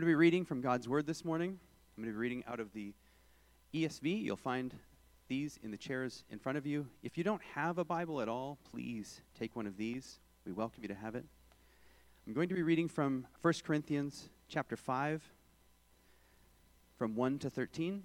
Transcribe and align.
Going 0.00 0.06
to 0.06 0.12
be 0.12 0.14
reading 0.14 0.46
from 0.46 0.62
God's 0.62 0.88
Word 0.88 1.06
this 1.06 1.26
morning. 1.26 1.50
I'm 1.50 2.02
going 2.02 2.10
to 2.10 2.16
be 2.16 2.18
reading 2.18 2.42
out 2.48 2.58
of 2.58 2.72
the 2.72 2.94
ESV. 3.74 4.22
You'll 4.22 4.34
find 4.34 4.74
these 5.28 5.58
in 5.62 5.70
the 5.70 5.76
chairs 5.76 6.24
in 6.30 6.38
front 6.38 6.56
of 6.56 6.64
you. 6.64 6.86
If 7.02 7.18
you 7.18 7.22
don't 7.22 7.42
have 7.54 7.76
a 7.76 7.84
Bible 7.84 8.22
at 8.22 8.26
all, 8.26 8.56
please 8.70 9.20
take 9.38 9.54
one 9.54 9.66
of 9.66 9.76
these. 9.76 10.18
We 10.46 10.52
welcome 10.52 10.82
you 10.82 10.88
to 10.88 10.94
have 10.94 11.16
it. 11.16 11.26
I'm 12.26 12.32
going 12.32 12.48
to 12.48 12.54
be 12.54 12.62
reading 12.62 12.88
from 12.88 13.26
1 13.42 13.54
Corinthians 13.62 14.30
chapter 14.48 14.74
5, 14.74 15.22
from 16.96 17.14
1 17.14 17.38
to 17.40 17.50
13. 17.50 18.02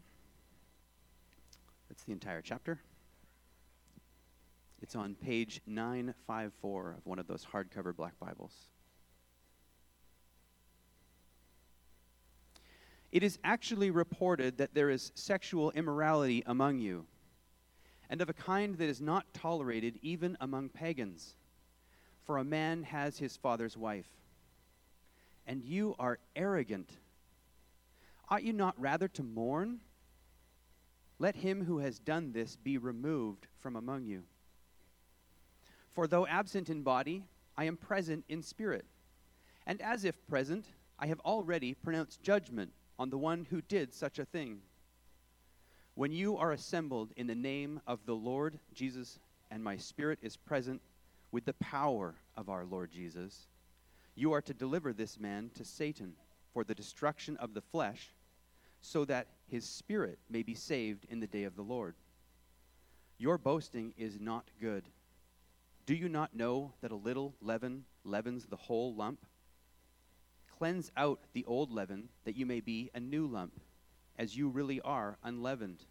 That's 1.88 2.04
the 2.04 2.12
entire 2.12 2.42
chapter. 2.42 2.82
It's 4.82 4.98
on 4.98 5.16
page 5.16 5.62
954 5.66 6.96
of 6.98 7.06
one 7.06 7.20
of 7.20 7.28
those 7.28 7.48
hardcover 7.54 7.96
black 7.96 8.20
Bibles. 8.20 8.68
It 13.16 13.24
is 13.24 13.40
actually 13.46 13.92
reported 13.92 14.58
that 14.58 14.74
there 14.74 14.90
is 14.90 15.14
sexual 15.16 15.72
immorality 15.72 16.44
among 16.46 16.80
you, 16.80 17.06
and 18.10 18.22
of 18.22 18.28
a 18.28 18.34
kind 18.34 18.78
that 18.78 18.90
is 18.90 19.00
not 19.00 19.34
tolerated 19.34 19.98
even 20.02 20.36
among 20.42 20.68
pagans. 20.68 21.38
For 22.26 22.38
a 22.38 22.44
man 22.44 22.84
has 22.84 23.18
his 23.18 23.38
father's 23.38 23.78
wife. 23.78 24.10
And 25.48 25.64
you 25.64 25.96
are 25.98 26.20
arrogant. 26.36 26.90
Ought 28.28 28.44
you 28.44 28.52
not 28.52 28.78
rather 28.78 29.08
to 29.08 29.24
mourn? 29.24 29.80
Let 31.18 31.38
him 31.38 31.64
who 31.64 31.78
has 31.78 32.00
done 32.00 32.34
this 32.34 32.58
be 32.58 32.78
removed 32.78 33.48
from 33.62 33.78
among 33.78 34.04
you. 34.04 34.24
For 35.94 36.06
though 36.06 36.28
absent 36.28 36.70
in 36.70 36.82
body, 36.82 37.24
I 37.56 37.64
am 37.64 37.78
present 37.78 38.26
in 38.28 38.42
spirit. 38.42 38.84
And 39.66 39.82
as 39.82 40.04
if 40.04 40.28
present, 40.28 40.66
I 41.00 41.08
have 41.08 41.22
already 41.22 41.76
pronounced 41.76 42.22
judgment 42.22 42.74
on 42.98 43.10
the 43.10 43.18
one 43.18 43.46
who 43.50 43.62
did 43.62 43.94
such 43.94 44.20
a 44.20 44.26
thing. 44.26 44.60
When 45.96 46.12
you 46.12 46.38
are 46.38 46.52
assembled 46.52 47.12
in 47.16 47.28
the 47.28 47.36
name 47.36 47.82
of 47.88 48.06
the 48.06 48.16
Lord 48.16 48.60
Jesus, 48.74 49.20
and 49.52 49.64
my 49.64 49.78
spirit 49.78 50.20
is 50.22 50.36
present 50.36 50.82
with 51.32 51.46
the 51.46 51.54
power 51.54 52.16
of 52.36 52.50
our 52.50 52.66
Lord 52.66 52.92
Jesus, 52.92 53.48
you 54.16 54.34
are 54.34 54.42
to 54.42 54.54
deliver 54.54 54.94
this 54.94 55.20
man 55.20 55.52
to 55.56 55.64
Satan 55.64 56.14
for 56.54 56.64
the 56.64 56.76
destruction 56.76 57.38
of 57.38 57.54
the 57.54 57.62
flesh, 57.62 58.14
so 58.82 59.04
that 59.06 59.28
his 59.48 59.66
spirit 59.66 60.20
may 60.30 60.44
be 60.44 60.54
saved 60.54 61.06
in 61.10 61.20
the 61.20 61.28
day 61.28 61.44
of 61.44 61.56
the 61.56 61.62
Lord. 61.62 61.96
Your 63.18 63.38
boasting 63.38 63.94
is 63.98 64.20
not 64.20 64.46
good. 64.60 64.84
Do 65.86 65.94
you 65.94 66.10
not 66.10 66.36
know 66.36 66.74
that 66.82 66.92
a 66.92 66.96
little 66.96 67.34
leaven 67.42 67.86
leavens 68.04 68.46
the 68.46 68.56
whole 68.56 68.94
lump? 68.94 69.26
Cleanse 70.58 70.92
out 70.96 71.20
the 71.34 71.46
old 71.46 71.72
leaven, 71.72 72.10
that 72.24 72.36
you 72.36 72.46
may 72.46 72.62
be 72.62 72.90
a 72.94 73.00
new 73.00 73.28
lump, 73.28 73.60
as 74.18 74.38
you 74.38 74.48
really 74.48 74.80
are 74.82 75.18
unleavened. 75.24 75.84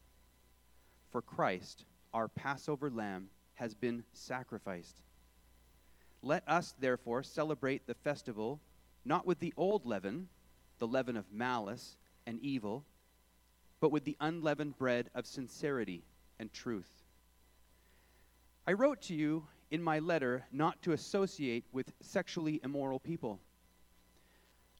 For 1.10 1.20
Christ, 1.20 1.84
our 2.12 2.28
Passover 2.28 2.90
lamb, 2.90 3.28
has 3.54 3.74
been 3.74 4.04
sacrificed. 4.12 5.02
Let 6.22 6.48
us, 6.48 6.74
therefore, 6.78 7.22
celebrate 7.22 7.86
the 7.86 7.94
festival 7.94 8.60
not 9.04 9.26
with 9.26 9.38
the 9.38 9.52
old 9.56 9.84
leaven, 9.84 10.28
the 10.78 10.86
leaven 10.86 11.16
of 11.16 11.30
malice 11.30 11.96
and 12.26 12.40
evil, 12.40 12.84
but 13.80 13.92
with 13.92 14.04
the 14.04 14.16
unleavened 14.20 14.78
bread 14.78 15.10
of 15.14 15.26
sincerity 15.26 16.04
and 16.38 16.52
truth. 16.52 17.02
I 18.66 18.72
wrote 18.72 19.02
to 19.02 19.14
you 19.14 19.46
in 19.70 19.82
my 19.82 19.98
letter 19.98 20.46
not 20.50 20.80
to 20.82 20.92
associate 20.92 21.64
with 21.70 21.92
sexually 22.00 22.60
immoral 22.64 22.98
people. 22.98 23.40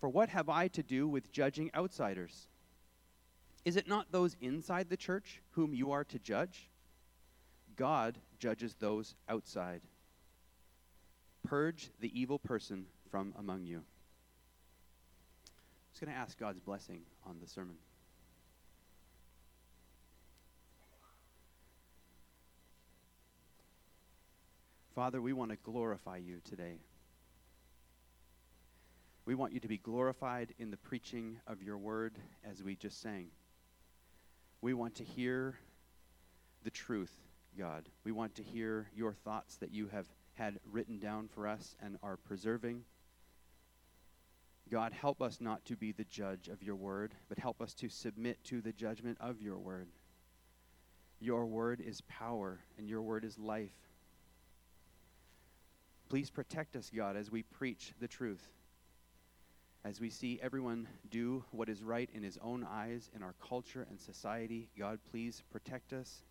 For 0.00 0.08
what 0.08 0.28
have 0.28 0.48
I 0.48 0.68
to 0.68 0.82
do 0.82 1.08
with 1.08 1.32
judging 1.32 1.70
outsiders? 1.74 2.48
Is 3.64 3.76
it 3.76 3.88
not 3.88 4.12
those 4.12 4.36
inside 4.40 4.88
the 4.88 4.96
church 4.96 5.40
whom 5.52 5.74
you 5.74 5.90
are 5.90 6.04
to 6.04 6.18
judge? 6.18 6.68
God 7.76 8.18
judges 8.38 8.76
those 8.78 9.14
outside. 9.28 9.80
Purge 11.46 11.90
the 12.00 12.18
evil 12.18 12.38
person 12.38 12.86
from 13.10 13.34
among 13.38 13.66
you. 13.66 13.78
I'm 13.78 13.84
just 15.92 16.00
going 16.00 16.12
to 16.12 16.18
ask 16.18 16.38
God's 16.38 16.60
blessing 16.60 17.00
on 17.26 17.38
the 17.40 17.48
sermon. 17.48 17.76
Father, 24.94 25.20
we 25.20 25.32
want 25.32 25.50
to 25.50 25.58
glorify 25.62 26.16
you 26.16 26.40
today. 26.48 26.78
We 29.26 29.34
want 29.34 29.52
you 29.52 29.58
to 29.58 29.68
be 29.68 29.78
glorified 29.78 30.54
in 30.56 30.70
the 30.70 30.76
preaching 30.76 31.40
of 31.48 31.60
your 31.60 31.76
word 31.76 32.14
as 32.48 32.62
we 32.62 32.76
just 32.76 33.02
sang. 33.02 33.26
We 34.60 34.72
want 34.72 34.94
to 34.96 35.04
hear 35.04 35.56
the 36.62 36.70
truth, 36.70 37.10
God. 37.58 37.88
We 38.04 38.12
want 38.12 38.36
to 38.36 38.44
hear 38.44 38.88
your 38.94 39.14
thoughts 39.14 39.56
that 39.56 39.72
you 39.72 39.88
have 39.88 40.06
had 40.34 40.60
written 40.70 41.00
down 41.00 41.26
for 41.26 41.48
us 41.48 41.74
and 41.82 41.96
are 42.04 42.16
preserving. 42.16 42.84
God, 44.70 44.92
help 44.92 45.20
us 45.20 45.40
not 45.40 45.64
to 45.64 45.76
be 45.76 45.90
the 45.90 46.04
judge 46.04 46.46
of 46.46 46.62
your 46.62 46.76
word, 46.76 47.12
but 47.28 47.38
help 47.38 47.60
us 47.60 47.74
to 47.74 47.88
submit 47.88 48.44
to 48.44 48.60
the 48.60 48.72
judgment 48.72 49.18
of 49.20 49.42
your 49.42 49.58
word. 49.58 49.88
Your 51.18 51.46
word 51.46 51.80
is 51.80 52.00
power, 52.02 52.60
and 52.78 52.88
your 52.88 53.02
word 53.02 53.24
is 53.24 53.38
life. 53.38 53.74
Please 56.08 56.30
protect 56.30 56.76
us, 56.76 56.92
God, 56.94 57.16
as 57.16 57.28
we 57.28 57.42
preach 57.42 57.92
the 57.98 58.06
truth. 58.06 58.44
As 59.86 60.00
we 60.00 60.10
see 60.10 60.40
everyone 60.42 60.88
do 61.10 61.44
what 61.52 61.68
is 61.68 61.80
right 61.80 62.10
in 62.12 62.24
his 62.24 62.40
own 62.42 62.66
eyes 62.68 63.08
in 63.14 63.22
our 63.22 63.36
culture 63.40 63.86
and 63.88 64.00
society, 64.00 64.68
God, 64.76 64.98
please 65.12 65.44
protect 65.52 65.92
us 65.92 66.24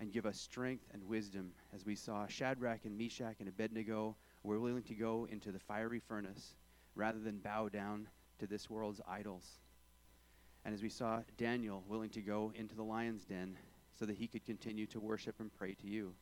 and 0.00 0.14
give 0.14 0.24
us 0.24 0.40
strength 0.40 0.86
and 0.94 1.06
wisdom. 1.06 1.52
As 1.74 1.84
we 1.84 1.94
saw 1.94 2.26
Shadrach 2.26 2.86
and 2.86 2.96
Meshach 2.96 3.36
and 3.38 3.50
Abednego 3.50 4.16
were 4.42 4.60
willing 4.60 4.82
to 4.84 4.94
go 4.94 5.28
into 5.30 5.52
the 5.52 5.58
fiery 5.58 6.00
furnace 6.00 6.54
rather 6.94 7.18
than 7.18 7.36
bow 7.36 7.68
down 7.68 8.08
to 8.38 8.46
this 8.46 8.70
world's 8.70 9.02
idols. 9.06 9.60
And 10.64 10.72
as 10.72 10.82
we 10.82 10.88
saw 10.88 11.20
Daniel 11.36 11.84
willing 11.86 12.10
to 12.10 12.22
go 12.22 12.50
into 12.54 12.74
the 12.74 12.82
lion's 12.82 13.26
den 13.26 13.58
so 13.92 14.06
that 14.06 14.16
he 14.16 14.26
could 14.26 14.46
continue 14.46 14.86
to 14.86 15.00
worship 15.00 15.34
and 15.38 15.52
pray 15.52 15.74
to 15.74 15.86
you. 15.86 16.14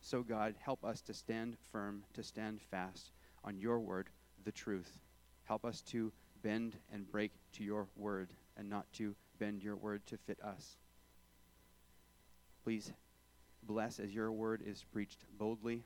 So, 0.00 0.22
God, 0.22 0.54
help 0.60 0.84
us 0.84 1.00
to 1.02 1.12
stand 1.12 1.56
firm, 1.72 2.04
to 2.14 2.22
stand 2.22 2.60
fast 2.62 3.10
on 3.42 3.58
your 3.58 3.80
word, 3.80 4.10
the 4.44 4.52
truth. 4.52 5.00
Help 5.50 5.64
us 5.64 5.80
to 5.80 6.12
bend 6.44 6.76
and 6.92 7.10
break 7.10 7.32
to 7.50 7.64
your 7.64 7.88
word 7.96 8.30
and 8.56 8.70
not 8.70 8.86
to 8.92 9.16
bend 9.40 9.64
your 9.64 9.74
word 9.74 10.00
to 10.06 10.16
fit 10.16 10.38
us. 10.44 10.76
Please 12.62 12.92
bless 13.64 13.98
as 13.98 14.14
your 14.14 14.30
word 14.30 14.62
is 14.64 14.84
preached 14.92 15.24
boldly. 15.36 15.82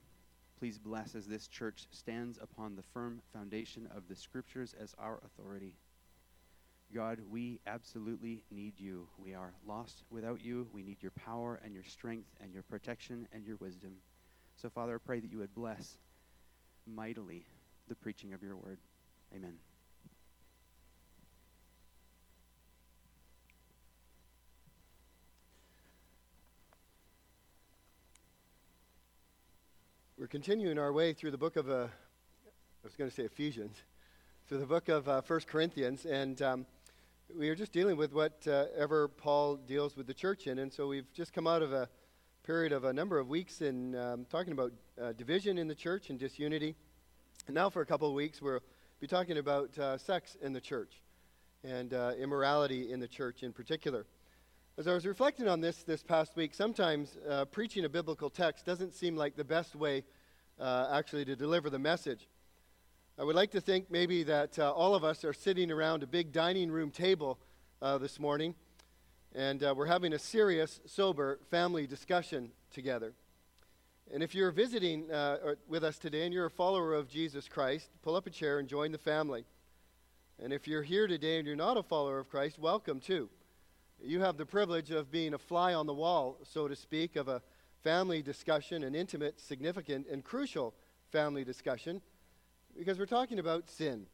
Please 0.59 0.79
bless 0.79 1.15
as 1.15 1.27
this 1.27 1.49
church 1.49 1.87
stands 1.91 2.39
upon 2.43 2.77
the 2.77 2.83
firm 2.83 3.23
foundation 3.33 3.89
of 3.97 4.07
the 4.07 4.15
scriptures 4.15 4.75
as 4.79 4.95
our 4.99 5.19
authority. 5.25 5.73
God, 6.95 7.21
we 7.31 7.59
absolutely 7.67 8.43
need 8.51 8.79
you. 8.79 9.09
We 9.17 9.33
are 9.33 9.55
lost 9.67 10.03
without 10.11 10.45
you. 10.45 10.69
We 10.75 10.83
need 10.83 10.99
your 11.01 11.13
power 11.13 11.59
and 11.65 11.73
your 11.73 11.85
strength 11.85 12.29
and 12.43 12.53
your 12.53 12.65
protection 12.65 13.27
and 13.33 13.47
your 13.47 13.57
wisdom. 13.57 13.93
So, 14.57 14.69
Father, 14.69 14.97
I 14.97 15.07
pray 15.07 15.21
that 15.21 15.33
you 15.33 15.39
would 15.39 15.55
bless 15.55 15.97
mightily 16.87 17.47
the 17.89 17.95
preaching 17.95 18.35
of 18.35 18.43
your 18.43 18.57
word. 18.57 18.77
Amen. 19.35 19.55
We're 30.17 30.29
continuing 30.29 30.79
our 30.79 30.93
way 30.93 31.15
through 31.15 31.33
the 31.33 31.39
book 31.39 31.57
of, 31.57 31.69
uh, 31.69 31.73
I 31.73 31.89
was 32.85 32.95
going 32.95 33.11
to 33.11 33.17
say 33.17 33.25
Ephesians, 33.25 33.77
through 34.47 34.59
the 34.59 34.67
book 34.67 34.89
of 34.89 35.09
uh, 35.09 35.21
1 35.27 35.41
Corinthians, 35.49 36.07
and 36.07 36.41
um, 36.41 36.67
we 37.37 37.49
are 37.49 37.57
just 37.57 37.73
dealing 37.73 37.97
with 37.97 38.13
whatever 38.13 39.05
uh, 39.07 39.21
Paul 39.21 39.57
deals 39.57 39.97
with 39.97 40.07
the 40.07 40.15
church 40.15 40.47
in. 40.47 40.61
And 40.61 40.73
so 40.73 40.87
we've 40.87 41.13
just 41.13 41.33
come 41.33 41.49
out 41.49 41.63
of 41.63 41.73
a 41.73 41.89
period 42.45 42.71
of 42.71 42.85
a 42.85 42.93
number 42.93 43.19
of 43.19 43.29
weeks 43.29 43.63
in 43.63 43.97
um, 43.97 44.27
talking 44.31 44.53
about 44.53 44.71
uh, 45.03 45.11
division 45.13 45.59
in 45.59 45.67
the 45.67 45.75
church 45.75 46.09
and 46.11 46.21
disunity. 46.21 46.77
And 47.49 47.55
now, 47.55 47.69
for 47.69 47.83
a 47.83 47.87
couple 47.87 48.07
of 48.07 48.15
weeks, 48.15 48.41
we'll 48.41 48.61
be 49.05 49.09
talking 49.09 49.37
about 49.37 49.79
uh, 49.79 49.99
sex 49.99 50.35
in 50.41 50.55
the 50.55 50.61
church. 50.63 51.03
and 51.63 51.93
uh, 51.93 52.13
immorality 52.19 52.91
in 52.91 53.01
the 53.01 53.07
church 53.07 53.43
in 53.43 53.53
particular. 53.53 54.07
As 54.79 54.89
I 54.89 54.95
was 54.95 55.05
reflecting 55.05 55.47
on 55.47 55.61
this 55.61 55.83
this 55.83 56.03
past 56.03 56.37
week, 56.37 56.55
sometimes 56.55 57.19
uh, 57.29 57.45
preaching 57.45 57.85
a 57.85 57.89
biblical 57.91 58.31
text 58.31 58.65
doesn't 58.65 58.95
seem 58.95 59.15
like 59.15 59.37
the 59.37 59.45
best 59.45 59.77
way 59.77 60.05
uh, 60.59 60.89
actually 60.91 61.27
to 61.27 61.37
deliver 61.37 61.69
the 61.69 61.79
message. 61.79 62.29
I 63.19 63.25
would 63.25 63.37
like 63.37 63.51
to 63.51 63.61
think 63.61 63.91
maybe 63.91 64.23
that 64.23 64.59
uh, 64.59 64.73
all 64.73 64.95
of 64.95 65.05
us 65.05 65.23
are 65.23 65.35
sitting 65.35 65.71
around 65.71 66.03
a 66.03 66.07
big 66.07 66.33
dining 66.33 66.71
room 66.71 66.91
table 66.91 67.39
uh, 67.83 67.99
this 67.99 68.19
morning, 68.19 68.55
and 69.35 69.61
we're 69.61 69.85
having 69.85 70.15
a 70.15 70.19
serious, 70.19 70.81
sober 70.87 71.41
family 71.51 71.87
discussion 71.87 72.53
together. 72.73 73.13
And 74.13 74.23
if 74.23 74.35
you're 74.35 74.51
visiting 74.51 75.11
uh, 75.11 75.55
with 75.67 75.83
us 75.83 75.99
today 75.99 76.25
and 76.25 76.35
you're 76.35 76.47
a 76.47 76.51
follower 76.51 76.95
of 76.95 77.09
Jesus 77.09 77.49
Christ, 77.49 77.91
pull 78.03 78.17
up 78.17 78.27
a 78.27 78.31
chair 78.31 78.59
and 78.59 78.69
join 78.69 78.93
the 78.93 78.99
family. 78.99 79.45
And 80.43 80.53
if 80.53 80.69
you're 80.69 80.83
here 80.83 81.07
today 81.07 81.39
and 81.39 81.47
you're 81.47 81.57
not 81.57 81.77
a 81.77 81.83
follower 81.83 82.19
of 82.19 82.29
Christ, 82.29 82.59
welcome 82.59 83.01
too 83.01 83.31
you 84.03 84.21
have 84.21 84.37
the 84.37 84.47
privilege 84.47 84.91
of 84.91 85.11
being 85.11 85.35
a 85.35 85.39
fly 85.39 85.75
on 85.75 85.87
the 85.87 85.95
wall, 85.95 86.39
so 86.43 86.69
to 86.69 86.77
speak, 86.77 87.17
of 87.17 87.29
a 87.29 87.43
family 87.83 88.23
discussion, 88.23 88.83
an 88.83 88.95
intimate, 88.95 89.41
significant, 89.41 90.07
and 90.11 90.25
crucial 90.25 90.75
family 91.11 91.45
discussion, 91.45 92.01
because 92.77 92.99
we're 92.99 93.07
talking 93.07 93.39
about 93.39 93.71
sin. 93.71 94.07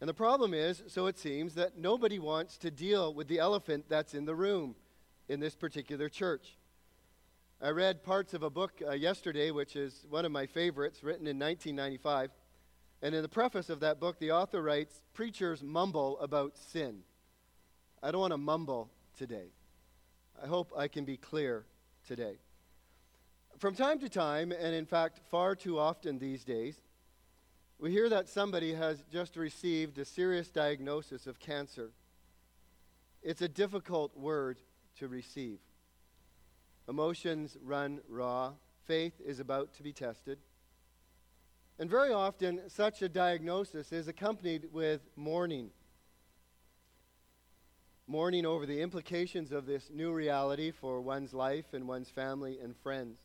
And 0.00 0.08
the 0.08 0.14
problem 0.14 0.54
is, 0.54 0.82
so 0.86 1.06
it 1.06 1.18
seems, 1.18 1.54
that 1.54 1.78
nobody 1.78 2.18
wants 2.18 2.56
to 2.58 2.70
deal 2.70 3.12
with 3.12 3.28
the 3.28 3.38
elephant 3.38 3.86
that's 3.88 4.14
in 4.14 4.24
the 4.24 4.34
room 4.34 4.76
in 5.28 5.40
this 5.40 5.54
particular 5.54 6.08
church. 6.08 6.56
I 7.60 7.70
read 7.70 8.04
parts 8.04 8.34
of 8.34 8.44
a 8.44 8.50
book 8.50 8.80
uh, 8.86 8.92
yesterday, 8.92 9.50
which 9.50 9.74
is 9.74 10.06
one 10.08 10.24
of 10.24 10.30
my 10.30 10.46
favorites, 10.46 11.02
written 11.02 11.26
in 11.26 11.40
1995. 11.40 12.30
And 13.02 13.16
in 13.16 13.22
the 13.22 13.28
preface 13.28 13.68
of 13.68 13.80
that 13.80 13.98
book, 13.98 14.20
the 14.20 14.30
author 14.30 14.62
writes 14.62 15.02
Preachers 15.12 15.60
mumble 15.60 16.20
about 16.20 16.56
sin. 16.56 17.00
I 18.00 18.12
don't 18.12 18.20
want 18.20 18.32
to 18.32 18.38
mumble 18.38 18.90
today. 19.16 19.48
I 20.40 20.46
hope 20.46 20.72
I 20.76 20.86
can 20.86 21.04
be 21.04 21.16
clear 21.16 21.64
today. 22.06 22.38
From 23.58 23.74
time 23.74 23.98
to 24.00 24.08
time, 24.08 24.52
and 24.52 24.72
in 24.72 24.86
fact, 24.86 25.18
far 25.28 25.56
too 25.56 25.80
often 25.80 26.20
these 26.20 26.44
days, 26.44 26.80
we 27.80 27.90
hear 27.90 28.08
that 28.08 28.28
somebody 28.28 28.74
has 28.74 29.02
just 29.10 29.36
received 29.36 29.98
a 29.98 30.04
serious 30.04 30.48
diagnosis 30.48 31.26
of 31.26 31.40
cancer. 31.40 31.90
It's 33.20 33.42
a 33.42 33.48
difficult 33.48 34.16
word 34.16 34.60
to 35.00 35.08
receive. 35.08 35.58
Emotions 36.88 37.56
run 37.62 38.00
raw. 38.08 38.52
Faith 38.86 39.20
is 39.24 39.40
about 39.40 39.74
to 39.74 39.82
be 39.82 39.92
tested. 39.92 40.38
And 41.78 41.88
very 41.88 42.12
often, 42.12 42.62
such 42.68 43.02
a 43.02 43.08
diagnosis 43.08 43.92
is 43.92 44.08
accompanied 44.08 44.68
with 44.72 45.02
mourning 45.16 45.70
mourning 48.08 48.46
over 48.46 48.64
the 48.64 48.80
implications 48.80 49.52
of 49.52 49.66
this 49.66 49.90
new 49.90 50.10
reality 50.10 50.70
for 50.70 51.00
one's 51.00 51.34
life 51.34 51.74
and 51.74 51.86
one's 51.86 52.08
family 52.08 52.58
and 52.58 52.74
friends. 52.78 53.18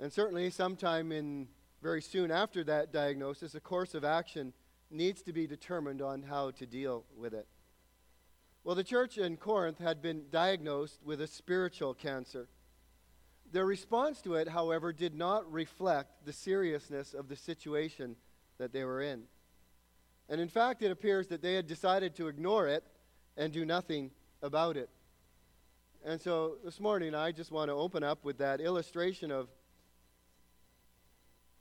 And 0.00 0.10
certainly, 0.10 0.48
sometime 0.48 1.12
in 1.12 1.48
very 1.82 2.00
soon 2.00 2.30
after 2.30 2.64
that 2.64 2.90
diagnosis, 2.90 3.54
a 3.54 3.60
course 3.60 3.94
of 3.94 4.02
action 4.02 4.54
needs 4.90 5.22
to 5.22 5.34
be 5.34 5.46
determined 5.46 6.00
on 6.00 6.22
how 6.22 6.52
to 6.52 6.66
deal 6.66 7.04
with 7.16 7.34
it. 7.34 7.46
Well, 8.64 8.74
the 8.74 8.84
church 8.84 9.16
in 9.16 9.36
Corinth 9.36 9.78
had 9.78 10.02
been 10.02 10.24
diagnosed 10.30 11.00
with 11.04 11.20
a 11.20 11.26
spiritual 11.26 11.94
cancer. 11.94 12.48
Their 13.50 13.64
response 13.64 14.20
to 14.22 14.34
it, 14.34 14.48
however, 14.48 14.92
did 14.92 15.14
not 15.14 15.50
reflect 15.50 16.26
the 16.26 16.32
seriousness 16.32 17.14
of 17.14 17.28
the 17.28 17.36
situation 17.36 18.16
that 18.58 18.72
they 18.72 18.84
were 18.84 19.00
in. 19.00 19.22
And 20.28 20.40
in 20.40 20.48
fact, 20.48 20.82
it 20.82 20.90
appears 20.90 21.28
that 21.28 21.40
they 21.40 21.54
had 21.54 21.66
decided 21.66 22.14
to 22.16 22.28
ignore 22.28 22.68
it 22.68 22.84
and 23.36 23.52
do 23.52 23.64
nothing 23.64 24.10
about 24.42 24.76
it. 24.76 24.90
And 26.04 26.20
so 26.20 26.56
this 26.64 26.78
morning, 26.78 27.14
I 27.14 27.32
just 27.32 27.50
want 27.50 27.70
to 27.70 27.74
open 27.74 28.02
up 28.02 28.24
with 28.24 28.38
that 28.38 28.60
illustration 28.60 29.30
of 29.30 29.48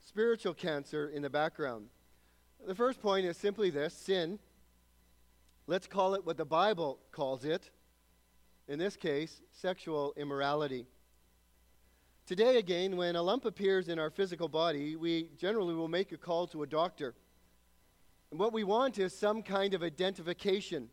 spiritual 0.06 0.54
cancer 0.54 1.08
in 1.08 1.22
the 1.22 1.30
background. 1.30 1.88
The 2.66 2.76
first 2.76 3.02
point 3.02 3.26
is 3.26 3.38
simply 3.38 3.70
this 3.70 3.94
sin. 3.94 4.40
Let's 5.70 5.86
call 5.86 6.14
it 6.14 6.26
what 6.26 6.38
the 6.38 6.46
Bible 6.46 6.98
calls 7.12 7.44
it. 7.44 7.72
In 8.70 8.80
this 8.80 8.96
case, 8.96 9.42
sexual 9.52 10.14
immorality. 10.16 10.86
Today, 12.26 12.58
again, 12.58 12.96
when 12.96 13.18
a 13.18 13.22
lump 13.22 13.44
appears 13.44 13.90
in 13.90 14.00
our 14.00 14.10
physical 14.10 14.48
body, 14.48 14.96
we 14.96 15.30
generally 15.38 15.74
will 15.74 15.90
make 15.90 16.14
a 16.14 16.18
call 16.18 16.48
to 16.48 16.64
a 16.64 16.68
doctor. 16.68 17.16
And 18.32 18.40
what 18.40 18.54
we 18.54 18.64
want 18.64 18.98
is 18.98 19.20
some 19.20 19.44
kind 19.44 19.74
of 19.74 19.84
identification 19.84 20.88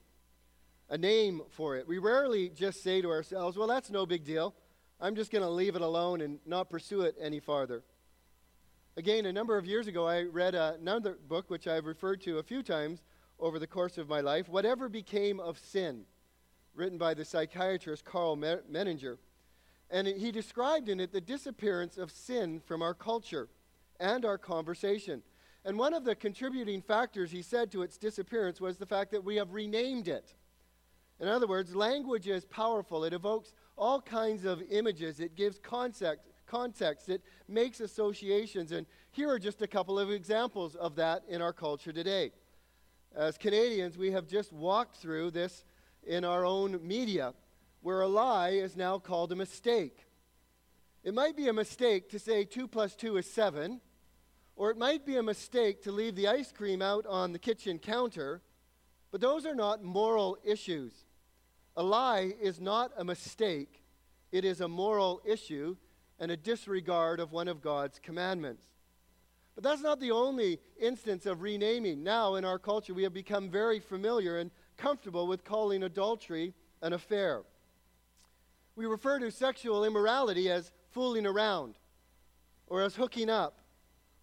a 0.90 0.98
name 0.98 1.42
for 1.50 1.76
it. 1.76 1.86
We 1.86 1.98
rarely 1.98 2.48
just 2.48 2.82
say 2.82 3.00
to 3.00 3.10
ourselves, 3.10 3.56
well, 3.56 3.68
that's 3.68 3.90
no 3.90 4.06
big 4.06 4.24
deal. 4.24 4.56
I'm 5.00 5.14
just 5.14 5.30
going 5.30 5.42
to 5.42 5.48
leave 5.48 5.76
it 5.76 5.82
alone 5.82 6.20
and 6.20 6.40
not 6.46 6.68
pursue 6.68 7.02
it 7.02 7.14
any 7.20 7.38
farther. 7.38 7.84
Again, 8.96 9.26
a 9.26 9.32
number 9.32 9.56
of 9.56 9.66
years 9.66 9.86
ago, 9.86 10.08
I 10.08 10.22
read 10.22 10.56
another 10.56 11.16
book 11.28 11.48
which 11.48 11.68
I've 11.68 11.86
referred 11.86 12.20
to 12.22 12.38
a 12.38 12.42
few 12.42 12.64
times 12.64 13.02
over 13.44 13.58
the 13.58 13.66
course 13.66 13.98
of 13.98 14.08
my 14.08 14.22
life 14.22 14.48
Whatever 14.48 14.88
Became 14.88 15.38
of 15.38 15.58
Sin, 15.58 16.06
written 16.74 16.96
by 16.96 17.12
the 17.12 17.26
psychiatrist 17.26 18.02
Karl 18.02 18.38
Menninger. 18.38 19.18
And 19.90 20.08
he 20.08 20.32
described 20.32 20.88
in 20.88 20.98
it 20.98 21.12
the 21.12 21.20
disappearance 21.20 21.98
of 21.98 22.10
sin 22.10 22.58
from 22.64 22.80
our 22.80 22.94
culture 22.94 23.48
and 24.00 24.24
our 24.24 24.38
conversation. 24.38 25.22
And 25.62 25.78
one 25.78 25.92
of 25.92 26.04
the 26.04 26.14
contributing 26.14 26.80
factors, 26.80 27.30
he 27.30 27.42
said, 27.42 27.70
to 27.72 27.82
its 27.82 27.98
disappearance 27.98 28.62
was 28.62 28.78
the 28.78 28.86
fact 28.86 29.10
that 29.10 29.22
we 29.22 29.36
have 29.36 29.52
renamed 29.52 30.08
it. 30.08 30.34
In 31.20 31.28
other 31.28 31.46
words, 31.46 31.76
language 31.76 32.26
is 32.26 32.46
powerful. 32.46 33.04
It 33.04 33.12
evokes 33.12 33.52
all 33.76 34.00
kinds 34.00 34.46
of 34.46 34.62
images, 34.70 35.20
it 35.20 35.36
gives 35.36 35.58
context, 35.58 36.24
context, 36.46 37.10
it 37.10 37.22
makes 37.46 37.80
associations. 37.80 38.72
And 38.72 38.86
here 39.10 39.28
are 39.28 39.38
just 39.38 39.60
a 39.60 39.66
couple 39.66 39.98
of 39.98 40.10
examples 40.10 40.76
of 40.76 40.96
that 40.96 41.24
in 41.28 41.42
our 41.42 41.52
culture 41.52 41.92
today. 41.92 42.32
As 43.16 43.38
Canadians, 43.38 43.96
we 43.96 44.10
have 44.10 44.26
just 44.26 44.52
walked 44.52 44.96
through 44.96 45.30
this 45.30 45.64
in 46.04 46.24
our 46.24 46.44
own 46.44 46.84
media, 46.84 47.32
where 47.80 48.00
a 48.00 48.08
lie 48.08 48.50
is 48.50 48.76
now 48.76 48.98
called 48.98 49.30
a 49.30 49.36
mistake. 49.36 50.06
It 51.04 51.14
might 51.14 51.36
be 51.36 51.46
a 51.46 51.52
mistake 51.52 52.10
to 52.10 52.18
say 52.18 52.44
2 52.44 52.66
plus 52.66 52.96
2 52.96 53.18
is 53.18 53.30
7, 53.30 53.80
or 54.56 54.72
it 54.72 54.76
might 54.76 55.06
be 55.06 55.16
a 55.16 55.22
mistake 55.22 55.80
to 55.82 55.92
leave 55.92 56.16
the 56.16 56.26
ice 56.26 56.50
cream 56.50 56.82
out 56.82 57.06
on 57.06 57.32
the 57.32 57.38
kitchen 57.38 57.78
counter, 57.78 58.42
but 59.12 59.20
those 59.20 59.46
are 59.46 59.54
not 59.54 59.84
moral 59.84 60.36
issues. 60.42 60.92
A 61.76 61.84
lie 61.84 62.32
is 62.40 62.60
not 62.60 62.90
a 62.96 63.04
mistake, 63.04 63.84
it 64.32 64.44
is 64.44 64.60
a 64.60 64.66
moral 64.66 65.20
issue 65.24 65.76
and 66.18 66.32
a 66.32 66.36
disregard 66.36 67.20
of 67.20 67.30
one 67.30 67.46
of 67.46 67.62
God's 67.62 68.00
commandments. 68.00 68.64
But 69.54 69.62
that's 69.62 69.82
not 69.82 70.00
the 70.00 70.10
only 70.10 70.58
instance 70.80 71.26
of 71.26 71.42
renaming. 71.42 72.02
Now, 72.02 72.34
in 72.34 72.44
our 72.44 72.58
culture, 72.58 72.94
we 72.94 73.04
have 73.04 73.14
become 73.14 73.50
very 73.50 73.78
familiar 73.78 74.38
and 74.38 74.50
comfortable 74.76 75.26
with 75.26 75.44
calling 75.44 75.84
adultery 75.84 76.54
an 76.82 76.92
affair. 76.92 77.42
We 78.76 78.86
refer 78.86 79.20
to 79.20 79.30
sexual 79.30 79.84
immorality 79.84 80.50
as 80.50 80.72
fooling 80.90 81.26
around, 81.26 81.76
or 82.66 82.82
as 82.82 82.96
hooking 82.96 83.30
up, 83.30 83.60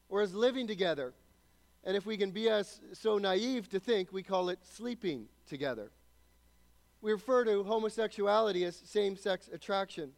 or 0.10 0.22
as 0.22 0.36
living 0.36 0.68
together. 0.68 1.14
And 1.86 1.96
if 1.96 2.06
we 2.06 2.18
can 2.18 2.32
be 2.32 2.50
as 2.50 2.82
so 2.94 3.18
naive 3.18 3.70
to 3.70 3.80
think, 3.80 4.12
we 4.12 4.24
call 4.24 4.50
it 4.50 4.60
sleeping 4.64 5.28
together. 5.48 5.92
We 7.02 7.14
refer 7.14 7.46
to 7.46 7.64
homosexuality 7.64 8.66
as 8.66 8.76
same 8.86 9.16
sex 9.16 9.50
attraction. 9.52 10.12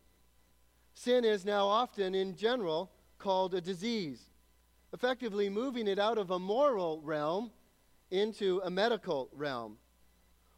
Sin 0.95 1.23
is 1.23 1.45
now 1.45 1.67
often, 1.67 2.13
in 2.13 2.35
general, 2.35 2.91
called 3.19 3.53
a 3.53 3.61
disease, 3.61 4.19
effectively 4.93 5.49
moving 5.49 5.87
it 5.87 5.99
out 5.99 6.17
of 6.17 6.31
a 6.31 6.39
moral 6.39 7.01
realm 7.01 7.51
into 8.11 8.61
a 8.63 8.69
medical 8.69 9.29
realm. 9.33 9.77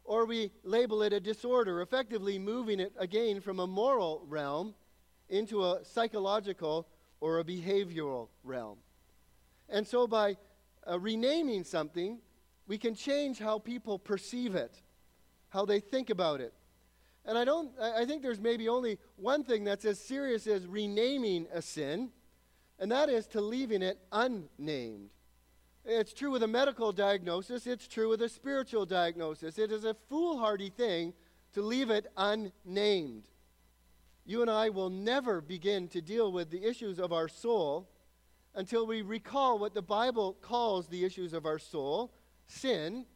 Or 0.04 0.24
we 0.24 0.52
label 0.62 1.02
it 1.02 1.12
a 1.12 1.20
disorder, 1.20 1.80
effectively 1.80 2.38
moving 2.38 2.78
it 2.78 2.92
again 2.98 3.40
from 3.40 3.58
a 3.58 3.66
moral 3.66 4.22
realm 4.28 4.74
into 5.28 5.64
a 5.64 5.80
psychological 5.82 6.86
or 7.20 7.40
a 7.40 7.44
behavioral 7.44 8.28
realm. 8.44 8.78
And 9.68 9.86
so 9.86 10.06
by 10.06 10.36
uh, 10.88 11.00
renaming 11.00 11.64
something, 11.64 12.18
we 12.68 12.78
can 12.78 12.94
change 12.94 13.38
how 13.38 13.58
people 13.58 13.98
perceive 13.98 14.54
it 14.54 14.80
how 15.56 15.64
they 15.64 15.80
think 15.80 16.10
about 16.10 16.40
it. 16.40 16.52
And 17.24 17.36
I 17.36 17.44
don't 17.44 17.70
I 17.80 18.04
think 18.04 18.22
there's 18.22 18.40
maybe 18.40 18.68
only 18.68 18.98
one 19.16 19.42
thing 19.42 19.64
that's 19.64 19.84
as 19.84 19.98
serious 19.98 20.46
as 20.46 20.66
renaming 20.66 21.46
a 21.52 21.62
sin, 21.62 22.10
and 22.78 22.90
that 22.92 23.08
is 23.08 23.26
to 23.28 23.40
leaving 23.40 23.82
it 23.82 23.98
unnamed. 24.12 25.10
It's 25.84 26.12
true 26.12 26.32
with 26.32 26.42
a 26.42 26.48
medical 26.48 26.92
diagnosis, 26.92 27.66
it's 27.66 27.86
true 27.86 28.08
with 28.08 28.22
a 28.22 28.28
spiritual 28.28 28.86
diagnosis. 28.86 29.58
It 29.58 29.70
is 29.70 29.84
a 29.84 29.94
foolhardy 30.08 30.70
thing 30.70 31.14
to 31.52 31.62
leave 31.62 31.90
it 31.90 32.06
unnamed. 32.16 33.22
You 34.24 34.42
and 34.42 34.50
I 34.50 34.70
will 34.70 34.90
never 34.90 35.40
begin 35.40 35.86
to 35.88 36.00
deal 36.00 36.32
with 36.32 36.50
the 36.50 36.64
issues 36.64 36.98
of 36.98 37.12
our 37.12 37.28
soul 37.28 37.88
until 38.56 38.86
we 38.86 39.02
recall 39.02 39.58
what 39.58 39.74
the 39.74 39.82
Bible 39.82 40.36
calls 40.40 40.88
the 40.88 41.04
issues 41.04 41.32
of 41.32 41.46
our 41.46 41.60
soul 41.60 42.12
sin 42.48 43.06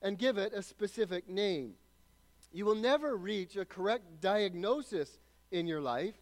and 0.00 0.18
give 0.18 0.38
it 0.38 0.54
a 0.54 0.62
specific 0.62 1.28
name. 1.28 1.74
You 2.52 2.64
will 2.64 2.74
never 2.74 3.16
reach 3.16 3.56
a 3.56 3.64
correct 3.64 4.20
diagnosis 4.20 5.18
in 5.50 5.66
your 5.66 5.80
life, 5.80 6.14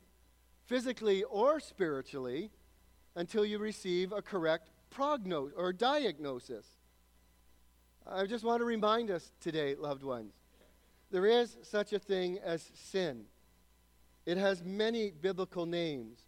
physically 0.67 1.23
or 1.23 1.61
spiritually, 1.61 2.50
until 3.16 3.44
you 3.44 3.59
receive 3.59 4.12
a 4.12 4.23
correct 4.23 4.71
prognosis 4.90 5.54
or 5.56 5.73
diagnosis. 5.73 6.66
I 8.06 8.26
just 8.26 8.44
want 8.44 8.61
to 8.61 8.64
remind 8.64 9.11
us 9.11 9.30
today, 9.40 9.75
loved 9.75 10.02
ones, 10.02 10.35
there 11.11 11.26
is 11.26 11.56
such 11.62 11.92
a 11.92 11.99
thing 11.99 12.38
as 12.44 12.71
sin. 12.75 13.25
It 14.26 14.37
has 14.37 14.64
many 14.64 15.11
biblical 15.11 15.66
names. 15.66 16.18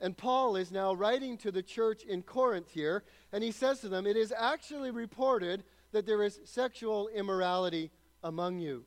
And 0.00 0.16
Paul 0.16 0.56
is 0.56 0.70
now 0.70 0.94
writing 0.94 1.36
to 1.38 1.52
the 1.52 1.62
church 1.62 2.02
in 2.04 2.22
Corinth 2.22 2.70
here, 2.70 3.04
and 3.32 3.44
he 3.44 3.50
says 3.50 3.80
to 3.80 3.88
them, 3.88 4.06
It 4.06 4.16
is 4.16 4.32
actually 4.36 4.90
reported 4.90 5.64
that 5.92 6.06
there 6.06 6.22
is 6.22 6.40
sexual 6.44 7.08
immorality 7.08 7.90
among 8.22 8.58
you. 8.58 8.84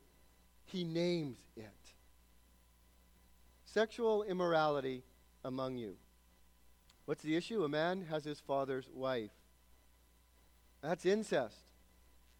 He 0.65 0.83
names 0.83 1.37
it. 1.55 1.71
Sexual 3.65 4.23
immorality 4.23 5.03
among 5.43 5.77
you. 5.77 5.95
What's 7.07 7.23
the 7.23 7.37
issue? 7.37 7.63
A 7.63 7.69
man 7.69 8.05
has 8.09 8.25
his 8.25 8.41
father's 8.41 8.89
wife. 8.93 9.31
That's 10.81 11.05
incest. 11.05 11.55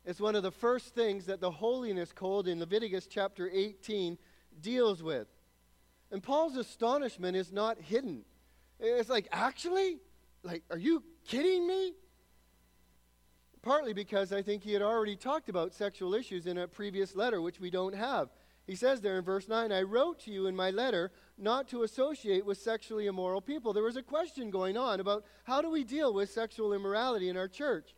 It's 0.03 0.19
one 0.19 0.35
of 0.35 0.43
the 0.43 0.51
first 0.51 0.93
things 0.93 1.27
that 1.27 1.39
the 1.39 1.51
holiness 1.51 2.11
code 2.11 2.49
in 2.49 2.59
Leviticus 2.59 3.07
chapter 3.09 3.49
18 3.49 4.17
deals 4.59 5.01
with. 5.01 5.29
And 6.11 6.21
Paul's 6.21 6.57
astonishment 6.57 7.37
is 7.37 7.53
not 7.53 7.79
hidden. 7.79 8.25
It's 8.77 9.09
like, 9.09 9.29
actually? 9.31 9.99
Like, 10.43 10.63
are 10.69 10.77
you 10.77 11.01
kidding 11.25 11.65
me? 11.65 11.93
Partly 13.61 13.93
because 13.93 14.33
I 14.33 14.41
think 14.41 14.63
he 14.63 14.73
had 14.73 14.81
already 14.81 15.15
talked 15.15 15.47
about 15.47 15.73
sexual 15.73 16.13
issues 16.13 16.45
in 16.45 16.57
a 16.57 16.67
previous 16.67 17.15
letter, 17.15 17.41
which 17.41 17.61
we 17.61 17.69
don't 17.69 17.95
have. 17.95 18.27
He 18.65 18.75
says 18.75 18.99
there 18.99 19.17
in 19.17 19.23
verse 19.23 19.47
9, 19.47 19.71
I 19.71 19.83
wrote 19.83 20.19
to 20.25 20.31
you 20.31 20.47
in 20.47 20.57
my 20.57 20.71
letter 20.71 21.13
not 21.37 21.67
to 21.69 21.83
associate 21.83 22.45
with 22.45 22.57
sexually 22.57 23.07
immoral 23.07 23.41
people. 23.41 23.73
There 23.73 23.83
was 23.83 23.97
a 23.97 24.03
question 24.03 24.49
going 24.49 24.77
on 24.77 24.99
about 24.99 25.25
how 25.43 25.61
do 25.61 25.69
we 25.69 25.83
deal 25.83 26.13
with 26.13 26.31
sexual 26.31 26.73
immorality 26.73 27.29
in 27.29 27.37
our 27.37 27.47
church? 27.47 27.93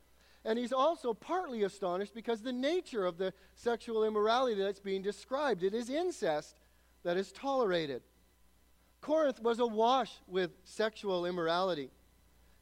And 0.45 0.57
he's 0.57 0.73
also 0.73 1.13
partly 1.13 1.63
astonished 1.63 2.13
because 2.13 2.41
the 2.41 2.53
nature 2.53 3.05
of 3.05 3.17
the 3.17 3.33
sexual 3.55 4.03
immorality 4.03 4.61
that's 4.61 4.79
being 4.79 5.01
described, 5.01 5.63
it 5.63 5.73
is 5.73 5.89
incest 5.89 6.59
that 7.03 7.17
is 7.17 7.31
tolerated. 7.31 8.01
Corinth 9.01 9.41
was 9.41 9.59
awash 9.59 10.11
with 10.27 10.51
sexual 10.63 11.25
immorality. 11.25 11.89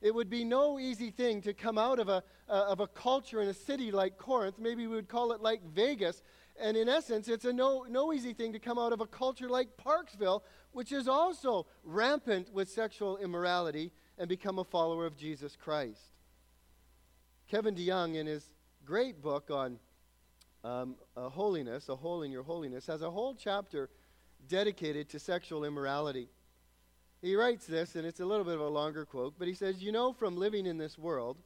It 0.02 0.14
would 0.14 0.30
be 0.30 0.44
no 0.44 0.78
easy 0.78 1.10
thing 1.10 1.42
to 1.42 1.54
come 1.54 1.78
out 1.78 1.98
of 2.00 2.08
a, 2.08 2.24
uh, 2.48 2.66
of 2.70 2.80
a 2.80 2.88
culture 2.88 3.42
in 3.42 3.48
a 3.48 3.54
city 3.54 3.92
like 3.92 4.18
Corinth. 4.18 4.60
Maybe 4.60 4.86
we 4.86 4.96
would 4.96 5.08
call 5.08 5.32
it 5.32 5.42
like 5.42 5.64
Vegas. 5.74 6.22
And 6.60 6.76
in 6.76 6.90
essence, 6.90 7.28
it's 7.28 7.46
a 7.46 7.54
no, 7.54 7.86
no 7.90 8.12
easy 8.14 8.34
thing 8.34 8.54
to 8.54 8.60
come 8.60 8.80
out 8.80 8.94
of 8.94 9.02
a 9.02 9.06
culture 9.06 9.50
like 9.50 9.78
Parksville, 9.78 10.42
which 10.72 10.92
is 10.92 11.08
also 11.08 11.68
rampant 11.84 12.52
with 12.54 12.70
sexual 12.70 13.18
immorality, 13.18 13.92
and 14.18 14.28
become 14.28 14.58
a 14.58 14.64
follower 14.64 15.06
of 15.06 15.16
Jesus 15.16 15.56
Christ. 15.56 16.02
Kevin 17.48 17.76
DeYoung, 17.76 18.16
in 18.16 18.26
his 18.26 18.50
great 18.86 19.22
book 19.22 19.50
on 19.52 19.80
um, 20.64 20.96
holiness, 21.16 21.88
A 21.90 21.96
Hole 21.96 22.24
in 22.24 22.32
Your 22.32 22.44
Holiness, 22.44 22.88
has 22.88 23.02
a 23.02 23.12
whole 23.12 23.36
chapter 23.36 23.90
dedicated 24.48 25.10
to 25.10 25.20
sexual 25.20 25.64
immorality. 25.64 26.30
He 27.22 27.36
writes 27.36 27.66
this, 27.66 27.96
and 27.96 28.06
it's 28.06 28.20
a 28.20 28.26
little 28.26 28.46
bit 28.46 28.56
of 28.56 28.62
a 28.62 28.68
longer 28.68 29.06
quote, 29.06 29.36
but 29.38 29.48
he 29.48 29.54
says, 29.54 29.82
You 29.82 29.92
know 29.92 30.14
from 30.14 30.38
living 30.38 30.66
in 30.66 30.78
this 30.78 30.98
world 30.98 31.38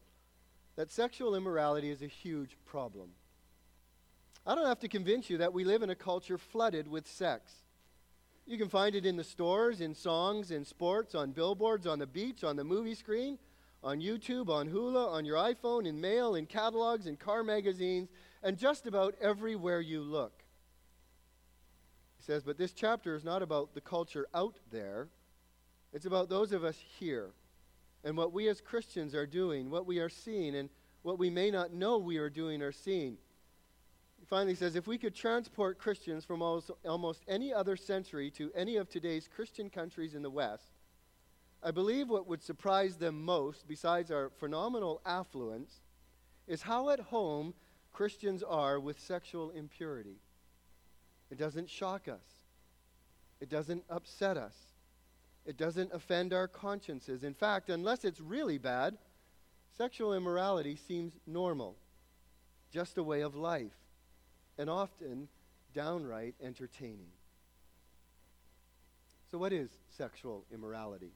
that 0.76 0.92
sexual 0.92 1.36
immorality 1.36 1.90
is 1.90 2.02
a 2.02 2.08
huge 2.08 2.58
problem. 2.66 3.10
I 4.46 4.56
don't 4.56 4.66
have 4.66 4.80
to 4.80 4.88
convince 4.88 5.30
you 5.30 5.38
that 5.38 5.54
we 5.54 5.64
live 5.64 5.84
in 5.84 5.90
a 5.90 5.96
culture 5.96 6.38
flooded 6.38 6.88
with 6.88 7.08
sex. 7.08 7.54
You 8.48 8.58
can 8.58 8.70
find 8.70 8.96
it 8.96 9.06
in 9.06 9.18
the 9.18 9.24
stores, 9.24 9.82
in 9.82 9.94
songs, 9.94 10.52
in 10.52 10.66
sports, 10.66 11.14
on 11.14 11.32
billboards, 11.32 11.86
on 11.86 12.00
the 12.00 12.08
beach, 12.08 12.44
on 12.44 12.56
the 12.56 12.64
movie 12.64 12.96
screen, 12.96 13.38
on 13.84 14.02
YouTube, 14.02 14.50
on 14.50 14.68
Hulu, 14.68 15.12
on 15.12 15.26
your 15.26 15.38
iPhone, 15.38 15.88
in 15.88 16.02
mail, 16.02 16.36
in 16.36 16.48
catalogs, 16.48 17.06
in 17.06 17.18
car 17.18 17.44
magazines, 17.44 18.10
and 18.44 18.58
just 18.58 18.88
about 18.88 19.16
everywhere 19.22 19.80
you 19.80 20.02
look. 20.02 20.44
He 22.18 22.24
says, 22.24 22.44
but 22.44 22.58
this 22.58 22.74
chapter 22.74 23.16
is 23.16 23.24
not 23.24 23.42
about 23.42 23.74
the 23.74 23.82
culture 23.82 24.28
out 24.34 24.58
there, 24.72 25.08
it's 25.94 26.06
about 26.06 26.30
those 26.30 26.52
of 26.52 26.64
us 26.64 26.78
here 27.00 27.32
and 28.04 28.18
what 28.18 28.34
we 28.34 28.48
as 28.48 28.62
Christians 28.62 29.14
are 29.14 29.26
doing, 29.26 29.70
what 29.70 29.86
we 29.86 30.00
are 30.00 30.10
seeing, 30.10 30.56
and 30.56 30.70
what 31.04 31.20
we 31.20 31.30
may 31.30 31.52
not 31.52 31.74
know 31.74 31.98
we 31.98 32.18
are 32.18 32.30
doing 32.30 32.62
or 32.62 32.72
seeing. 32.72 33.18
Finally 34.32 34.56
says, 34.56 34.78
if 34.78 34.88
we 34.88 34.98
could 34.98 35.14
transport 35.14 35.78
Christians 35.78 36.24
from 36.24 36.42
almost, 36.42 36.72
almost 36.86 37.22
any 37.28 37.54
other 37.54 37.76
century 37.76 38.32
to 38.32 38.50
any 38.56 38.78
of 38.78 38.88
today's 38.88 39.28
Christian 39.28 39.70
countries 39.70 40.16
in 40.16 40.22
the 40.22 40.30
West, 40.30 40.72
I 41.62 41.72
believe 41.72 42.08
what 42.08 42.28
would 42.28 42.42
surprise 42.42 42.96
them 42.96 43.26
most, 43.26 43.68
besides 43.68 44.10
our 44.10 44.30
phenomenal 44.30 45.02
affluence, 45.06 45.82
is 46.48 46.62
how 46.62 46.92
at 46.92 47.02
home 47.02 47.54
Christians 47.92 48.42
are 48.42 48.80
with 48.80 49.02
sexual 49.02 49.50
impurity. 49.50 50.22
It 51.30 51.38
doesn't 51.38 51.70
shock 51.70 52.08
us. 52.08 52.46
It 53.42 53.50
doesn't 53.50 53.84
upset 53.90 54.38
us. 54.38 54.56
It 55.46 55.58
doesn't 55.58 55.92
offend 55.92 56.32
our 56.32 56.48
consciences. 56.48 57.26
In 57.26 57.34
fact, 57.34 57.70
unless 57.70 58.06
it's 58.06 58.22
really 58.22 58.58
bad, 58.58 58.98
sexual 59.78 60.14
immorality 60.14 60.78
seems 60.78 61.18
normal, 61.28 61.76
just 62.72 62.98
a 62.98 63.04
way 63.04 63.20
of 63.20 63.36
life, 63.36 63.81
and 64.58 64.70
often 64.70 65.28
downright 65.74 66.36
entertaining. 66.42 67.12
So, 69.30 69.38
what 69.38 69.54
is 69.54 69.70
sexual 69.90 70.46
immorality? 70.54 71.14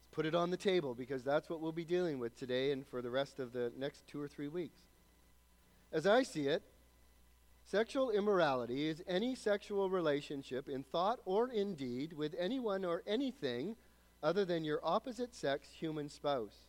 Let's 0.00 0.10
put 0.12 0.26
it 0.26 0.34
on 0.34 0.50
the 0.50 0.56
table 0.56 0.94
because 0.94 1.22
that's 1.22 1.50
what 1.50 1.60
we'll 1.60 1.72
be 1.72 1.84
dealing 1.84 2.18
with 2.18 2.36
today 2.38 2.70
and 2.72 2.86
for 2.86 3.02
the 3.02 3.10
rest 3.10 3.40
of 3.40 3.52
the 3.52 3.72
next 3.76 4.06
two 4.06 4.20
or 4.20 4.28
three 4.28 4.48
weeks. 4.48 4.80
As 5.92 6.06
I 6.06 6.22
see 6.22 6.46
it, 6.46 6.62
Sexual 7.66 8.12
immorality 8.12 8.88
is 8.88 9.02
any 9.08 9.34
sexual 9.34 9.90
relationship 9.90 10.68
in 10.68 10.84
thought 10.84 11.18
or 11.24 11.50
in 11.50 11.74
deed 11.74 12.12
with 12.12 12.32
anyone 12.38 12.84
or 12.84 13.02
anything 13.08 13.74
other 14.22 14.44
than 14.44 14.64
your 14.64 14.78
opposite 14.84 15.34
sex 15.34 15.70
human 15.72 16.08
spouse. 16.08 16.65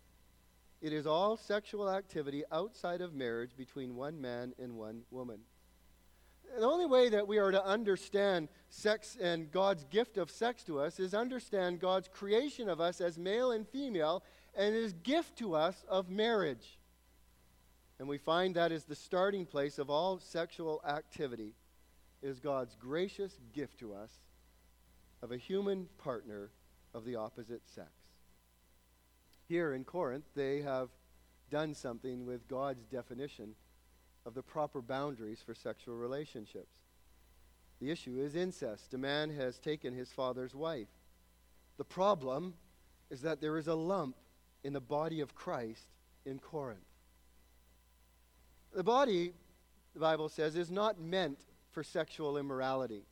It 0.81 0.93
is 0.93 1.07
all 1.07 1.37
sexual 1.37 1.89
activity 1.89 2.43
outside 2.51 3.01
of 3.01 3.13
marriage 3.13 3.51
between 3.57 3.95
one 3.95 4.21
man 4.21 4.53
and 4.61 4.73
one 4.73 5.01
woman. 5.09 5.39
The 6.57 6.65
only 6.65 6.85
way 6.85 7.09
that 7.09 7.27
we 7.27 7.39
are 7.39 7.51
to 7.51 7.63
understand 7.63 8.47
sex 8.69 9.17
and 9.19 9.51
God's 9.51 9.83
gift 9.85 10.17
of 10.17 10.31
sex 10.31 10.63
to 10.63 10.79
us 10.79 10.99
is 10.99 11.13
understand 11.13 11.79
God's 11.79 12.07
creation 12.07 12.69
of 12.69 12.79
us 12.79 13.01
as 13.01 13.17
male 13.17 13.51
and 13.51 13.67
female 13.67 14.23
and 14.55 14.73
his 14.73 14.93
gift 14.93 15.37
to 15.39 15.55
us 15.55 15.83
of 15.87 16.09
marriage. 16.09 16.79
And 17.99 18.07
we 18.07 18.17
find 18.17 18.55
that 18.55 18.71
is 18.71 18.85
the 18.85 18.95
starting 18.95 19.45
place 19.45 19.79
of 19.79 19.89
all 19.89 20.19
sexual 20.19 20.81
activity 20.87 21.53
is 22.21 22.39
God's 22.39 22.75
gracious 22.75 23.39
gift 23.53 23.79
to 23.79 23.93
us 23.93 24.11
of 25.21 25.31
a 25.31 25.37
human 25.37 25.87
partner 25.97 26.51
of 26.93 27.05
the 27.05 27.15
opposite 27.15 27.61
sex. 27.65 27.89
Here 29.47 29.73
in 29.73 29.83
Corinth, 29.83 30.25
they 30.35 30.61
have 30.61 30.89
done 31.49 31.73
something 31.73 32.25
with 32.25 32.47
God's 32.47 32.85
definition 32.85 33.55
of 34.25 34.33
the 34.33 34.43
proper 34.43 34.81
boundaries 34.81 35.41
for 35.45 35.55
sexual 35.55 35.95
relationships. 35.95 36.75
The 37.79 37.91
issue 37.91 38.17
is 38.19 38.35
incest. 38.35 38.93
A 38.93 38.97
man 38.97 39.29
has 39.35 39.59
taken 39.59 39.93
his 39.93 40.11
father's 40.11 40.53
wife. 40.53 40.89
The 41.77 41.85
problem 41.85 42.55
is 43.09 43.21
that 43.21 43.39
there 43.39 43.57
is 43.57 43.67
a 43.67 43.75
lump 43.75 44.17
in 44.63 44.73
the 44.73 44.81
body 44.81 45.21
of 45.21 45.35
Christ 45.35 45.87
in 46.25 46.39
Corinth. 46.39 46.79
The 48.75 48.83
body, 48.83 49.31
the 49.93 49.99
Bible 49.99 50.27
says, 50.27 50.55
is 50.55 50.69
not 50.69 50.99
meant 50.99 51.39
for 51.71 51.83
sexual 51.83 52.37
immorality. 52.37 53.03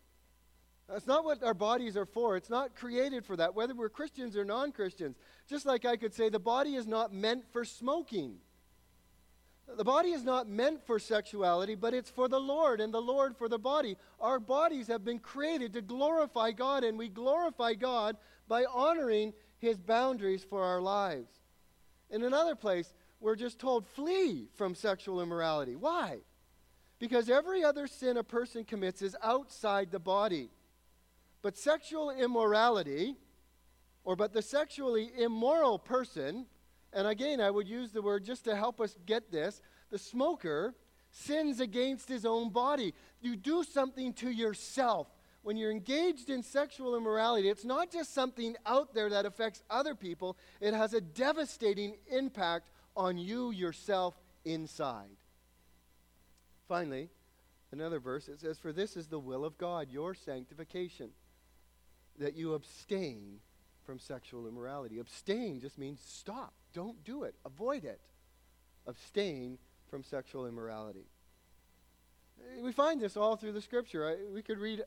That's 0.90 1.08
not 1.08 1.26
what 1.26 1.44
our 1.44 1.54
bodies 1.54 1.98
are 1.98 2.06
for. 2.06 2.38
It's 2.38 2.50
not 2.50 2.76
created 2.76 3.26
for 3.26 3.36
that, 3.38 3.56
whether 3.56 3.74
we're 3.74 3.90
Christians 3.90 4.38
or 4.38 4.46
non 4.46 4.72
Christians. 4.72 5.18
Just 5.48 5.66
like 5.66 5.84
I 5.84 5.98
could 5.98 6.14
say, 6.14 6.30
the 6.30 6.40
body 6.40 6.76
is 6.76 6.86
not 6.86 7.14
meant 7.14 7.44
for 7.52 7.66
smoking. 7.66 8.38
The 9.78 9.84
body 9.84 10.10
is 10.10 10.24
not 10.24 10.48
meant 10.48 10.86
for 10.86 11.00
sexuality, 11.00 11.74
but 11.74 11.96
it's 11.96 12.12
for 12.12 12.28
the 12.28 12.40
Lord 12.40 12.80
and 12.80 12.94
the 12.94 13.02
Lord 13.02 13.36
for 13.36 13.50
the 13.50 13.58
body. 13.58 13.98
Our 14.20 14.40
bodies 14.40 14.88
have 14.88 15.04
been 15.04 15.18
created 15.18 15.74
to 15.74 15.82
glorify 15.82 16.52
God, 16.52 16.84
and 16.84 17.00
we 17.00 17.10
glorify 17.10 17.74
God 17.74 18.16
by 18.48 18.66
honoring 18.66 19.34
His 19.58 19.80
boundaries 19.80 20.44
for 20.44 20.62
our 20.62 20.82
lives. 20.82 21.34
In 22.12 22.24
another 22.24 22.54
place, 22.54 22.94
we're 23.20 23.36
just 23.36 23.58
told 23.58 23.88
flee 23.88 24.50
from 24.56 24.76
sexual 24.76 25.20
immorality. 25.20 25.76
Why? 25.76 26.20
Because 27.00 27.28
every 27.28 27.64
other 27.64 27.88
sin 27.88 28.18
a 28.18 28.24
person 28.24 28.66
commits 28.66 29.02
is 29.02 29.18
outside 29.24 29.90
the 29.92 30.00
body. 30.00 30.52
But 31.46 31.60
sexual 31.60 32.10
immorality, 32.10 33.18
or 34.04 34.16
but 34.16 34.34
the 34.34 34.42
sexually 34.42 35.12
immoral 35.16 35.78
person, 35.78 36.48
and 36.92 37.06
again, 37.06 37.40
I 37.40 37.52
would 37.52 37.68
use 37.68 37.92
the 37.92 38.02
word 38.02 38.26
just 38.26 38.46
to 38.46 38.56
help 38.56 38.82
us 38.82 38.98
get 39.06 39.32
this 39.32 39.62
The 39.92 40.00
smoker 40.00 40.74
sins 41.12 41.60
against 41.60 42.10
his 42.10 42.26
own 42.26 42.50
body. 42.50 42.96
You 43.22 43.36
do 43.36 43.64
something 43.64 44.12
to 44.14 44.32
yourself. 44.32 45.06
When 45.44 45.56
you're 45.56 45.70
engaged 45.70 46.32
in 46.32 46.42
sexual 46.42 46.98
immorality, 46.98 47.48
it's 47.48 47.64
not 47.64 47.92
just 47.92 48.12
something 48.12 48.56
out 48.66 48.96
there 48.96 49.12
that 49.12 49.28
affects 49.28 49.62
other 49.70 49.94
people, 49.94 50.38
it 50.60 50.74
has 50.74 50.96
a 50.96 51.02
devastating 51.02 51.98
impact 52.08 52.72
on 52.98 53.20
you 53.20 53.52
yourself 53.52 54.20
inside. 54.46 55.16
Finally, 56.68 57.12
another 57.72 58.00
verse 58.00 58.30
it 58.30 58.40
says, 58.40 58.58
For 58.58 58.74
this 58.74 58.98
is 58.98 59.10
the 59.10 59.20
will 59.20 59.46
of 59.46 59.60
God, 59.60 59.92
your 59.92 60.16
sanctification, 60.16 61.12
that 62.20 62.36
you 62.36 62.54
abstain 62.54 63.40
from 63.86 64.00
sexual 64.00 64.48
immorality. 64.48 65.00
Abstain 65.00 65.60
just 65.62 65.78
means 65.78 66.00
stop, 66.06 66.54
don't 66.74 67.04
do 67.04 67.24
it, 67.24 67.36
avoid 67.46 67.86
it. 67.86 68.02
Abstain 68.88 69.58
from 69.90 70.04
sexual 70.04 70.46
immorality. 70.46 71.06
We 72.62 72.72
find 72.72 73.00
this 73.00 73.18
all 73.18 73.36
through 73.36 73.54
the 73.54 73.62
scripture. 73.62 74.18
we 74.34 74.42
could 74.42 74.60
read 74.60 74.84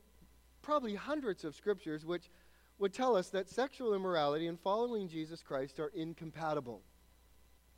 probably 0.62 0.94
hundreds 0.94 1.44
of 1.44 1.54
scriptures 1.54 2.04
which 2.04 2.30
would 2.78 2.92
tell 2.92 3.16
us 3.16 3.28
that 3.30 3.48
sexual 3.48 3.94
immorality 3.94 4.46
and 4.46 4.58
following 4.60 5.08
Jesus 5.08 5.42
Christ 5.42 5.80
are 5.80 5.90
incompatible. 5.94 6.82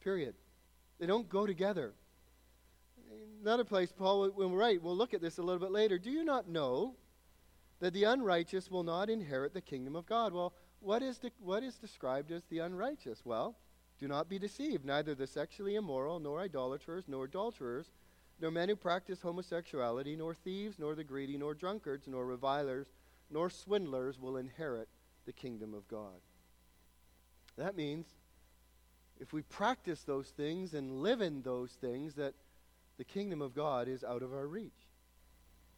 Period. 0.02 0.34
They 0.98 1.06
don't 1.06 1.28
go 1.28 1.46
together. 1.46 1.94
Another 3.42 3.64
place, 3.64 3.92
Paul 3.96 4.30
will 4.30 4.50
write, 4.50 4.82
we'll 4.82 4.96
look 4.96 5.14
at 5.14 5.22
this 5.22 5.38
a 5.38 5.42
little 5.42 5.60
bit 5.60 5.72
later. 5.72 5.98
Do 5.98 6.10
you 6.10 6.24
not 6.24 6.48
know 6.48 6.94
that 7.80 7.92
the 7.92 8.04
unrighteous 8.04 8.70
will 8.70 8.82
not 8.82 9.10
inherit 9.10 9.54
the 9.54 9.60
kingdom 9.60 9.96
of 9.96 10.06
God? 10.06 10.32
Well, 10.32 10.52
what 10.80 11.02
is, 11.02 11.18
de- 11.18 11.32
what 11.40 11.62
is 11.62 11.76
described 11.76 12.30
as 12.30 12.44
the 12.44 12.60
unrighteous? 12.60 13.22
Well, 13.24 13.56
do 13.98 14.08
not 14.08 14.28
be 14.28 14.38
deceived. 14.38 14.84
Neither 14.84 15.14
the 15.14 15.26
sexually 15.26 15.74
immoral, 15.74 16.20
nor 16.20 16.40
idolaters, 16.40 17.04
nor 17.08 17.24
adulterers, 17.24 17.90
nor 18.40 18.50
men 18.50 18.68
who 18.68 18.76
practice 18.76 19.20
homosexuality, 19.20 20.16
nor 20.16 20.34
thieves, 20.34 20.78
nor 20.78 20.94
the 20.94 21.04
greedy, 21.04 21.36
nor 21.36 21.54
drunkards, 21.54 22.06
nor 22.06 22.24
revilers, 22.24 22.86
nor 23.30 23.50
swindlers 23.50 24.18
will 24.18 24.38
inherit 24.38 24.88
the 25.26 25.32
kingdom 25.32 25.74
of 25.74 25.86
God. 25.88 26.20
That 27.56 27.76
means 27.76 28.06
if 29.20 29.34
we 29.34 29.42
practice 29.42 30.02
those 30.02 30.28
things 30.28 30.72
and 30.72 31.02
live 31.02 31.20
in 31.20 31.42
those 31.42 31.72
things, 31.72 32.14
that 32.14 32.34
the 32.96 33.04
kingdom 33.04 33.42
of 33.42 33.54
God 33.54 33.86
is 33.86 34.02
out 34.02 34.22
of 34.22 34.32
our 34.32 34.46
reach. 34.46 34.88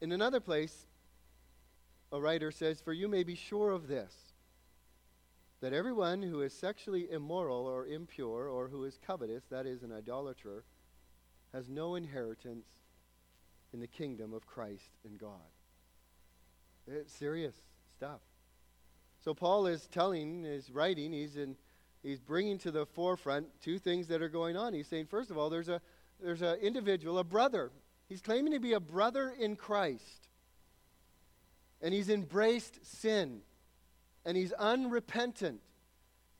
In 0.00 0.12
another 0.12 0.40
place, 0.40 0.86
a 2.12 2.20
writer 2.20 2.50
says, 2.50 2.80
For 2.80 2.92
you 2.92 3.08
may 3.08 3.24
be 3.24 3.34
sure 3.34 3.70
of 3.70 3.88
this, 3.88 4.14
that 5.60 5.72
everyone 5.72 6.22
who 6.22 6.42
is 6.42 6.52
sexually 6.52 7.10
immoral 7.10 7.66
or 7.66 7.86
impure, 7.86 8.48
or 8.48 8.68
who 8.68 8.84
is 8.84 8.98
covetous, 9.04 9.44
that 9.50 9.66
is, 9.66 9.82
an 9.82 9.92
idolater, 9.92 10.64
has 11.52 11.68
no 11.68 11.94
inheritance 11.94 12.66
in 13.72 13.80
the 13.80 13.86
kingdom 13.86 14.32
of 14.32 14.46
Christ 14.46 14.90
and 15.04 15.18
God. 15.18 15.40
It's 16.86 17.12
serious 17.12 17.54
stuff. 17.96 18.20
So 19.24 19.34
Paul 19.34 19.66
is 19.66 19.86
telling, 19.86 20.44
is 20.44 20.70
writing, 20.70 21.12
he's 21.12 21.36
in, 21.36 21.56
he's 22.02 22.20
bringing 22.20 22.58
to 22.58 22.70
the 22.70 22.86
forefront 22.86 23.46
two 23.62 23.78
things 23.78 24.08
that 24.08 24.20
are 24.20 24.28
going 24.28 24.56
on. 24.56 24.74
He's 24.74 24.88
saying, 24.88 25.06
first 25.06 25.30
of 25.30 25.38
all, 25.38 25.48
there's 25.48 25.68
a 25.68 25.80
there's 26.22 26.42
an 26.42 26.56
individual, 26.60 27.18
a 27.18 27.24
brother. 27.24 27.70
He's 28.08 28.20
claiming 28.20 28.52
to 28.52 28.60
be 28.60 28.74
a 28.74 28.80
brother 28.80 29.34
in 29.38 29.56
Christ, 29.56 30.28
and 31.82 31.92
he's 31.92 32.08
embraced 32.08 32.78
sin, 32.86 33.40
and 34.24 34.36
he's 34.36 34.52
unrepentant, 34.52 35.60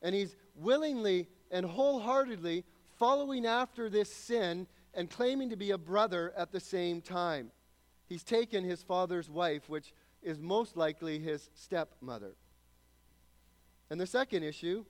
and 0.00 0.14
he's 0.14 0.36
willingly 0.54 1.28
and 1.50 1.66
wholeheartedly 1.66 2.64
following 2.98 3.44
after 3.44 3.90
this 3.90 4.12
sin 4.12 4.66
and 4.94 5.10
claiming 5.10 5.50
to 5.50 5.56
be 5.56 5.72
a 5.72 5.78
brother 5.78 6.32
at 6.36 6.52
the 6.52 6.60
same 6.60 7.00
time. 7.00 7.50
He's 8.08 8.22
taken 8.22 8.64
his 8.64 8.82
father's 8.82 9.28
wife, 9.28 9.68
which 9.68 9.92
is 10.22 10.38
most 10.38 10.76
likely 10.76 11.18
his 11.18 11.50
stepmother. 11.54 12.36
And 13.90 14.00
the 14.00 14.06
second 14.06 14.44
issue 14.44 14.84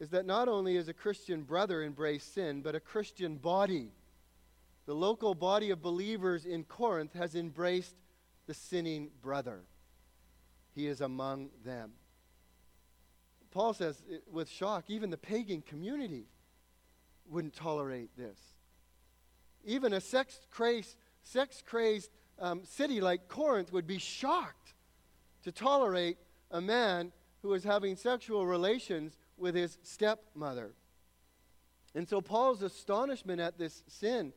is 0.00 0.10
that 0.10 0.26
not 0.26 0.48
only 0.48 0.76
is 0.76 0.88
a 0.88 0.94
Christian 0.94 1.42
brother 1.42 1.82
embraced 1.82 2.34
sin, 2.34 2.62
but 2.62 2.74
a 2.74 2.80
Christian 2.80 3.36
body, 3.36 3.90
the 4.86 4.94
local 4.94 5.34
body 5.34 5.70
of 5.70 5.82
believers 5.82 6.46
in 6.46 6.64
Corinth, 6.64 7.12
has 7.14 7.34
embraced 7.34 7.96
the 8.46 8.54
sinning 8.54 9.10
brother. 9.22 9.60
He 10.74 10.86
is 10.86 11.00
among 11.00 11.50
them. 11.64 11.92
Paul 13.50 13.72
says 13.72 14.02
with 14.30 14.48
shock, 14.48 14.84
even 14.88 15.10
the 15.10 15.16
pagan 15.16 15.62
community 15.62 16.26
wouldn't 17.28 17.54
tolerate 17.54 18.10
this 18.16 18.38
even 19.66 19.92
a 19.92 20.00
sex 20.00 20.40
crazed, 20.50 20.96
sex 21.22 21.62
crazed 21.66 22.10
um, 22.38 22.64
city 22.64 23.00
like 23.00 23.28
Corinth 23.28 23.72
would 23.72 23.86
be 23.86 23.98
shocked 23.98 24.74
to 25.42 25.52
tolerate 25.52 26.16
a 26.50 26.60
man 26.60 27.12
who 27.42 27.52
is 27.52 27.64
having 27.64 27.96
sexual 27.96 28.46
relations 28.46 29.18
with 29.36 29.54
his 29.54 29.76
stepmother. 29.82 30.72
And 31.94 32.08
so 32.08 32.20
Paul's 32.20 32.62
astonishment 32.62 33.40
at 33.40 33.58
this 33.58 33.82
sin 33.88 34.32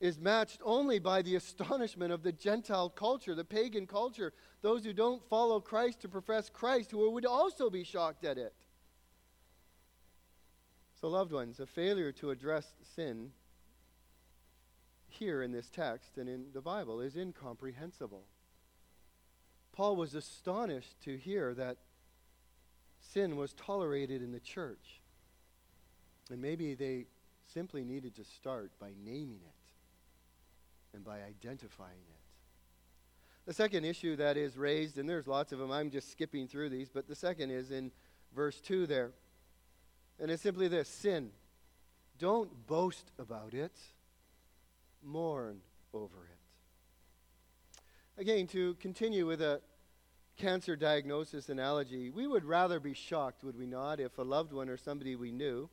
is 0.00 0.18
matched 0.18 0.60
only 0.62 0.98
by 0.98 1.22
the 1.22 1.36
astonishment 1.36 2.12
of 2.12 2.22
the 2.22 2.32
Gentile 2.32 2.90
culture, 2.90 3.34
the 3.34 3.44
pagan 3.44 3.86
culture, 3.86 4.32
those 4.62 4.84
who 4.84 4.92
don't 4.92 5.22
follow 5.28 5.60
Christ 5.60 6.00
to 6.00 6.08
profess 6.08 6.50
Christ, 6.50 6.90
who 6.90 7.10
would 7.10 7.24
also 7.24 7.70
be 7.70 7.84
shocked 7.84 8.24
at 8.24 8.36
it. 8.36 8.54
So, 11.00 11.08
loved 11.08 11.32
ones, 11.32 11.60
a 11.60 11.66
failure 11.66 12.12
to 12.12 12.30
address 12.30 12.66
sin 12.94 13.30
here 15.08 15.42
in 15.42 15.52
this 15.52 15.70
text 15.70 16.18
and 16.18 16.28
in 16.28 16.46
the 16.52 16.60
Bible 16.60 17.00
is 17.00 17.16
incomprehensible. 17.16 18.24
Paul 19.72 19.96
was 19.96 20.14
astonished 20.14 21.00
to 21.04 21.16
hear 21.16 21.54
that 21.54 21.78
sin 23.00 23.36
was 23.36 23.52
tolerated 23.54 24.22
in 24.22 24.32
the 24.32 24.40
church. 24.40 25.00
And 26.30 26.40
maybe 26.40 26.74
they 26.74 27.06
simply 27.46 27.84
needed 27.84 28.16
to 28.16 28.24
start 28.24 28.72
by 28.80 28.92
naming 29.04 29.40
it 29.46 29.55
and 30.96 31.04
by 31.04 31.18
identifying 31.18 31.90
it. 32.08 32.16
The 33.46 33.52
second 33.52 33.84
issue 33.84 34.16
that 34.16 34.36
is 34.36 34.56
raised, 34.56 34.98
and 34.98 35.08
there's 35.08 35.28
lots 35.28 35.52
of 35.52 35.60
them, 35.60 35.70
I'm 35.70 35.90
just 35.90 36.10
skipping 36.10 36.48
through 36.48 36.70
these, 36.70 36.88
but 36.88 37.06
the 37.06 37.14
second 37.14 37.50
is 37.50 37.70
in 37.70 37.92
verse 38.34 38.60
2 38.60 38.88
there. 38.88 39.12
And 40.18 40.30
it's 40.30 40.42
simply 40.42 40.66
this 40.66 40.88
sin. 40.88 41.30
Don't 42.18 42.66
boast 42.66 43.12
about 43.18 43.54
it 43.54 43.72
mourn 45.04 45.60
over 45.92 46.16
it. 46.16 47.80
Again, 48.20 48.46
to 48.48 48.74
continue 48.74 49.26
with 49.26 49.42
a 49.42 49.60
cancer 50.36 50.74
diagnosis 50.74 51.50
analogy, 51.50 52.10
we 52.10 52.26
would 52.26 52.44
rather 52.44 52.80
be 52.80 52.94
shocked, 52.94 53.44
would 53.44 53.58
we 53.58 53.66
not, 53.66 54.00
if 54.00 54.18
a 54.18 54.22
loved 54.22 54.52
one 54.52 54.68
or 54.68 54.76
somebody 54.76 55.14
we 55.14 55.30
knew 55.30 55.68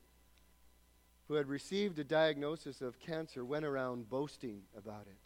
who 1.34 1.38
had 1.38 1.50
received 1.50 1.98
a 1.98 2.04
diagnosis 2.04 2.80
of 2.80 3.00
cancer 3.00 3.44
went 3.44 3.66
around 3.66 4.08
boasting 4.08 4.62
about 4.78 5.08
it. 5.08 5.18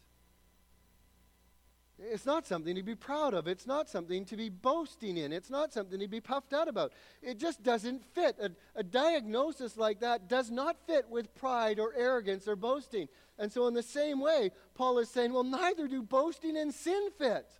It's 1.99 2.25
not 2.25 2.47
something 2.47 2.75
to 2.75 2.83
be 2.83 2.95
proud 2.95 3.33
of. 3.33 3.45
It's 3.45 3.67
not 3.67 3.89
something 3.89 4.23
to 4.23 4.37
be 4.37 4.47
boasting 4.47 5.17
in. 5.17 5.33
It's 5.33 5.49
not 5.49 5.73
something 5.73 5.99
to 5.99 6.07
be 6.07 6.21
puffed 6.21 6.53
out 6.53 6.69
about. 6.69 6.93
It 7.21 7.37
just 7.37 7.61
doesn't 7.61 8.05
fit. 8.15 8.37
A, 8.41 8.51
a, 8.79 8.83
diagnosis 8.83 9.75
like 9.75 9.99
that 9.99 10.29
does 10.29 10.49
not 10.49 10.77
fit 10.87 11.09
with 11.09 11.35
pride 11.35 11.77
or 11.77 11.93
arrogance 11.93 12.47
or 12.47 12.55
boasting. 12.55 13.09
And 13.37 13.51
so, 13.51 13.67
in 13.67 13.73
the 13.73 13.83
same 13.83 14.21
way, 14.21 14.51
Paul 14.75 14.99
is 14.99 15.09
saying, 15.09 15.33
well, 15.33 15.43
neither 15.43 15.89
do 15.89 16.01
boasting 16.01 16.55
and 16.55 16.73
sin 16.73 17.09
fit. 17.17 17.51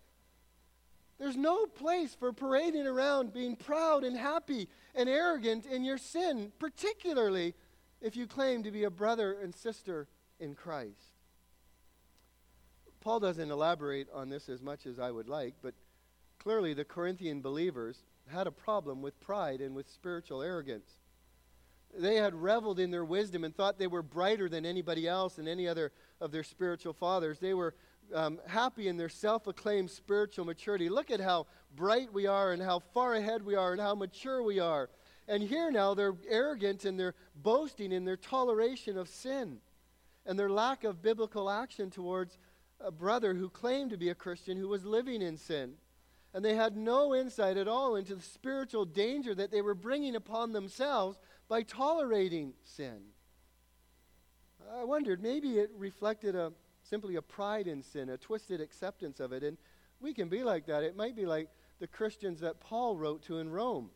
There's 1.20 1.36
no 1.36 1.66
place 1.66 2.16
for 2.16 2.32
parading 2.32 2.88
around 2.88 3.34
being 3.34 3.58
proud 3.58 4.06
and 4.06 4.16
happy 4.16 4.70
and 4.96 5.10
arrogant 5.10 5.66
in 5.66 5.84
your 5.84 5.98
sin, 5.98 6.54
particularly 6.60 7.56
if 8.02 8.16
you 8.16 8.28
claim 8.28 8.64
to 8.64 8.72
be 8.72 8.84
a 8.84 8.90
brother 8.90 9.38
and 9.42 9.54
sister 9.56 10.08
in 10.40 10.56
Christ. 10.56 11.14
Paul 13.02 13.20
doesn't 13.20 13.52
elaborate 13.52 14.08
on 14.14 14.30
this 14.30 14.50
as 14.50 14.62
much 14.62 14.86
as 14.86 15.00
I 15.00 15.12
would 15.12 15.30
like, 15.30 15.56
but 15.62 15.74
clearly 16.40 16.74
the 16.74 16.86
Corinthian 16.86 17.42
believers 17.42 18.04
had 18.28 18.48
a 18.48 18.52
problem 18.52 19.02
with 19.02 19.20
pride 19.20 19.62
and 19.62 19.76
with 19.76 19.90
spiritual 19.90 20.42
arrogance. 20.42 20.92
They 21.98 22.16
had 22.16 22.36
reveled 22.36 22.80
in 22.80 22.92
their 22.92 23.06
wisdom 23.06 23.44
and 23.44 23.56
thought 23.56 23.80
they 23.80 23.88
were 23.88 24.04
brighter 24.04 24.50
than 24.50 24.66
anybody 24.66 25.08
else 25.08 25.38
and 25.38 25.48
any 25.48 25.68
other 25.68 25.92
of 26.20 26.32
their 26.32 26.44
spiritual 26.44 26.94
fathers. 26.94 27.40
They 27.40 27.54
were 27.54 27.76
um, 28.14 28.40
happy 28.48 28.88
in 28.88 28.98
their 28.98 29.10
self 29.10 29.48
acclaimed 29.48 29.90
spiritual 29.90 30.46
maturity. 30.46 30.90
Look 30.90 31.12
at 31.12 31.20
how 31.20 31.48
bright 31.76 32.12
we 32.14 32.28
are 32.28 32.52
and 32.52 32.62
how 32.62 32.80
far 32.80 33.16
ahead 33.16 33.44
we 33.44 33.56
are 33.56 33.72
and 33.72 33.82
how 33.82 33.96
mature 33.96 34.44
we 34.44 34.60
are. 34.60 34.90
And 35.28 35.44
here 35.44 35.72
now 35.72 35.94
they're 35.94 36.16
arrogant 36.30 36.86
and 36.86 37.00
they're 37.00 37.16
boasting 37.36 37.92
in 37.92 38.06
their 38.06 38.18
toleration 38.18 38.98
of 38.98 39.10
sin 39.10 39.60
and 40.26 40.38
their 40.38 40.50
lack 40.50 40.84
of 40.84 41.02
biblical 41.02 41.50
action 41.50 41.90
towards 41.90 42.38
a 42.80 42.92
brother 42.92 43.34
who 43.34 43.50
claimed 43.50 43.92
to 43.92 43.98
be 43.98 44.10
a 44.10 44.16
Christian 44.16 44.58
who 44.58 44.68
was 44.68 44.86
living 44.86 45.22
in 45.22 45.38
sin. 45.38 45.74
And 46.34 46.44
they 46.44 46.56
had 46.56 46.76
no 46.78 47.16
insight 47.16 47.58
at 47.58 47.68
all 47.68 47.96
into 47.96 48.16
the 48.16 48.22
spiritual 48.22 48.86
danger 48.86 49.34
that 49.34 49.52
they 49.52 49.62
were 49.62 49.74
bringing 49.74 50.16
upon 50.16 50.52
themselves 50.52 51.18
by 51.48 51.64
tolerating 51.64 52.54
sin. 52.64 53.00
I 54.76 54.84
wondered 54.84 55.24
maybe 55.24 55.58
it 55.60 55.72
reflected 55.78 56.36
a 56.36 56.52
simply 56.84 57.16
a 57.16 57.22
pride 57.22 57.68
in 57.68 57.84
sin, 57.84 58.10
a 58.10 58.18
twisted 58.18 58.62
acceptance 58.62 59.20
of 59.20 59.32
it. 59.34 59.44
And 59.44 59.58
we 60.00 60.14
can 60.14 60.30
be 60.30 60.44
like 60.44 60.66
that. 60.68 60.84
It 60.84 60.96
might 60.96 61.16
be 61.16 61.26
like 61.26 61.50
the 61.80 61.88
Christians 61.88 62.40
that 62.42 62.60
Paul 62.60 62.98
wrote 62.98 63.24
to 63.24 63.40
in 63.40 63.50
Rome, 63.50 63.90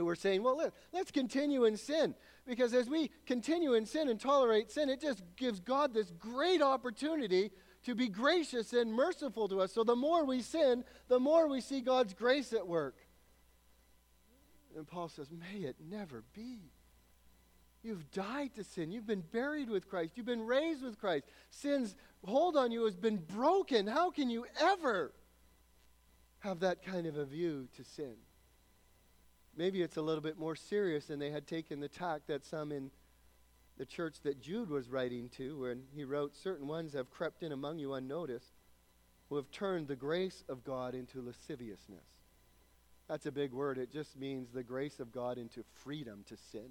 who 0.00 0.08
are 0.08 0.16
saying, 0.16 0.42
well, 0.42 0.56
let, 0.56 0.72
let's 0.92 1.10
continue 1.10 1.64
in 1.64 1.76
sin. 1.76 2.14
Because 2.46 2.74
as 2.74 2.88
we 2.88 3.10
continue 3.26 3.74
in 3.74 3.86
sin 3.86 4.08
and 4.08 4.18
tolerate 4.18 4.70
sin, 4.70 4.88
it 4.88 5.00
just 5.00 5.22
gives 5.36 5.60
God 5.60 5.94
this 5.94 6.10
great 6.18 6.62
opportunity 6.62 7.50
to 7.84 7.94
be 7.94 8.08
gracious 8.08 8.72
and 8.72 8.92
merciful 8.92 9.48
to 9.48 9.60
us. 9.60 9.72
So 9.72 9.84
the 9.84 9.96
more 9.96 10.24
we 10.24 10.42
sin, 10.42 10.84
the 11.08 11.20
more 11.20 11.48
we 11.48 11.60
see 11.60 11.80
God's 11.80 12.14
grace 12.14 12.52
at 12.52 12.66
work. 12.66 12.96
And 14.76 14.86
Paul 14.86 15.08
says, 15.08 15.28
may 15.30 15.60
it 15.60 15.76
never 15.88 16.24
be. 16.34 16.72
You've 17.82 18.10
died 18.10 18.54
to 18.56 18.64
sin. 18.64 18.92
You've 18.92 19.06
been 19.06 19.24
buried 19.32 19.70
with 19.70 19.88
Christ. 19.88 20.12
You've 20.16 20.26
been 20.26 20.46
raised 20.46 20.82
with 20.82 20.98
Christ. 20.98 21.24
Sin's 21.50 21.96
hold 22.24 22.56
on 22.56 22.70
you 22.70 22.84
has 22.84 22.96
been 22.96 23.16
broken. 23.16 23.86
How 23.86 24.10
can 24.10 24.28
you 24.28 24.44
ever 24.60 25.12
have 26.40 26.60
that 26.60 26.84
kind 26.84 27.06
of 27.06 27.16
a 27.16 27.24
view 27.24 27.68
to 27.76 27.84
sin? 27.84 28.14
Maybe 29.60 29.82
it's 29.82 29.98
a 29.98 30.02
little 30.02 30.22
bit 30.22 30.38
more 30.38 30.56
serious 30.56 31.04
than 31.04 31.18
they 31.18 31.28
had 31.28 31.46
taken 31.46 31.80
the 31.80 31.88
tack 31.88 32.22
that 32.28 32.46
some 32.46 32.72
in 32.72 32.90
the 33.76 33.84
church 33.84 34.14
that 34.22 34.40
Jude 34.40 34.70
was 34.70 34.88
writing 34.88 35.28
to, 35.36 35.60
when 35.60 35.82
he 35.94 36.02
wrote, 36.04 36.34
Certain 36.34 36.66
ones 36.66 36.94
have 36.94 37.10
crept 37.10 37.42
in 37.42 37.52
among 37.52 37.78
you 37.78 37.92
unnoticed, 37.92 38.54
who 39.28 39.36
have 39.36 39.50
turned 39.50 39.86
the 39.86 39.96
grace 39.96 40.44
of 40.48 40.64
God 40.64 40.94
into 40.94 41.20
lasciviousness. 41.20 42.06
That's 43.06 43.26
a 43.26 43.30
big 43.30 43.52
word. 43.52 43.76
It 43.76 43.92
just 43.92 44.18
means 44.18 44.48
the 44.50 44.62
grace 44.62 44.98
of 44.98 45.12
God 45.12 45.36
into 45.36 45.62
freedom 45.84 46.24
to 46.30 46.38
sin. 46.38 46.70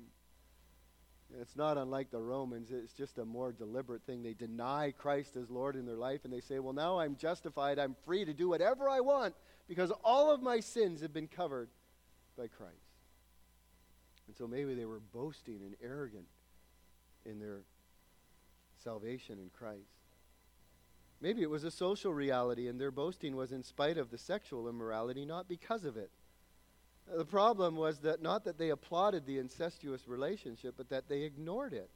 It's 1.40 1.56
not 1.56 1.78
unlike 1.78 2.10
the 2.10 2.24
Romans. 2.24 2.72
It's 2.72 2.94
just 2.94 3.20
a 3.20 3.24
more 3.24 3.52
deliberate 3.52 4.02
thing. 4.08 4.24
They 4.24 4.34
deny 4.34 4.96
Christ 4.98 5.36
as 5.36 5.52
Lord 5.52 5.76
in 5.76 5.86
their 5.86 5.96
life 5.96 6.22
and 6.24 6.34
they 6.34 6.42
say, 6.42 6.58
Well, 6.58 6.74
now 6.74 6.98
I'm 6.98 7.18
justified. 7.18 7.78
I'm 7.78 7.96
free 8.04 8.26
to 8.26 8.34
do 8.34 8.50
whatever 8.50 8.90
I 8.90 9.02
want 9.02 9.36
because 9.68 9.92
all 10.04 10.34
of 10.34 10.42
my 10.42 10.60
sins 10.60 11.02
have 11.02 11.14
been 11.14 11.28
covered 11.28 11.70
by 12.40 12.48
Christ. 12.48 12.76
And 14.28 14.38
so 14.38 14.48
maybe 14.48 14.74
they 14.74 14.86
were 14.86 15.02
boasting 15.14 15.60
and 15.62 15.76
arrogant 15.84 16.28
in 17.26 17.40
their 17.40 17.64
salvation 18.84 19.40
in 19.40 19.50
Christ. 19.50 19.90
Maybe 21.22 21.42
it 21.42 21.50
was 21.50 21.66
a 21.66 21.72
social 21.72 22.14
reality 22.14 22.68
and 22.68 22.80
their 22.80 22.92
boasting 22.92 23.36
was 23.36 23.52
in 23.52 23.62
spite 23.62 23.98
of 23.98 24.10
the 24.10 24.18
sexual 24.18 24.70
immorality, 24.70 25.26
not 25.26 25.50
because 25.50 25.84
of 25.84 25.98
it. 25.98 26.12
Uh, 27.12 27.18
the 27.18 27.26
problem 27.26 27.76
was 27.76 28.00
that 28.00 28.22
not 28.22 28.46
that 28.46 28.58
they 28.58 28.70
applauded 28.70 29.26
the 29.26 29.38
incestuous 29.38 30.08
relationship, 30.08 30.76
but 30.78 30.90
that 30.90 31.10
they 31.10 31.24
ignored 31.24 31.74
it. 31.74 31.90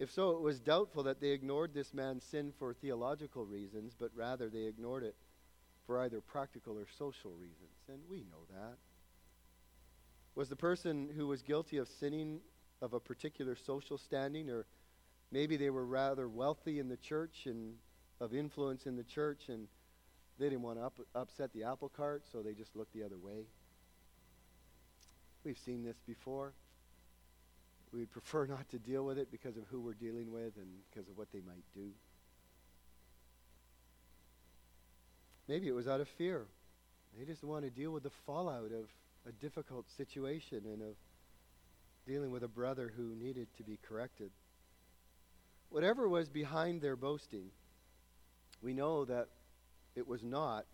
If 0.00 0.10
so, 0.10 0.30
it 0.30 0.40
was 0.40 0.58
doubtful 0.58 1.04
that 1.04 1.20
they 1.20 1.30
ignored 1.30 1.72
this 1.72 1.94
man's 1.94 2.24
sin 2.24 2.52
for 2.58 2.74
theological 2.74 3.44
reasons, 3.44 3.94
but 3.98 4.10
rather 4.16 4.48
they 4.48 4.62
ignored 4.62 5.04
it 5.04 5.14
for 5.86 6.00
either 6.00 6.20
practical 6.20 6.78
or 6.78 6.86
social 6.98 7.32
reasons. 7.32 7.76
And 7.88 7.98
we 8.08 8.18
know 8.18 8.44
that. 8.50 8.76
Was 10.38 10.48
the 10.48 10.54
person 10.54 11.10
who 11.16 11.26
was 11.26 11.42
guilty 11.42 11.78
of 11.78 11.88
sinning 11.88 12.38
of 12.80 12.92
a 12.92 13.00
particular 13.00 13.56
social 13.56 13.98
standing, 13.98 14.48
or 14.48 14.66
maybe 15.32 15.56
they 15.56 15.68
were 15.68 15.84
rather 15.84 16.28
wealthy 16.28 16.78
in 16.78 16.88
the 16.88 16.96
church 16.96 17.46
and 17.46 17.74
of 18.20 18.32
influence 18.32 18.86
in 18.86 18.94
the 18.94 19.02
church, 19.02 19.48
and 19.48 19.66
they 20.38 20.48
didn't 20.48 20.62
want 20.62 20.78
to 20.78 20.84
up, 20.84 21.00
upset 21.16 21.52
the 21.54 21.64
apple 21.64 21.88
cart, 21.88 22.22
so 22.30 22.40
they 22.40 22.52
just 22.52 22.76
looked 22.76 22.92
the 22.94 23.02
other 23.02 23.18
way? 23.18 23.46
We've 25.42 25.58
seen 25.58 25.82
this 25.82 25.96
before. 26.06 26.52
We'd 27.92 28.12
prefer 28.12 28.46
not 28.46 28.68
to 28.68 28.78
deal 28.78 29.04
with 29.04 29.18
it 29.18 29.32
because 29.32 29.56
of 29.56 29.64
who 29.72 29.80
we're 29.80 29.94
dealing 29.94 30.30
with 30.30 30.56
and 30.56 30.68
because 30.88 31.08
of 31.08 31.18
what 31.18 31.32
they 31.32 31.40
might 31.40 31.64
do. 31.74 31.90
Maybe 35.48 35.66
it 35.66 35.74
was 35.74 35.88
out 35.88 36.00
of 36.00 36.06
fear. 36.06 36.46
They 37.18 37.24
just 37.24 37.42
want 37.42 37.64
to 37.64 37.70
deal 37.70 37.90
with 37.90 38.04
the 38.04 38.12
fallout 38.24 38.70
of 38.70 38.88
a 39.28 39.32
difficult 39.32 39.90
situation 39.90 40.62
and 40.64 40.80
of 40.80 40.96
dealing 42.06 42.30
with 42.30 42.42
a 42.42 42.48
brother 42.48 42.92
who 42.96 43.14
needed 43.14 43.46
to 43.58 43.62
be 43.62 43.78
corrected. 43.86 44.30
Whatever 45.68 46.08
was 46.08 46.30
behind 46.30 46.80
their 46.80 46.96
boasting, 46.96 47.50
we 48.62 48.72
know 48.72 49.04
that 49.04 49.28
it 49.94 50.08
was 50.08 50.24
not 50.24 50.64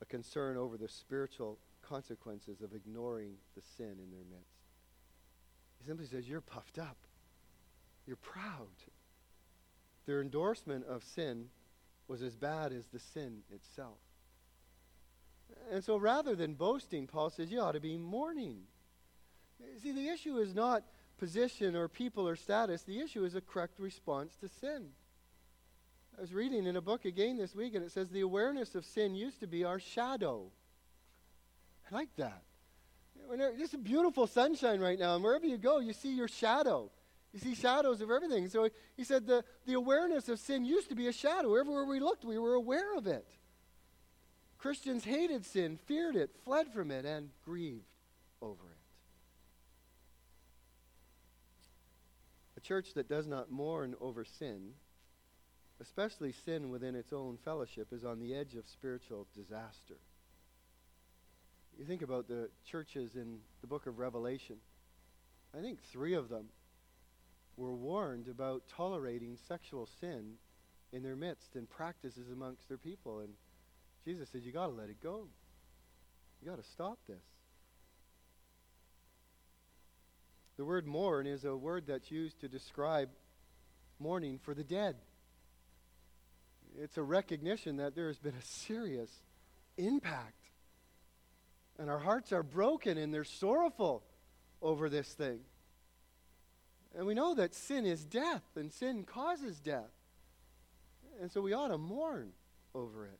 a 0.00 0.06
concern 0.06 0.56
over 0.56 0.78
the 0.78 0.88
spiritual 0.88 1.58
consequences 1.82 2.62
of 2.62 2.72
ignoring 2.72 3.34
the 3.54 3.62
sin 3.76 3.98
in 4.02 4.10
their 4.10 4.24
midst. 4.30 4.56
He 5.78 5.86
simply 5.86 6.06
says, 6.06 6.26
You're 6.26 6.40
puffed 6.40 6.78
up. 6.78 6.96
You're 8.06 8.16
proud. 8.16 8.68
Their 10.06 10.22
endorsement 10.22 10.86
of 10.86 11.04
sin 11.04 11.46
was 12.08 12.22
as 12.22 12.34
bad 12.34 12.72
as 12.72 12.86
the 12.86 12.98
sin 12.98 13.42
itself. 13.54 13.98
And 15.70 15.84
so 15.84 15.96
rather 15.96 16.34
than 16.34 16.54
boasting, 16.54 17.06
Paul 17.06 17.30
says, 17.30 17.50
You 17.50 17.60
ought 17.60 17.72
to 17.72 17.80
be 17.80 17.96
mourning. 17.96 18.62
See, 19.82 19.92
the 19.92 20.08
issue 20.08 20.38
is 20.38 20.54
not 20.54 20.82
position 21.18 21.76
or 21.76 21.86
people 21.86 22.26
or 22.26 22.34
status, 22.34 22.82
the 22.82 22.98
issue 22.98 23.24
is 23.24 23.34
a 23.34 23.40
correct 23.40 23.78
response 23.78 24.34
to 24.36 24.48
sin. 24.48 24.88
I 26.16 26.20
was 26.20 26.32
reading 26.32 26.66
in 26.66 26.76
a 26.76 26.80
book 26.80 27.04
again 27.04 27.36
this 27.36 27.54
week, 27.54 27.74
and 27.74 27.84
it 27.84 27.92
says 27.92 28.08
the 28.08 28.22
awareness 28.22 28.74
of 28.74 28.84
sin 28.84 29.14
used 29.14 29.40
to 29.40 29.46
be 29.46 29.64
our 29.64 29.78
shadow. 29.78 30.50
I 31.90 31.94
like 31.94 32.08
that. 32.16 32.42
It's 33.32 33.74
a 33.74 33.78
beautiful 33.78 34.26
sunshine 34.26 34.80
right 34.80 34.98
now, 34.98 35.14
and 35.14 35.22
wherever 35.22 35.46
you 35.46 35.58
go, 35.58 35.78
you 35.78 35.92
see 35.92 36.14
your 36.14 36.28
shadow. 36.28 36.90
You 37.32 37.38
see 37.38 37.54
shadows 37.54 38.00
of 38.00 38.10
everything. 38.10 38.48
So 38.48 38.68
he 38.96 39.04
said 39.04 39.26
the, 39.26 39.44
the 39.66 39.74
awareness 39.74 40.28
of 40.28 40.40
sin 40.40 40.64
used 40.64 40.88
to 40.88 40.96
be 40.96 41.06
a 41.06 41.12
shadow. 41.12 41.54
Everywhere 41.54 41.84
we 41.84 42.00
looked, 42.00 42.24
we 42.24 42.38
were 42.38 42.54
aware 42.54 42.96
of 42.96 43.06
it. 43.06 43.26
Christians 44.60 45.04
hated 45.04 45.46
sin, 45.46 45.78
feared 45.86 46.16
it, 46.16 46.30
fled 46.44 46.68
from 46.68 46.90
it, 46.90 47.06
and 47.06 47.30
grieved 47.46 47.86
over 48.42 48.62
it. 48.70 48.76
A 52.58 52.60
church 52.60 52.92
that 52.92 53.08
does 53.08 53.26
not 53.26 53.50
mourn 53.50 53.94
over 54.02 54.22
sin, 54.22 54.72
especially 55.80 56.32
sin 56.32 56.68
within 56.68 56.94
its 56.94 57.10
own 57.10 57.38
fellowship, 57.42 57.88
is 57.90 58.04
on 58.04 58.20
the 58.20 58.34
edge 58.34 58.54
of 58.54 58.68
spiritual 58.68 59.26
disaster. 59.34 59.96
You 61.78 61.86
think 61.86 62.02
about 62.02 62.28
the 62.28 62.50
churches 62.70 63.16
in 63.16 63.38
the 63.62 63.66
book 63.66 63.86
of 63.86 63.98
Revelation. 63.98 64.56
I 65.56 65.62
think 65.62 65.82
three 65.82 66.12
of 66.12 66.28
them 66.28 66.50
were 67.56 67.72
warned 67.72 68.28
about 68.28 68.64
tolerating 68.68 69.38
sexual 69.48 69.88
sin 70.00 70.34
in 70.92 71.02
their 71.02 71.16
midst 71.16 71.56
and 71.56 71.70
practices 71.70 72.30
amongst 72.30 72.68
their 72.68 72.76
people. 72.76 73.20
And 73.20 73.30
Jesus 74.04 74.28
said, 74.30 74.42
You 74.44 74.52
got 74.52 74.66
to 74.66 74.72
let 74.72 74.88
it 74.88 75.02
go. 75.02 75.28
You 76.42 76.50
got 76.50 76.62
to 76.62 76.68
stop 76.70 76.98
this. 77.08 77.22
The 80.56 80.64
word 80.64 80.86
mourn 80.86 81.26
is 81.26 81.44
a 81.44 81.56
word 81.56 81.84
that's 81.86 82.10
used 82.10 82.40
to 82.40 82.48
describe 82.48 83.08
mourning 83.98 84.38
for 84.38 84.54
the 84.54 84.64
dead. 84.64 84.96
It's 86.78 86.96
a 86.96 87.02
recognition 87.02 87.78
that 87.78 87.94
there 87.94 88.08
has 88.08 88.18
been 88.18 88.34
a 88.34 88.44
serious 88.44 89.10
impact 89.76 90.40
and 91.80 91.88
our 91.88 91.98
hearts 91.98 92.30
are 92.30 92.42
broken 92.42 92.98
and 92.98 93.12
they're 93.12 93.24
sorrowful 93.24 94.02
over 94.60 94.90
this 94.90 95.08
thing. 95.08 95.40
And 96.94 97.06
we 97.06 97.14
know 97.14 97.34
that 97.34 97.54
sin 97.54 97.86
is 97.86 98.04
death 98.04 98.42
and 98.54 98.70
sin 98.70 99.04
causes 99.04 99.58
death. 99.60 99.90
And 101.22 101.32
so 101.32 101.40
we 101.40 101.54
ought 101.54 101.68
to 101.68 101.78
mourn 101.78 102.32
over 102.74 103.06
it. 103.06 103.18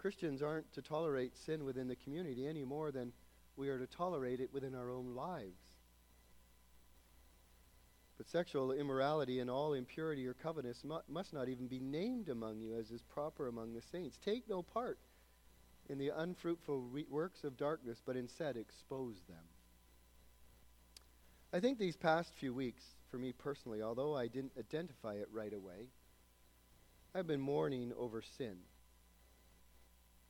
Christians 0.00 0.40
aren't 0.40 0.72
to 0.72 0.82
tolerate 0.82 1.36
sin 1.36 1.64
within 1.64 1.86
the 1.86 1.96
community 1.96 2.46
any 2.46 2.64
more 2.64 2.90
than 2.90 3.12
we 3.56 3.68
are 3.68 3.78
to 3.78 3.86
tolerate 3.86 4.40
it 4.40 4.52
within 4.52 4.74
our 4.74 4.90
own 4.90 5.14
lives. 5.14 5.60
But 8.16 8.28
sexual 8.28 8.72
immorality 8.72 9.40
and 9.40 9.50
all 9.50 9.74
impurity 9.74 10.26
or 10.26 10.34
covetousness 10.34 11.02
must 11.08 11.32
not 11.32 11.48
even 11.48 11.66
be 11.68 11.80
named 11.80 12.28
among 12.28 12.60
you 12.60 12.74
as 12.74 12.90
is 12.90 13.02
proper 13.02 13.48
among 13.48 13.74
the 13.74 13.82
saints. 13.92 14.18
Take 14.24 14.48
no 14.48 14.62
part 14.62 14.98
in 15.88 15.98
the 15.98 16.10
unfruitful 16.16 16.80
re- 16.80 17.06
works 17.10 17.44
of 17.44 17.56
darkness, 17.58 18.00
but 18.04 18.16
instead 18.16 18.56
expose 18.56 19.16
them. 19.28 19.44
I 21.52 21.60
think 21.60 21.78
these 21.78 21.96
past 21.96 22.32
few 22.38 22.54
weeks, 22.54 22.84
for 23.10 23.18
me 23.18 23.32
personally, 23.32 23.82
although 23.82 24.16
I 24.16 24.28
didn't 24.28 24.52
identify 24.58 25.14
it 25.14 25.28
right 25.32 25.52
away, 25.52 25.88
I've 27.14 27.26
been 27.26 27.40
mourning 27.40 27.92
over 27.98 28.22
sin, 28.38 28.56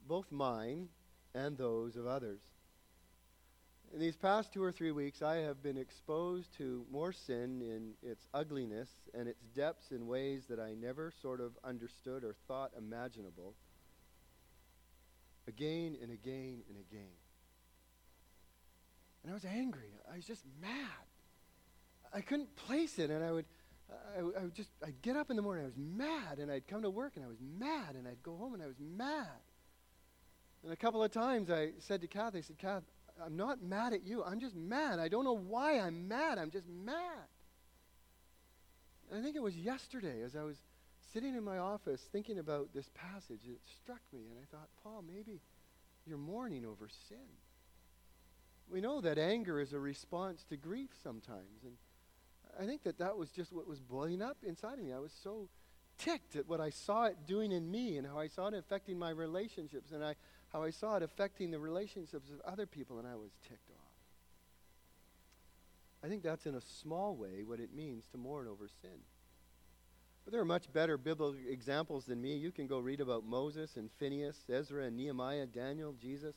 both 0.06 0.30
mine 0.30 0.88
and 1.34 1.56
those 1.56 1.96
of 1.96 2.06
others. 2.06 2.40
In 3.92 3.98
these 3.98 4.16
past 4.16 4.52
two 4.52 4.62
or 4.62 4.70
three 4.70 4.92
weeks, 4.92 5.20
I 5.20 5.36
have 5.36 5.62
been 5.62 5.76
exposed 5.76 6.56
to 6.58 6.86
more 6.92 7.12
sin 7.12 7.60
in 7.60 7.94
its 8.08 8.24
ugliness 8.32 8.88
and 9.14 9.26
its 9.26 9.42
depths 9.54 9.90
in 9.90 10.06
ways 10.06 10.46
that 10.48 10.60
I 10.60 10.74
never 10.74 11.12
sort 11.20 11.40
of 11.40 11.58
understood 11.64 12.22
or 12.22 12.36
thought 12.46 12.70
imaginable 12.78 13.54
again 15.48 15.96
and 16.00 16.12
again 16.12 16.62
and 16.68 16.78
again. 16.78 17.16
And 19.22 19.32
I 19.32 19.34
was 19.34 19.44
angry. 19.44 19.90
I 20.10 20.16
was 20.16 20.24
just 20.24 20.44
mad. 20.62 21.06
I 22.12 22.20
couldn't 22.20 22.54
place 22.54 22.98
it, 22.98 23.10
and 23.10 23.24
I 23.24 23.32
would, 23.32 23.44
I, 23.90 24.20
I 24.20 24.42
would 24.44 24.54
just, 24.54 24.70
I'd 24.84 25.02
get 25.02 25.16
up 25.16 25.30
in 25.30 25.36
the 25.36 25.42
morning, 25.42 25.64
I 25.64 25.66
was 25.66 25.76
mad, 25.76 26.38
and 26.38 26.50
I'd 26.50 26.66
come 26.66 26.82
to 26.82 26.90
work, 26.90 27.12
and 27.16 27.24
I 27.24 27.28
was 27.28 27.38
mad, 27.40 27.96
and 27.96 28.06
I'd 28.06 28.22
go 28.22 28.36
home, 28.36 28.54
and 28.54 28.62
I 28.62 28.66
was 28.66 28.78
mad. 28.78 29.26
And 30.62 30.72
a 30.72 30.76
couple 30.76 31.02
of 31.02 31.10
times 31.10 31.50
I 31.50 31.70
said 31.78 32.00
to 32.02 32.06
Kath, 32.06 32.34
I 32.36 32.40
said, 32.40 32.58
Kath, 32.58 32.82
I'm 33.24 33.36
not 33.36 33.62
mad 33.62 33.92
at 33.92 34.04
you. 34.04 34.22
I'm 34.22 34.40
just 34.40 34.56
mad. 34.56 34.98
I 34.98 35.08
don't 35.08 35.24
know 35.24 35.36
why 35.36 35.78
I'm 35.78 36.08
mad. 36.08 36.38
I'm 36.38 36.50
just 36.50 36.66
mad. 36.68 37.28
And 39.10 39.18
I 39.18 39.22
think 39.22 39.36
it 39.36 39.42
was 39.42 39.56
yesterday 39.56 40.22
as 40.22 40.36
I 40.36 40.42
was 40.42 40.56
sitting 41.12 41.34
in 41.34 41.42
my 41.42 41.58
office 41.58 42.00
thinking 42.12 42.38
about 42.38 42.68
this 42.74 42.88
passage, 42.94 43.40
it 43.48 43.60
struck 43.82 44.00
me, 44.12 44.20
and 44.30 44.38
I 44.40 44.44
thought, 44.56 44.68
Paul, 44.82 45.02
maybe 45.06 45.40
you're 46.06 46.18
mourning 46.18 46.64
over 46.64 46.88
sin. 47.08 47.18
We 48.70 48.80
know 48.80 49.00
that 49.00 49.18
anger 49.18 49.60
is 49.60 49.72
a 49.72 49.80
response 49.80 50.44
to 50.48 50.56
grief 50.56 50.90
sometimes. 51.02 51.64
And 51.64 51.74
I 52.60 52.66
think 52.66 52.84
that 52.84 52.98
that 52.98 53.16
was 53.16 53.30
just 53.30 53.52
what 53.52 53.66
was 53.66 53.80
boiling 53.80 54.22
up 54.22 54.36
inside 54.46 54.78
of 54.78 54.84
me. 54.84 54.92
I 54.92 55.00
was 55.00 55.12
so 55.24 55.48
ticked 55.98 56.36
at 56.36 56.48
what 56.48 56.60
I 56.60 56.70
saw 56.70 57.04
it 57.04 57.16
doing 57.26 57.52
in 57.52 57.70
me 57.70 57.96
and 57.96 58.06
how 58.06 58.18
I 58.18 58.28
saw 58.28 58.46
it 58.46 58.54
affecting 58.54 58.98
my 58.98 59.10
relationships 59.10 59.90
and 59.90 60.04
I, 60.04 60.14
how 60.52 60.62
I 60.62 60.70
saw 60.70 60.96
it 60.96 61.02
affecting 61.02 61.50
the 61.50 61.58
relationships 61.58 62.28
of 62.30 62.40
other 62.40 62.66
people, 62.66 62.98
and 62.98 63.06
I 63.06 63.14
was 63.14 63.30
ticked 63.48 63.70
off. 63.70 63.76
I 66.02 66.08
think 66.08 66.22
that's 66.22 66.46
in 66.46 66.54
a 66.54 66.60
small 66.60 67.14
way 67.14 67.42
what 67.44 67.60
it 67.60 67.74
means 67.74 68.04
to 68.12 68.18
mourn 68.18 68.48
over 68.48 68.68
sin. 68.80 68.98
But 70.24 70.32
there 70.32 70.40
are 70.40 70.46
much 70.46 70.72
better 70.72 70.96
biblical 70.98 71.34
examples 71.48 72.04
than 72.06 72.20
me. 72.20 72.36
You 72.36 72.50
can 72.50 72.66
go 72.66 72.78
read 72.78 73.00
about 73.00 73.24
Moses 73.24 73.76
and 73.76 73.90
Phineas, 73.98 74.36
Ezra 74.52 74.84
and 74.84 74.96
Nehemiah, 74.96 75.46
Daniel, 75.46 75.94
Jesus. 76.00 76.34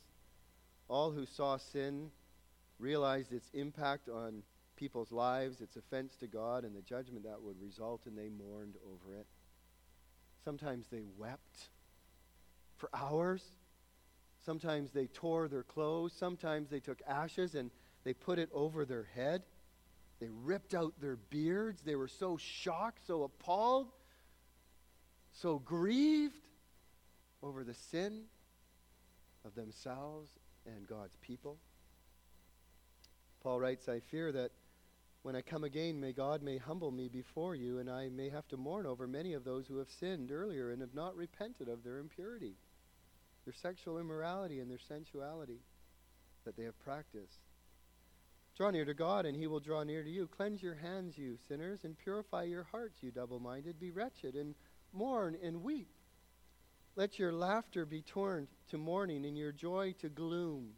All 0.87 1.11
who 1.11 1.25
saw 1.25 1.57
sin 1.57 2.11
realized 2.79 3.31
its 3.31 3.49
impact 3.53 4.09
on 4.09 4.43
people's 4.75 5.11
lives, 5.11 5.61
its 5.61 5.75
offense 5.75 6.15
to 6.19 6.27
God, 6.27 6.63
and 6.65 6.75
the 6.75 6.81
judgment 6.81 7.23
that 7.23 7.41
would 7.41 7.61
result, 7.61 8.01
and 8.05 8.17
they 8.17 8.29
mourned 8.29 8.75
over 8.85 9.15
it. 9.17 9.27
Sometimes 10.43 10.85
they 10.91 11.03
wept 11.17 11.69
for 12.77 12.89
hours. 12.93 13.43
Sometimes 14.45 14.91
they 14.91 15.07
tore 15.07 15.47
their 15.47 15.63
clothes. 15.63 16.13
Sometimes 16.13 16.69
they 16.69 16.79
took 16.79 17.01
ashes 17.07 17.55
and 17.55 17.71
they 18.03 18.13
put 18.13 18.39
it 18.39 18.49
over 18.53 18.85
their 18.85 19.07
head. 19.15 19.43
They 20.19 20.29
ripped 20.29 20.73
out 20.73 20.93
their 21.01 21.15
beards. 21.15 21.81
They 21.81 21.95
were 21.95 22.07
so 22.07 22.37
shocked, 22.37 23.05
so 23.07 23.23
appalled, 23.23 23.87
so 25.31 25.59
grieved 25.59 26.47
over 27.41 27.63
the 27.63 27.73
sin 27.73 28.23
of 29.45 29.55
themselves 29.55 30.29
and 30.65 30.87
God's 30.87 31.15
people. 31.17 31.57
Paul 33.41 33.59
writes, 33.59 33.89
I 33.89 33.99
fear 33.99 34.31
that 34.31 34.51
when 35.23 35.35
I 35.35 35.41
come 35.41 35.63
again, 35.63 35.99
may 35.99 36.11
God 36.11 36.41
may 36.41 36.57
humble 36.57 36.91
me 36.91 37.07
before 37.07 37.55
you, 37.55 37.79
and 37.79 37.89
I 37.89 38.09
may 38.09 38.29
have 38.29 38.47
to 38.49 38.57
mourn 38.57 38.85
over 38.85 39.07
many 39.07 39.33
of 39.33 39.45
those 39.45 39.67
who 39.67 39.77
have 39.77 39.89
sinned 39.89 40.31
earlier 40.31 40.71
and 40.71 40.81
have 40.81 40.93
not 40.93 41.15
repented 41.15 41.69
of 41.69 41.83
their 41.83 41.99
impurity, 41.99 42.55
their 43.45 43.53
sexual 43.53 43.99
immorality, 43.99 44.59
and 44.59 44.69
their 44.69 44.79
sensuality 44.79 45.59
that 46.45 46.55
they 46.55 46.63
have 46.63 46.79
practiced. 46.79 47.39
Draw 48.55 48.69
near 48.71 48.85
to 48.85 48.93
God, 48.93 49.25
and 49.25 49.35
he 49.35 49.47
will 49.47 49.59
draw 49.59 49.83
near 49.83 50.03
to 50.03 50.09
you. 50.09 50.27
Cleanse 50.27 50.61
your 50.61 50.75
hands, 50.75 51.17
you 51.17 51.37
sinners, 51.47 51.79
and 51.83 51.97
purify 51.97 52.43
your 52.43 52.63
hearts, 52.63 52.97
you 53.01 53.11
double 53.11 53.39
minded. 53.39 53.79
Be 53.79 53.91
wretched, 53.91 54.35
and 54.35 54.53
mourn 54.93 55.35
and 55.43 55.63
weep. 55.63 55.89
Let 56.95 57.17
your 57.17 57.33
laughter 57.33 57.85
be 57.85 58.03
turned 58.03 58.47
to 58.69 58.77
mourning, 58.77 59.25
and 59.25 59.37
your 59.37 59.51
joy 59.51 59.95
to 60.01 60.09
gloom. 60.09 60.73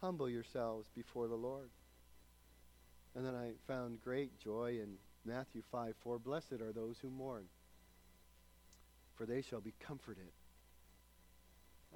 Humble 0.00 0.30
yourselves 0.30 0.88
before 0.94 1.28
the 1.28 1.34
Lord. 1.34 1.70
And 3.14 3.24
then 3.24 3.34
I 3.34 3.52
found 3.66 4.02
great 4.02 4.38
joy 4.38 4.78
in 4.82 4.96
Matthew 5.24 5.62
5 5.70 5.94
4. 6.02 6.18
Blessed 6.18 6.60
are 6.60 6.72
those 6.72 6.96
who 7.00 7.10
mourn, 7.10 7.44
for 9.16 9.26
they 9.26 9.42
shall 9.42 9.60
be 9.60 9.74
comforted. 9.80 10.32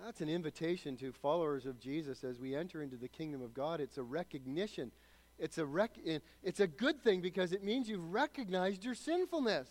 That's 0.03 0.23
an 0.23 0.31
invitation 0.31 0.97
to 0.99 1.13
followers 1.13 1.67
of 1.67 1.79
Jesus 1.79 2.25
as 2.25 2.41
we 2.41 2.55
enter 2.55 2.83
into 2.83 2.97
the 2.97 3.09
kingdom 3.09 3.43
of 3.43 3.53
God. 3.53 3.81
It's 3.81 3.99
a 3.99 4.03
recognition. 4.03 4.93
It's 5.39 5.59
a, 5.59 5.67
rec- 5.67 5.99
it's 6.43 6.61
a 6.61 6.67
good 6.67 7.03
thing 7.03 7.21
because 7.21 7.53
it 7.53 7.63
means 7.63 7.89
you've 7.89 8.13
recognized 8.13 8.83
your 8.85 8.95
sinfulness. 8.95 9.69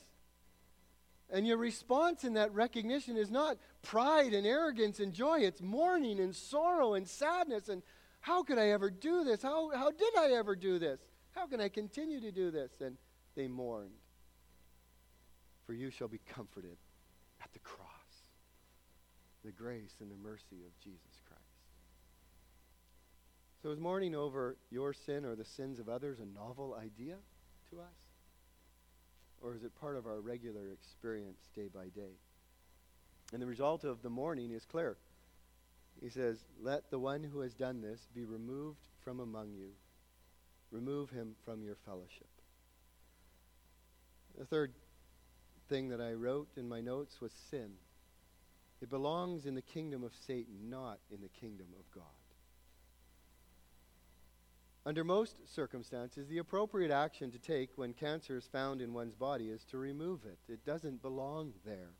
And 1.31 1.47
your 1.47 1.57
response 1.57 2.23
in 2.23 2.33
that 2.33 2.53
recognition 2.53 3.17
is 3.17 3.31
not 3.31 3.57
pride 3.81 4.33
and 4.33 4.45
arrogance 4.45 4.99
and 4.99 5.13
joy, 5.13 5.39
it's 5.39 5.61
mourning 5.61 6.19
and 6.19 6.35
sorrow 6.35 6.93
and 6.93 7.07
sadness. 7.07 7.69
And 7.69 7.81
how 8.19 8.43
could 8.43 8.57
I 8.57 8.69
ever 8.69 8.89
do 8.89 9.23
this? 9.23 9.41
How, 9.41 9.71
how 9.75 9.91
did 9.91 10.17
I 10.17 10.31
ever 10.33 10.55
do 10.55 10.79
this? 10.79 10.99
How 11.31 11.47
can 11.47 11.61
I 11.61 11.69
continue 11.69 12.19
to 12.21 12.31
do 12.31 12.51
this? 12.51 12.71
And 12.81 12.97
they 13.35 13.47
mourned. 13.47 13.91
For 15.65 15.73
you 15.73 15.91
shall 15.91 16.07
be 16.07 16.19
comforted 16.33 16.77
at 17.43 17.51
the 17.53 17.59
cross 17.59 17.88
the 19.43 19.51
grace 19.51 19.95
and 19.99 20.11
the 20.11 20.15
mercy 20.15 20.63
of 20.65 20.77
Jesus 20.83 21.21
Christ. 21.27 21.43
So 23.61 23.71
is 23.71 23.79
mourning 23.79 24.15
over 24.15 24.57
your 24.69 24.93
sin 24.93 25.25
or 25.25 25.35
the 25.35 25.45
sins 25.45 25.79
of 25.79 25.89
others 25.89 26.19
a 26.19 26.25
novel 26.25 26.77
idea 26.81 27.15
to 27.69 27.79
us? 27.81 28.09
Or 29.41 29.55
is 29.55 29.63
it 29.63 29.79
part 29.79 29.97
of 29.97 30.05
our 30.05 30.19
regular 30.19 30.71
experience 30.71 31.49
day 31.55 31.67
by 31.73 31.85
day? 31.85 32.17
And 33.33 33.41
the 33.41 33.47
result 33.47 33.83
of 33.83 34.01
the 34.01 34.09
mourning 34.09 34.51
is 34.51 34.65
clear. 34.65 34.97
He 36.01 36.09
says, 36.09 36.45
Let 36.61 36.89
the 36.89 36.99
one 36.99 37.23
who 37.23 37.41
has 37.41 37.53
done 37.53 37.81
this 37.81 38.07
be 38.13 38.25
removed 38.25 38.87
from 39.03 39.19
among 39.19 39.53
you. 39.53 39.71
Remove 40.71 41.09
him 41.09 41.35
from 41.43 41.63
your 41.63 41.75
fellowship. 41.85 42.29
The 44.37 44.45
third 44.45 44.73
thing 45.67 45.89
that 45.89 46.01
I 46.01 46.13
wrote 46.13 46.47
in 46.55 46.69
my 46.69 46.81
notes 46.81 47.19
was 47.19 47.31
sin. 47.49 47.71
It 48.81 48.89
belongs 48.89 49.45
in 49.45 49.55
the 49.55 49.61
kingdom 49.61 50.03
of 50.03 50.13
Satan, 50.25 50.69
not 50.69 50.99
in 51.11 51.21
the 51.21 51.29
kingdom 51.29 51.67
of 51.77 51.91
God. 51.91 52.03
Under 54.85 55.03
most 55.03 55.35
circumstances, 55.53 56.27
the 56.27 56.37
appropriate 56.37 56.89
action 56.89 57.31
to 57.31 57.37
take 57.37 57.69
when 57.75 57.93
cancer 57.93 58.37
is 58.37 58.47
found 58.47 58.81
in 58.81 58.93
one's 58.93 59.13
body 59.13 59.49
is 59.49 59.63
to 59.65 59.77
remove 59.77 60.21
it. 60.25 60.39
It 60.47 60.65
doesn't 60.65 61.01
belong 61.01 61.53
there. 61.65 61.91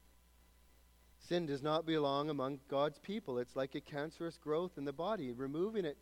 Sin 1.20 1.46
does 1.46 1.62
not 1.62 1.86
belong 1.86 2.30
among 2.30 2.60
God's 2.70 2.98
people. 2.98 3.38
It's 3.38 3.56
like 3.56 3.76
a 3.76 3.82
cancerous 3.82 4.38
growth 4.38 4.78
in 4.78 4.86
the 4.86 4.94
body. 4.94 5.32
Removing 5.32 5.84
it 5.84 5.98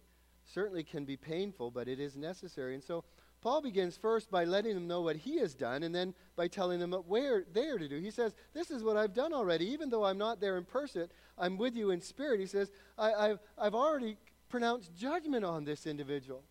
certainly 0.45 0.83
can 0.83 1.03
be 1.03 1.17
painful, 1.17 1.71
but 1.71 1.87
it 1.87 1.99
is 1.99 2.15
necessary. 2.15 2.75
And 2.75 2.83
so 2.83 3.03
Paul 3.41 3.61
begins 3.61 3.95
first 3.95 4.31
by 4.31 4.45
letting 4.45 4.73
them 4.73 4.87
know 4.87 5.01
what 5.01 5.15
he 5.15 5.37
has 5.39 5.53
done 5.53 5.83
and 5.83 5.93
then 5.93 6.13
by 6.35 6.47
telling 6.47 6.79
them 6.79 6.91
where 6.91 7.45
they 7.53 7.67
are 7.67 7.77
to 7.77 7.87
do. 7.87 7.99
He 7.99 8.11
says, 8.11 8.33
This 8.53 8.71
is 8.71 8.83
what 8.83 8.97
I've 8.97 9.13
done 9.13 9.33
already. 9.33 9.65
Even 9.71 9.89
though 9.89 10.05
I'm 10.05 10.17
not 10.17 10.39
there 10.39 10.57
in 10.57 10.65
person, 10.65 11.07
I'm 11.37 11.57
with 11.57 11.75
you 11.75 11.91
in 11.91 12.01
spirit. 12.01 12.39
He 12.39 12.47
says, 12.47 12.71
I, 12.97 13.27
have 13.27 13.39
I've 13.57 13.75
already 13.75 14.17
pronounced 14.49 14.95
judgment 14.95 15.45
on 15.45 15.65
this 15.65 15.85
individual. 15.85 16.43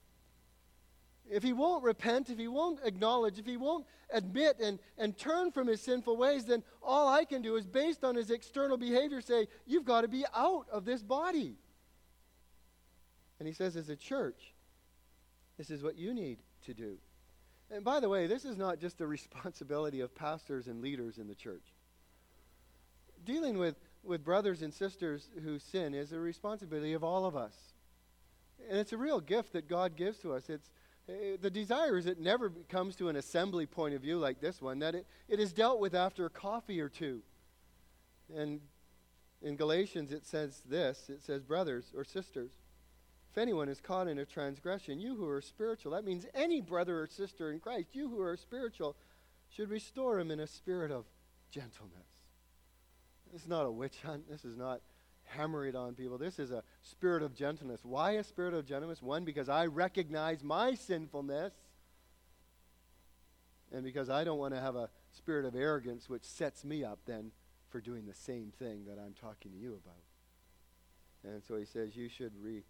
If 1.28 1.42
he 1.42 1.52
won't 1.52 1.82
repent, 1.82 2.30
if 2.30 2.38
he 2.38 2.46
won't 2.46 2.78
acknowledge, 2.84 3.40
if 3.40 3.46
he 3.46 3.56
won't 3.56 3.84
admit 4.10 4.58
and, 4.62 4.78
and 4.96 5.18
turn 5.18 5.50
from 5.50 5.66
his 5.66 5.80
sinful 5.80 6.16
ways, 6.16 6.44
then 6.44 6.62
all 6.80 7.08
I 7.08 7.24
can 7.24 7.42
do 7.42 7.56
is, 7.56 7.66
based 7.66 8.04
on 8.04 8.14
his 8.14 8.30
external 8.30 8.76
behavior, 8.76 9.20
say, 9.20 9.48
You've 9.66 9.84
got 9.84 10.02
to 10.02 10.08
be 10.08 10.24
out 10.34 10.66
of 10.70 10.84
this 10.84 11.02
body. 11.02 11.56
And 13.38 13.46
he 13.46 13.52
says, 13.52 13.76
as 13.76 13.88
a 13.88 13.96
church, 13.96 14.54
this 15.58 15.70
is 15.70 15.82
what 15.82 15.96
you 15.96 16.14
need 16.14 16.38
to 16.66 16.74
do. 16.74 16.98
And 17.70 17.82
by 17.84 18.00
the 18.00 18.08
way, 18.08 18.26
this 18.26 18.44
is 18.44 18.56
not 18.56 18.78
just 18.78 18.98
the 18.98 19.06
responsibility 19.18 20.00
of 20.00 20.14
pastors 20.14 20.66
and 20.66 20.80
leaders 20.80 21.18
in 21.18 21.28
the 21.28 21.34
church. 21.34 21.74
Dealing 23.24 23.58
with, 23.58 23.76
with 24.04 24.24
brothers 24.24 24.62
and 24.62 24.72
sisters 24.72 25.28
who 25.42 25.58
sin 25.58 25.94
is 25.94 26.12
a 26.12 26.18
responsibility 26.18 26.92
of 26.92 27.02
all 27.02 27.24
of 27.24 27.36
us. 27.36 27.54
And 28.68 28.78
it's 28.78 28.92
a 28.92 28.96
real 28.96 29.20
gift 29.20 29.52
that 29.52 29.68
God 29.68 29.96
gives 29.96 30.18
to 30.18 30.32
us. 30.32 30.48
It's, 30.48 30.70
uh, 31.08 31.36
the 31.40 31.50
desire 31.50 31.98
is 31.98 32.06
it 32.06 32.20
never 32.20 32.50
comes 32.68 32.96
to 32.96 33.08
an 33.08 33.16
assembly 33.16 33.66
point 33.66 33.94
of 33.94 34.02
view 34.02 34.18
like 34.18 34.40
this 34.40 34.62
one, 34.62 34.78
that 34.78 34.94
it, 34.94 35.06
it 35.28 35.40
is 35.40 35.52
dealt 35.52 35.80
with 35.80 35.94
after 35.94 36.24
a 36.26 36.30
coffee 36.30 36.80
or 36.80 36.88
two. 36.88 37.22
And 38.34 38.60
in 39.42 39.56
Galatians 39.56 40.12
it 40.12 40.26
says 40.26 40.62
this 40.68 41.08
it 41.08 41.22
says, 41.22 41.42
Brothers 41.42 41.92
or 41.96 42.04
sisters, 42.04 42.52
if 43.36 43.42
anyone 43.42 43.68
is 43.68 43.82
caught 43.82 44.08
in 44.08 44.18
a 44.18 44.24
transgression, 44.24 44.98
you 44.98 45.14
who 45.14 45.28
are 45.28 45.42
spiritual, 45.42 45.92
that 45.92 46.06
means 46.06 46.24
any 46.34 46.62
brother 46.62 47.02
or 47.02 47.06
sister 47.06 47.52
in 47.52 47.60
Christ, 47.60 47.88
you 47.92 48.08
who 48.08 48.22
are 48.22 48.34
spiritual, 48.34 48.96
should 49.50 49.68
restore 49.68 50.18
him 50.18 50.30
in 50.30 50.40
a 50.40 50.46
spirit 50.46 50.90
of 50.90 51.04
gentleness. 51.50 52.08
This 53.30 53.42
is 53.42 53.48
not 53.48 53.66
a 53.66 53.70
witch 53.70 53.98
hunt. 54.02 54.30
This 54.30 54.46
is 54.46 54.56
not 54.56 54.80
hammer 55.24 55.66
it 55.66 55.74
on 55.76 55.94
people. 55.94 56.16
This 56.16 56.38
is 56.38 56.50
a 56.50 56.62
spirit 56.80 57.22
of 57.22 57.34
gentleness. 57.34 57.80
Why 57.84 58.12
a 58.12 58.24
spirit 58.24 58.54
of 58.54 58.64
gentleness? 58.64 59.02
One, 59.02 59.26
because 59.26 59.50
I 59.50 59.66
recognize 59.66 60.42
my 60.42 60.74
sinfulness, 60.74 61.52
and 63.70 63.84
because 63.84 64.08
I 64.08 64.24
don't 64.24 64.38
want 64.38 64.54
to 64.54 64.60
have 64.62 64.76
a 64.76 64.88
spirit 65.12 65.44
of 65.44 65.54
arrogance 65.54 66.08
which 66.08 66.24
sets 66.24 66.64
me 66.64 66.84
up 66.84 67.00
then 67.04 67.32
for 67.68 67.82
doing 67.82 68.06
the 68.06 68.14
same 68.14 68.50
thing 68.58 68.86
that 68.86 68.98
I'm 68.98 69.12
talking 69.12 69.52
to 69.52 69.58
you 69.58 69.78
about. 69.84 71.34
And 71.34 71.42
so 71.44 71.56
he 71.56 71.66
says, 71.66 71.94
You 71.94 72.08
should 72.08 72.32
re 72.40 72.62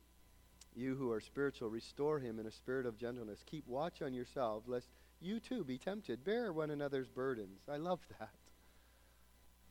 you 0.76 0.94
who 0.94 1.10
are 1.10 1.20
spiritual, 1.20 1.70
restore 1.70 2.18
him 2.18 2.38
in 2.38 2.46
a 2.46 2.50
spirit 2.50 2.86
of 2.86 2.98
gentleness. 2.98 3.42
Keep 3.46 3.66
watch 3.66 4.02
on 4.02 4.12
yourselves, 4.12 4.68
lest 4.68 4.88
you 5.20 5.40
too 5.40 5.64
be 5.64 5.78
tempted. 5.78 6.24
Bear 6.24 6.52
one 6.52 6.70
another's 6.70 7.08
burdens. 7.08 7.60
I 7.68 7.76
love 7.76 8.00
that. 8.18 8.30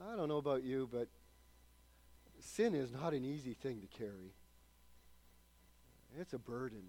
I 0.01 0.15
don't 0.15 0.27
know 0.27 0.37
about 0.37 0.63
you, 0.63 0.89
but 0.91 1.07
sin 2.39 2.73
is 2.73 2.91
not 2.91 3.13
an 3.13 3.23
easy 3.23 3.53
thing 3.53 3.81
to 3.81 3.87
carry. 3.87 4.33
It's 6.19 6.33
a 6.33 6.39
burden. 6.39 6.83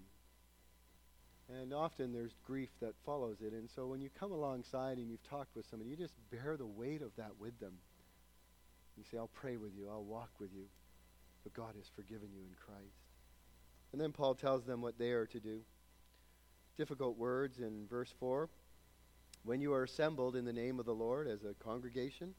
And 1.49 1.73
often 1.73 2.11
there's 2.11 2.33
grief 2.45 2.69
that 2.81 2.93
follows 3.05 3.37
it. 3.41 3.53
And 3.53 3.69
so 3.69 3.87
when 3.87 4.01
you 4.01 4.09
come 4.19 4.31
alongside 4.31 4.97
and 4.97 5.09
you've 5.09 5.23
talked 5.29 5.55
with 5.55 5.65
somebody, 5.69 5.91
you 5.91 5.95
just 5.95 6.15
bear 6.29 6.57
the 6.57 6.65
weight 6.65 7.01
of 7.01 7.15
that 7.17 7.39
with 7.39 7.57
them. 7.59 7.73
You 8.97 9.03
say, 9.09 9.17
I'll 9.17 9.29
pray 9.33 9.57
with 9.57 9.71
you, 9.77 9.87
I'll 9.89 10.03
walk 10.03 10.31
with 10.39 10.49
you. 10.53 10.65
But 11.43 11.53
God 11.53 11.75
has 11.77 11.89
forgiven 11.95 12.29
you 12.33 12.41
in 12.41 12.55
Christ. 12.59 13.06
And 13.91 14.01
then 14.01 14.11
Paul 14.11 14.35
tells 14.35 14.65
them 14.65 14.81
what 14.81 14.97
they 14.97 15.11
are 15.11 15.25
to 15.27 15.39
do. 15.39 15.61
Difficult 16.77 17.17
words 17.17 17.59
in 17.59 17.87
verse 17.89 18.13
4. 18.19 18.49
When 19.43 19.61
you 19.61 19.73
are 19.73 19.83
assembled 19.83 20.35
in 20.35 20.45
the 20.45 20.53
name 20.53 20.79
of 20.79 20.85
the 20.85 20.93
Lord 20.93 21.27
as 21.27 21.43
a 21.43 21.53
congregation, 21.63 22.33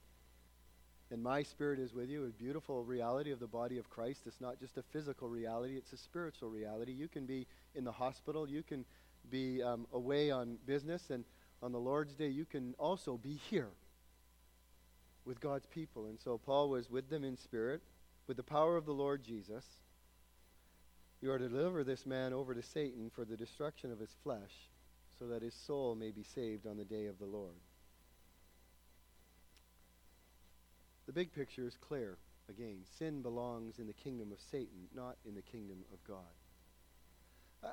and 1.10 1.22
my 1.22 1.42
spirit 1.42 1.78
is 1.78 1.94
with 1.94 2.10
you, 2.10 2.26
a 2.26 2.28
beautiful 2.28 2.84
reality 2.84 3.30
of 3.30 3.40
the 3.40 3.46
body 3.46 3.78
of 3.78 3.88
Christ. 3.88 4.22
It's 4.26 4.40
not 4.42 4.60
just 4.60 4.76
a 4.76 4.82
physical 4.82 5.28
reality, 5.28 5.76
it's 5.76 5.94
a 5.94 5.96
spiritual 5.96 6.50
reality. 6.50 6.92
You 6.92 7.08
can 7.08 7.24
be 7.24 7.46
in 7.74 7.84
the 7.84 7.92
hospital, 7.92 8.48
you 8.48 8.62
can 8.62 8.84
be 9.30 9.62
um, 9.62 9.86
away 9.92 10.30
on 10.30 10.58
business, 10.66 11.08
and 11.10 11.24
on 11.62 11.72
the 11.72 11.78
Lord's 11.78 12.14
day, 12.14 12.28
you 12.28 12.44
can 12.44 12.74
also 12.78 13.16
be 13.16 13.40
here 13.50 13.70
with 15.24 15.40
God's 15.40 15.66
people. 15.66 16.06
And 16.06 16.20
so 16.20 16.38
Paul 16.38 16.68
was 16.68 16.90
with 16.90 17.08
them 17.08 17.24
in 17.24 17.36
spirit, 17.36 17.82
with 18.26 18.36
the 18.36 18.42
power 18.42 18.76
of 18.76 18.84
the 18.84 18.92
Lord 18.92 19.22
Jesus. 19.22 19.64
You 21.20 21.32
are 21.32 21.38
to 21.38 21.48
deliver 21.48 21.82
this 21.82 22.06
man 22.06 22.32
over 22.32 22.54
to 22.54 22.62
Satan 22.62 23.10
for 23.12 23.24
the 23.24 23.36
destruction 23.36 23.90
of 23.90 23.98
his 23.98 24.14
flesh, 24.22 24.70
so 25.18 25.26
that 25.26 25.42
his 25.42 25.54
soul 25.54 25.96
may 25.96 26.12
be 26.12 26.22
saved 26.22 26.66
on 26.66 26.76
the 26.76 26.84
day 26.84 27.06
of 27.06 27.18
the 27.18 27.26
Lord. 27.26 27.56
The 31.06 31.12
big 31.12 31.32
picture 31.32 31.66
is 31.66 31.76
clear. 31.76 32.18
Again, 32.48 32.78
sin 32.98 33.22
belongs 33.22 33.78
in 33.78 33.86
the 33.86 33.92
kingdom 33.92 34.30
of 34.30 34.40
Satan, 34.40 34.88
not 34.94 35.16
in 35.26 35.34
the 35.34 35.42
kingdom 35.42 35.78
of 35.92 36.02
God. 36.04 36.18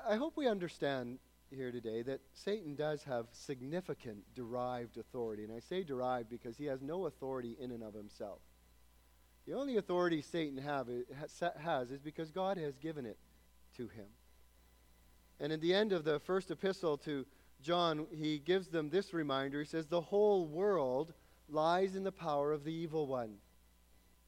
I 0.08 0.16
hope 0.16 0.36
we 0.36 0.48
understand 0.48 1.18
here 1.50 1.70
today 1.70 2.02
that 2.02 2.20
Satan 2.32 2.74
does 2.74 3.04
have 3.04 3.26
significant 3.32 4.18
derived 4.34 4.98
authority. 4.98 5.44
And 5.44 5.52
I 5.52 5.60
say 5.60 5.84
derived 5.84 6.28
because 6.28 6.56
he 6.56 6.64
has 6.64 6.82
no 6.82 7.06
authority 7.06 7.56
in 7.60 7.70
and 7.70 7.82
of 7.82 7.94
himself. 7.94 8.40
The 9.46 9.54
only 9.54 9.76
authority 9.76 10.22
Satan 10.22 10.58
have, 10.58 10.88
eh, 10.88 11.48
has 11.62 11.90
is 11.90 12.00
because 12.00 12.30
God 12.32 12.58
has 12.58 12.76
given 12.78 13.06
it 13.06 13.16
to 13.76 13.88
him. 13.88 14.06
And 15.40 15.52
in 15.52 15.60
the 15.60 15.74
end 15.74 15.92
of 15.92 16.04
the 16.04 16.20
first 16.20 16.50
epistle 16.50 16.96
to 16.98 17.26
John, 17.62 18.06
he 18.10 18.38
gives 18.38 18.68
them 18.68 18.90
this 18.90 19.12
reminder. 19.12 19.60
He 19.60 19.66
says, 19.66 19.86
The 19.86 20.00
whole 20.00 20.46
world 20.46 21.12
lies 21.48 21.94
in 21.94 22.04
the 22.04 22.12
power 22.12 22.52
of 22.52 22.64
the 22.64 22.72
evil 22.72 23.06
one. 23.06 23.34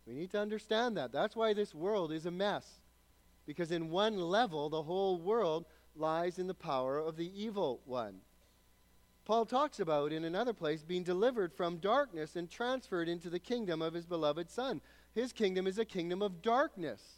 We 0.07 0.15
need 0.15 0.31
to 0.31 0.41
understand 0.41 0.97
that. 0.97 1.13
That's 1.13 1.37
why 1.37 1.53
this 1.53 1.75
world 1.75 2.13
is 2.13 2.27
a 2.27 2.31
mess. 2.31 2.81
Because 3.47 3.71
in 3.71 3.91
one 3.91 4.19
level, 4.19 4.69
the 4.69 4.83
whole 4.83 5.19
world 5.19 5.67
lies 5.97 6.39
in 6.39 6.47
the 6.47 6.55
power 6.55 6.99
of 6.99 7.17
the 7.17 7.31
evil 7.43 7.81
one. 7.85 8.21
Paul 9.25 9.45
talks 9.45 9.81
about 9.81 10.13
in 10.13 10.25
another 10.25 10.55
place 10.55 10.83
being 10.83 11.03
delivered 11.03 11.53
from 11.53 11.77
darkness 11.77 12.37
and 12.37 12.51
transferred 12.51 13.09
into 13.09 13.29
the 13.29 13.39
kingdom 13.39 13.83
of 13.83 13.93
his 13.93 14.07
beloved 14.07 14.51
Son. 14.51 14.81
His 15.15 15.33
kingdom 15.33 15.67
is 15.67 15.79
a 15.79 15.85
kingdom 15.85 16.23
of 16.23 16.41
darkness. 16.41 17.18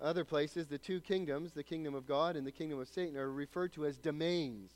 Other 0.00 0.24
places, 0.24 0.66
the 0.66 0.78
two 0.78 1.00
kingdoms, 1.00 1.52
the 1.52 1.62
kingdom 1.62 1.94
of 1.94 2.06
God 2.06 2.36
and 2.36 2.46
the 2.46 2.52
kingdom 2.52 2.80
of 2.80 2.88
Satan, 2.88 3.16
are 3.16 3.30
referred 3.30 3.72
to 3.74 3.84
as 3.84 3.98
domains. 3.98 4.72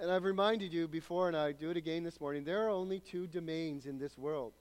And 0.00 0.10
I've 0.10 0.24
reminded 0.24 0.72
you 0.72 0.88
before, 0.88 1.28
and 1.28 1.36
I 1.36 1.52
do 1.52 1.70
it 1.70 1.76
again 1.76 2.02
this 2.02 2.20
morning 2.20 2.44
there 2.44 2.66
are 2.66 2.70
only 2.70 3.00
two 3.00 3.26
domains 3.26 3.86
in 3.86 3.98
this 3.98 4.18
world. 4.18 4.54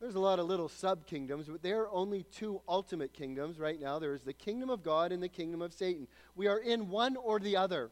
There's 0.00 0.14
a 0.14 0.20
lot 0.20 0.38
of 0.38 0.46
little 0.46 0.68
sub 0.68 1.06
kingdoms, 1.06 1.48
but 1.48 1.62
there 1.62 1.80
are 1.80 1.90
only 1.90 2.24
two 2.24 2.60
ultimate 2.68 3.14
kingdoms 3.14 3.58
right 3.58 3.80
now. 3.80 3.98
There 3.98 4.14
is 4.14 4.22
the 4.22 4.34
kingdom 4.34 4.68
of 4.68 4.82
God 4.82 5.10
and 5.10 5.22
the 5.22 5.28
kingdom 5.28 5.62
of 5.62 5.72
Satan. 5.72 6.06
We 6.34 6.48
are 6.48 6.58
in 6.58 6.90
one 6.90 7.16
or 7.16 7.40
the 7.40 7.56
other. 7.56 7.90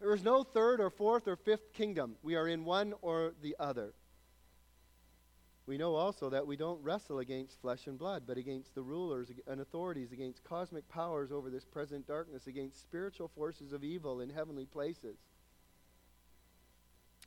There 0.00 0.14
is 0.14 0.22
no 0.22 0.44
third 0.44 0.80
or 0.80 0.90
fourth 0.90 1.26
or 1.26 1.34
fifth 1.34 1.72
kingdom. 1.72 2.16
We 2.22 2.36
are 2.36 2.46
in 2.46 2.64
one 2.64 2.94
or 3.02 3.34
the 3.42 3.56
other. 3.58 3.94
We 5.66 5.78
know 5.78 5.94
also 5.94 6.28
that 6.28 6.46
we 6.46 6.56
don't 6.56 6.82
wrestle 6.82 7.20
against 7.20 7.60
flesh 7.60 7.86
and 7.86 7.98
blood, 7.98 8.24
but 8.26 8.36
against 8.36 8.74
the 8.74 8.82
rulers 8.82 9.30
and 9.46 9.60
authorities, 9.60 10.12
against 10.12 10.44
cosmic 10.44 10.86
powers 10.88 11.32
over 11.32 11.48
this 11.48 11.64
present 11.64 12.06
darkness, 12.06 12.46
against 12.46 12.82
spiritual 12.82 13.28
forces 13.28 13.72
of 13.72 13.82
evil 13.82 14.20
in 14.20 14.28
heavenly 14.28 14.66
places. 14.66 15.16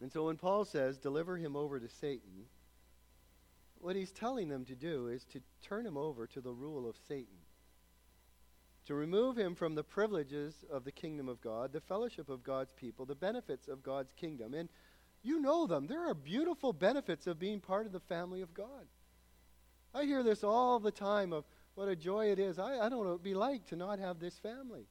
And 0.02 0.12
so 0.12 0.26
when 0.26 0.38
Paul 0.38 0.66
says, 0.66 1.00
deliver 1.00 1.38
him 1.38 1.56
over 1.56 1.80
to 1.80 1.90
Satan, 1.90 2.46
what 3.80 3.96
he's 3.96 4.12
telling 4.12 4.50
them 4.50 4.66
to 4.66 4.76
do 4.76 5.08
is 5.08 5.26
to 5.26 5.42
turn 5.64 5.86
him 5.86 5.98
over 5.98 6.28
to 6.28 6.42
the 6.42 6.54
rule 6.54 6.88
of 6.88 6.96
Satan. 7.08 7.38
To 8.86 8.94
remove 8.94 9.36
him 9.36 9.56
from 9.56 9.76
the 9.76 9.84
privileges 9.84 10.64
of 10.72 10.84
the 10.84 10.92
kingdom 10.92 11.28
of 11.28 11.42
God, 11.42 11.74
the 11.74 11.82
fellowship 11.82 12.30
of 12.30 12.44
God's 12.44 12.72
people, 12.72 13.06
the 13.06 13.16
benefits 13.16 13.68
of 13.68 13.84
God's 13.84 14.14
kingdom. 14.14 14.54
And 14.54 14.70
you 15.28 15.42
know 15.42 15.68
them. 15.68 15.88
There 15.88 16.10
are 16.10 16.14
beautiful 16.14 16.74
benefits 16.74 17.28
of 17.28 17.38
being 17.38 17.60
part 17.60 17.86
of 17.86 17.92
the 17.92 18.00
family 18.00 18.42
of 18.42 18.54
God. 18.54 18.88
I 19.94 20.06
hear 20.06 20.24
this 20.24 20.44
all 20.44 20.80
the 20.80 20.92
time 20.92 21.34
of 21.34 21.44
what 21.76 21.88
a 21.88 21.96
joy 21.96 22.32
it 22.32 22.40
is. 22.40 22.58
I, 22.58 22.78
I 22.78 22.90
don't 22.90 22.92
know 22.92 22.98
what 23.00 23.08
it 23.08 23.12
would 23.12 23.24
be 23.24 23.34
like 23.34 23.66
to 23.68 23.76
not 23.76 24.00
have 24.00 24.20
this 24.20 24.38
family. 24.40 24.86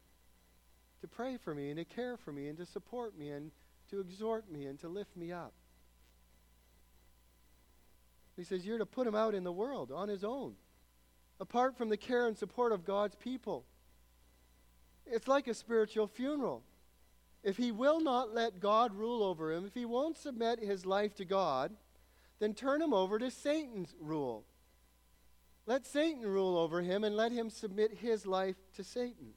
To 1.00 1.08
pray 1.08 1.36
for 1.36 1.54
me 1.54 1.70
and 1.70 1.78
to 1.78 1.84
care 1.84 2.16
for 2.16 2.32
me 2.32 2.48
and 2.48 2.58
to 2.58 2.66
support 2.66 3.18
me 3.18 3.30
and 3.30 3.50
to 3.90 4.00
exhort 4.00 4.50
me 4.50 4.66
and 4.66 4.78
to 4.80 4.88
lift 4.88 5.16
me 5.16 5.32
up. 5.32 5.52
He 8.36 8.44
says, 8.44 8.66
You're 8.66 8.78
to 8.78 8.86
put 8.86 9.06
him 9.06 9.14
out 9.14 9.34
in 9.34 9.44
the 9.44 9.52
world 9.52 9.90
on 9.90 10.08
his 10.08 10.22
own, 10.22 10.54
apart 11.40 11.76
from 11.76 11.88
the 11.88 11.96
care 11.96 12.26
and 12.26 12.36
support 12.36 12.72
of 12.72 12.84
God's 12.84 13.14
people. 13.14 13.64
It's 15.06 15.28
like 15.28 15.46
a 15.46 15.54
spiritual 15.54 16.06
funeral. 16.06 16.62
If 17.46 17.58
he 17.58 17.70
will 17.70 18.00
not 18.00 18.34
let 18.34 18.58
God 18.58 18.92
rule 18.92 19.22
over 19.22 19.52
him, 19.52 19.64
if 19.64 19.72
he 19.72 19.84
won't 19.84 20.18
submit 20.18 20.58
his 20.58 20.84
life 20.84 21.14
to 21.14 21.24
God, 21.24 21.70
then 22.40 22.54
turn 22.54 22.82
him 22.82 22.92
over 22.92 23.20
to 23.20 23.30
Satan's 23.30 23.94
rule. 24.00 24.44
Let 25.64 25.86
Satan 25.86 26.22
rule 26.22 26.58
over 26.58 26.82
him 26.82 27.04
and 27.04 27.14
let 27.14 27.30
him 27.30 27.48
submit 27.48 27.98
his 27.98 28.26
life 28.26 28.56
to 28.74 28.82
Satan. 28.82 29.34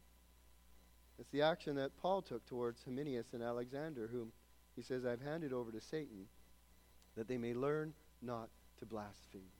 It's 1.19 1.30
the 1.30 1.43
action 1.43 1.76
that 1.76 1.98
Paul 1.98 2.24
took 2.24 2.48
towards 2.48 2.84
Hymenaeus 2.84 3.28
and 3.34 3.43
Alexander, 3.43 4.10
whom 4.12 4.32
he 4.76 4.82
says, 4.82 5.06
I've 5.06 5.22
handed 5.22 5.54
over 5.54 5.72
to 5.72 5.80
Satan 5.80 6.26
that 7.15 7.28
they 7.28 7.38
may 7.38 7.54
learn 7.54 7.93
not 8.24 8.50
to 8.80 8.88
blaspheme. 8.88 9.52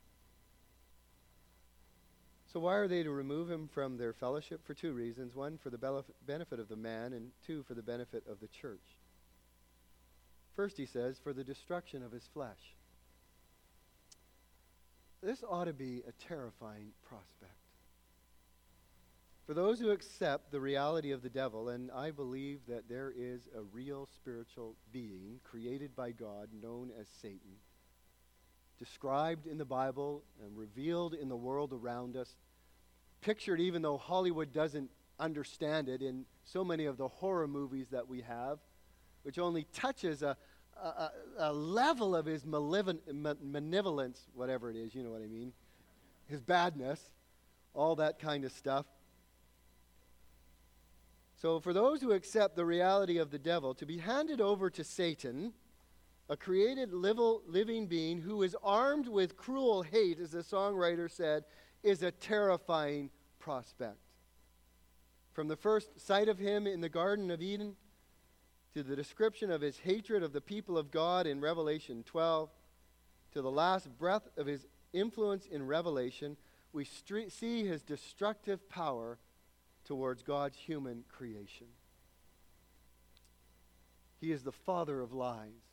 So, 2.52 2.58
why 2.58 2.74
are 2.74 2.88
they 2.88 3.04
to 3.04 3.10
remove 3.10 3.48
him 3.48 3.68
from 3.72 3.96
their 3.96 4.12
fellowship? 4.12 4.66
For 4.66 4.74
two 4.74 4.92
reasons. 4.92 5.36
One, 5.36 5.56
for 5.56 5.70
the 5.70 6.04
benefit 6.26 6.58
of 6.58 6.68
the 6.68 6.76
man, 6.76 7.12
and 7.12 7.30
two, 7.46 7.62
for 7.62 7.74
the 7.74 7.82
benefit 7.82 8.24
of 8.28 8.40
the 8.40 8.48
church. 8.48 8.98
First, 10.56 10.76
he 10.76 10.86
says, 10.86 11.20
for 11.22 11.32
the 11.32 11.44
destruction 11.44 12.02
of 12.02 12.10
his 12.10 12.28
flesh. 12.34 12.74
This 15.22 15.44
ought 15.48 15.66
to 15.66 15.72
be 15.72 16.02
a 16.08 16.12
terrifying 16.28 16.88
prospect. 17.08 17.52
For 19.46 19.54
those 19.54 19.78
who 19.78 19.90
accept 19.90 20.50
the 20.50 20.60
reality 20.60 21.12
of 21.12 21.22
the 21.22 21.28
devil, 21.28 21.68
and 21.68 21.90
I 21.92 22.10
believe 22.10 22.60
that 22.68 22.88
there 22.88 23.12
is 23.16 23.48
a 23.56 23.62
real 23.62 24.08
spiritual 24.14 24.74
being 24.92 25.40
created 25.44 25.94
by 25.94 26.12
God 26.12 26.48
known 26.60 26.90
as 26.98 27.06
Satan, 27.20 27.58
described 28.80 29.46
in 29.46 29.58
the 29.58 29.64
Bible 29.64 30.24
and 30.42 30.56
revealed 30.56 31.14
in 31.14 31.28
the 31.28 31.36
world 31.36 31.72
around 31.72 32.16
us, 32.16 32.34
pictured 33.20 33.60
even 33.60 33.82
though 33.82 33.98
Hollywood 33.98 34.52
doesn't 34.52 34.90
understand 35.20 35.88
it 35.88 36.00
in 36.00 36.24
so 36.44 36.64
many 36.64 36.86
of 36.86 36.96
the 36.96 37.06
horror 37.06 37.46
movies 37.46 37.88
that 37.90 38.08
we 38.08 38.22
have, 38.22 38.58
which 39.22 39.38
only 39.38 39.64
touches 39.74 40.22
a, 40.22 40.34
a, 40.82 41.10
a 41.38 41.52
level 41.52 42.16
of 42.16 42.24
his 42.24 42.46
malevolence, 42.46 44.20
whatever 44.34 44.70
it 44.70 44.76
is, 44.76 44.94
you 44.94 45.02
know 45.02 45.10
what 45.10 45.22
I 45.22 45.26
mean, 45.26 45.52
his 46.26 46.40
badness, 46.40 47.00
all 47.74 47.96
that 47.96 48.18
kind 48.18 48.44
of 48.44 48.52
stuff. 48.52 48.86
So, 51.36 51.60
for 51.60 51.72
those 51.72 52.00
who 52.00 52.12
accept 52.12 52.56
the 52.56 52.64
reality 52.64 53.18
of 53.18 53.30
the 53.30 53.38
devil, 53.38 53.74
to 53.74 53.86
be 53.86 53.98
handed 53.98 54.40
over 54.40 54.70
to 54.70 54.84
Satan, 54.84 55.52
a 56.30 56.36
created 56.36 56.92
living 56.94 57.86
being 57.88 58.20
who 58.20 58.44
is 58.44 58.56
armed 58.62 59.08
with 59.08 59.36
cruel 59.36 59.82
hate, 59.82 60.20
as 60.20 60.30
the 60.30 60.38
songwriter 60.38 61.10
said, 61.10 61.42
is 61.82 62.04
a 62.04 62.12
terrifying 62.12 63.10
prospect. 63.40 63.98
From 65.32 65.48
the 65.48 65.56
first 65.56 66.00
sight 66.00 66.28
of 66.28 66.38
him 66.38 66.68
in 66.68 66.80
the 66.80 66.88
Garden 66.88 67.32
of 67.32 67.42
Eden 67.42 67.74
to 68.74 68.84
the 68.84 68.94
description 68.94 69.50
of 69.50 69.60
his 69.60 69.80
hatred 69.80 70.22
of 70.22 70.32
the 70.32 70.40
people 70.40 70.78
of 70.78 70.92
God 70.92 71.26
in 71.26 71.40
Revelation 71.40 72.04
12, 72.04 72.48
to 73.32 73.42
the 73.42 73.50
last 73.50 73.88
breath 73.98 74.28
of 74.36 74.46
his 74.46 74.66
influence 74.92 75.46
in 75.46 75.66
Revelation, 75.66 76.36
we 76.72 76.84
see 76.84 77.64
his 77.64 77.82
destructive 77.82 78.68
power 78.68 79.18
towards 79.84 80.22
God's 80.22 80.56
human 80.56 81.02
creation. 81.08 81.66
He 84.20 84.30
is 84.30 84.44
the 84.44 84.52
father 84.52 85.00
of 85.00 85.12
lies. 85.12 85.69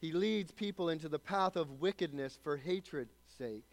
He 0.00 0.12
leads 0.12 0.52
people 0.52 0.88
into 0.88 1.08
the 1.08 1.18
path 1.18 1.56
of 1.56 1.80
wickedness 1.80 2.38
for 2.42 2.56
hatred's 2.56 3.14
sake. 3.36 3.64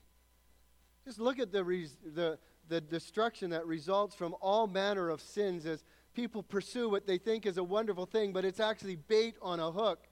Just 1.05 1.19
look 1.19 1.37
at 1.37 1.51
the, 1.51 1.63
res- 1.63 1.97
the, 2.03 2.39
the 2.67 2.81
destruction 2.81 3.51
that 3.51 3.67
results 3.67 4.15
from 4.15 4.35
all 4.41 4.65
manner 4.65 5.09
of 5.09 5.21
sins 5.21 5.65
as 5.67 5.83
people 6.15 6.41
pursue 6.41 6.89
what 6.89 7.05
they 7.05 7.19
think 7.19 7.45
is 7.45 7.57
a 7.57 7.63
wonderful 7.63 8.07
thing, 8.07 8.33
but 8.33 8.43
it's 8.43 8.59
actually 8.59 8.95
bait 8.95 9.35
on 9.41 9.59
a 9.59 9.71
hook, 9.71 10.07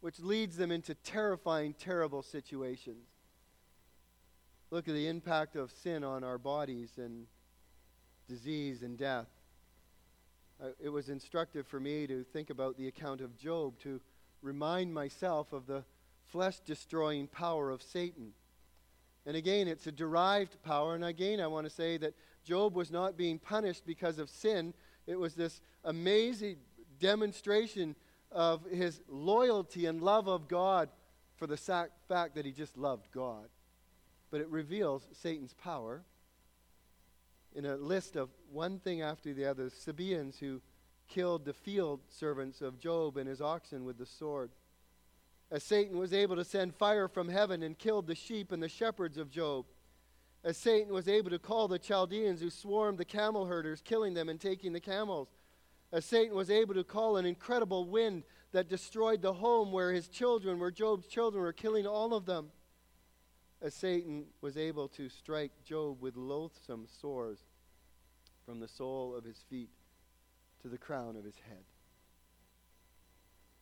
which 0.00 0.18
leads 0.18 0.56
them 0.56 0.72
into 0.72 0.94
terrifying, 0.94 1.72
terrible 1.74 2.22
situations. 2.22 3.06
Look 4.70 4.88
at 4.88 4.94
the 4.94 5.06
impact 5.06 5.54
of 5.54 5.70
sin 5.70 6.02
on 6.02 6.24
our 6.24 6.38
bodies 6.38 6.94
and 6.96 7.26
disease 8.28 8.82
and 8.82 8.98
death. 8.98 9.28
Uh, 10.60 10.68
it 10.82 10.88
was 10.88 11.10
instructive 11.10 11.66
for 11.66 11.78
me 11.78 12.08
to 12.08 12.24
think 12.24 12.50
about 12.50 12.76
the 12.76 12.88
account 12.88 13.20
of 13.20 13.36
Job, 13.36 13.78
to 13.80 14.00
remind 14.44 14.92
myself 14.92 15.52
of 15.52 15.66
the 15.66 15.82
flesh 16.26 16.60
destroying 16.60 17.26
power 17.26 17.70
of 17.70 17.82
Satan. 17.82 18.32
And 19.26 19.36
again, 19.36 19.68
it's 19.68 19.86
a 19.86 19.92
derived 19.92 20.62
power. 20.62 20.94
And 20.94 21.04
again, 21.04 21.40
I 21.40 21.46
want 21.46 21.66
to 21.66 21.70
say 21.70 21.96
that 21.96 22.14
Job 22.44 22.74
was 22.74 22.90
not 22.90 23.16
being 23.16 23.38
punished 23.38 23.86
because 23.86 24.18
of 24.18 24.28
sin. 24.28 24.74
It 25.06 25.18
was 25.18 25.34
this 25.34 25.62
amazing 25.82 26.58
demonstration 27.00 27.96
of 28.30 28.64
his 28.70 29.00
loyalty 29.08 29.86
and 29.86 30.02
love 30.02 30.28
of 30.28 30.46
God 30.46 30.90
for 31.36 31.46
the 31.46 31.56
fact 31.56 32.34
that 32.34 32.44
he 32.44 32.52
just 32.52 32.76
loved 32.76 33.10
God. 33.12 33.48
But 34.30 34.40
it 34.42 34.48
reveals 34.48 35.06
Satan's 35.12 35.54
power 35.54 36.02
in 37.54 37.64
a 37.64 37.76
list 37.76 38.16
of 38.16 38.28
one 38.52 38.78
thing 38.78 39.00
after 39.00 39.32
the 39.32 39.46
other. 39.46 39.70
Sabaeans 39.70 40.38
who 40.38 40.60
killed 41.08 41.44
the 41.44 41.52
field 41.52 42.00
servants 42.08 42.60
of 42.60 42.78
Job 42.78 43.16
and 43.16 43.28
his 43.28 43.40
oxen 43.40 43.84
with 43.84 43.98
the 43.98 44.06
sword. 44.06 44.50
As 45.50 45.62
Satan 45.62 45.98
was 45.98 46.12
able 46.12 46.36
to 46.36 46.44
send 46.44 46.74
fire 46.74 47.08
from 47.08 47.28
heaven 47.28 47.62
and 47.62 47.78
killed 47.78 48.06
the 48.06 48.14
sheep 48.14 48.50
and 48.50 48.62
the 48.62 48.68
shepherds 48.68 49.18
of 49.18 49.30
Job. 49.30 49.66
As 50.42 50.56
Satan 50.56 50.92
was 50.92 51.08
able 51.08 51.30
to 51.30 51.38
call 51.38 51.68
the 51.68 51.78
Chaldeans 51.78 52.40
who 52.40 52.50
swarmed 52.50 52.98
the 52.98 53.04
camel 53.04 53.46
herders, 53.46 53.80
killing 53.82 54.14
them 54.14 54.28
and 54.28 54.40
taking 54.40 54.72
the 54.72 54.80
camels. 54.80 55.28
As 55.92 56.04
Satan 56.04 56.34
was 56.34 56.50
able 56.50 56.74
to 56.74 56.84
call 56.84 57.16
an 57.16 57.24
incredible 57.24 57.86
wind 57.86 58.24
that 58.52 58.68
destroyed 58.68 59.22
the 59.22 59.34
home 59.34 59.72
where 59.72 59.92
his 59.92 60.08
children, 60.08 60.58
where 60.58 60.70
Job's 60.70 61.06
children 61.06 61.42
were 61.42 61.52
killing 61.52 61.86
all 61.86 62.14
of 62.14 62.26
them. 62.26 62.50
As 63.62 63.74
Satan 63.74 64.24
was 64.40 64.56
able 64.56 64.88
to 64.88 65.08
strike 65.08 65.52
Job 65.64 66.02
with 66.02 66.16
loathsome 66.16 66.86
sores 67.00 67.38
from 68.44 68.60
the 68.60 68.68
sole 68.68 69.14
of 69.14 69.24
his 69.24 69.38
feet 69.48 69.70
to 70.64 70.68
the 70.70 70.78
crown 70.78 71.14
of 71.14 71.24
his 71.24 71.36
head. 71.46 71.62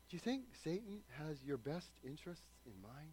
Do 0.08 0.14
you 0.16 0.20
think 0.20 0.44
Satan 0.62 1.00
has 1.18 1.42
your 1.44 1.56
best 1.56 1.90
interests 2.06 2.46
in 2.64 2.80
mind? 2.80 3.10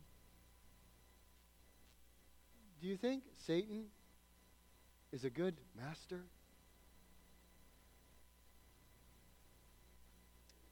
Do 2.80 2.88
you 2.88 2.98
think 2.98 3.24
Satan 3.48 3.86
is 5.12 5.24
a 5.24 5.30
good 5.32 5.56
master? 5.76 6.22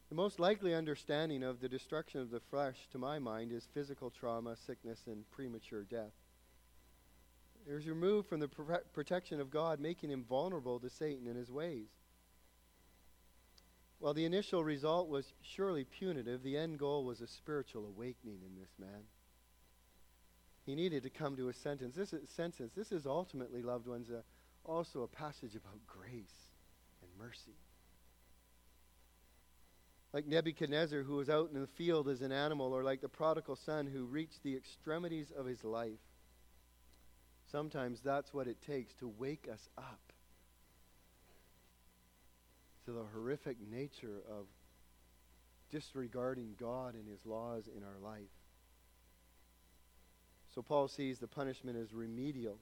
The 0.09 0.15
most 0.15 0.39
likely 0.39 0.75
understanding 0.75 1.41
of 1.41 1.59
the 1.59 1.67
destruction 1.67 2.21
of 2.21 2.29
the 2.29 2.39
flesh, 2.39 2.75
to 2.91 2.99
my 2.99 3.17
mind, 3.17 3.51
is 3.51 3.67
physical 3.73 4.11
trauma, 4.11 4.55
sickness, 4.55 4.99
and 5.07 5.27
premature 5.31 5.83
death. 5.83 6.13
It 7.67 7.73
was 7.73 7.87
removed 7.87 8.29
from 8.29 8.41
the 8.41 8.47
pro- 8.47 8.77
protection 8.93 9.41
of 9.41 9.49
God, 9.49 9.79
making 9.79 10.11
him 10.11 10.23
vulnerable 10.23 10.79
to 10.79 10.89
Satan 10.89 11.25
and 11.25 11.35
his 11.35 11.49
ways. 11.49 11.87
While 13.99 14.13
the 14.13 14.25
initial 14.25 14.63
result 14.63 15.09
was 15.09 15.33
surely 15.41 15.83
punitive, 15.83 16.43
the 16.43 16.57
end 16.57 16.77
goal 16.77 17.03
was 17.03 17.21
a 17.21 17.27
spiritual 17.27 17.85
awakening 17.85 18.41
in 18.45 18.55
this 18.55 18.69
man. 18.79 19.03
He 20.65 20.75
needed 20.75 21.03
to 21.03 21.09
come 21.09 21.35
to 21.37 21.49
a 21.49 21.53
sentence. 21.53 21.95
This 21.95 22.13
is, 22.13 22.29
sentence. 22.29 22.73
This 22.75 22.91
is 22.91 23.07
ultimately, 23.07 23.61
loved 23.61 23.87
ones, 23.87 24.09
also 24.63 25.01
a 25.01 25.07
passage 25.07 25.55
about 25.55 25.79
grace 25.87 26.51
and 27.01 27.09
mercy. 27.17 27.57
Like 30.13 30.27
Nebuchadnezzar, 30.27 31.03
who 31.03 31.15
was 31.15 31.29
out 31.29 31.49
in 31.53 31.59
the 31.59 31.67
field 31.67 32.07
as 32.07 32.21
an 32.21 32.31
animal, 32.31 32.73
or 32.73 32.83
like 32.83 33.01
the 33.01 33.09
prodigal 33.09 33.55
son 33.55 33.87
who 33.87 34.05
reached 34.05 34.43
the 34.43 34.55
extremities 34.55 35.31
of 35.31 35.45
his 35.45 35.63
life. 35.63 35.99
Sometimes 37.51 38.01
that's 38.01 38.33
what 38.33 38.47
it 38.47 38.61
takes 38.61 38.93
to 38.95 39.07
wake 39.07 39.47
us 39.51 39.69
up 39.77 40.06
to 42.87 42.93
the 42.93 43.03
horrific 43.13 43.57
nature 43.69 44.21
of 44.31 44.45
disregarding 45.69 46.55
God 46.57 46.93
and 46.95 47.05
his 47.05 47.25
laws 47.25 47.67
in 47.67 47.83
our 47.83 47.99
life. 48.01 48.31
So 50.55 50.61
Paul 50.61 50.87
sees 50.87 51.19
the 51.19 51.27
punishment 51.27 51.77
as 51.77 51.93
remedial. 51.93 52.57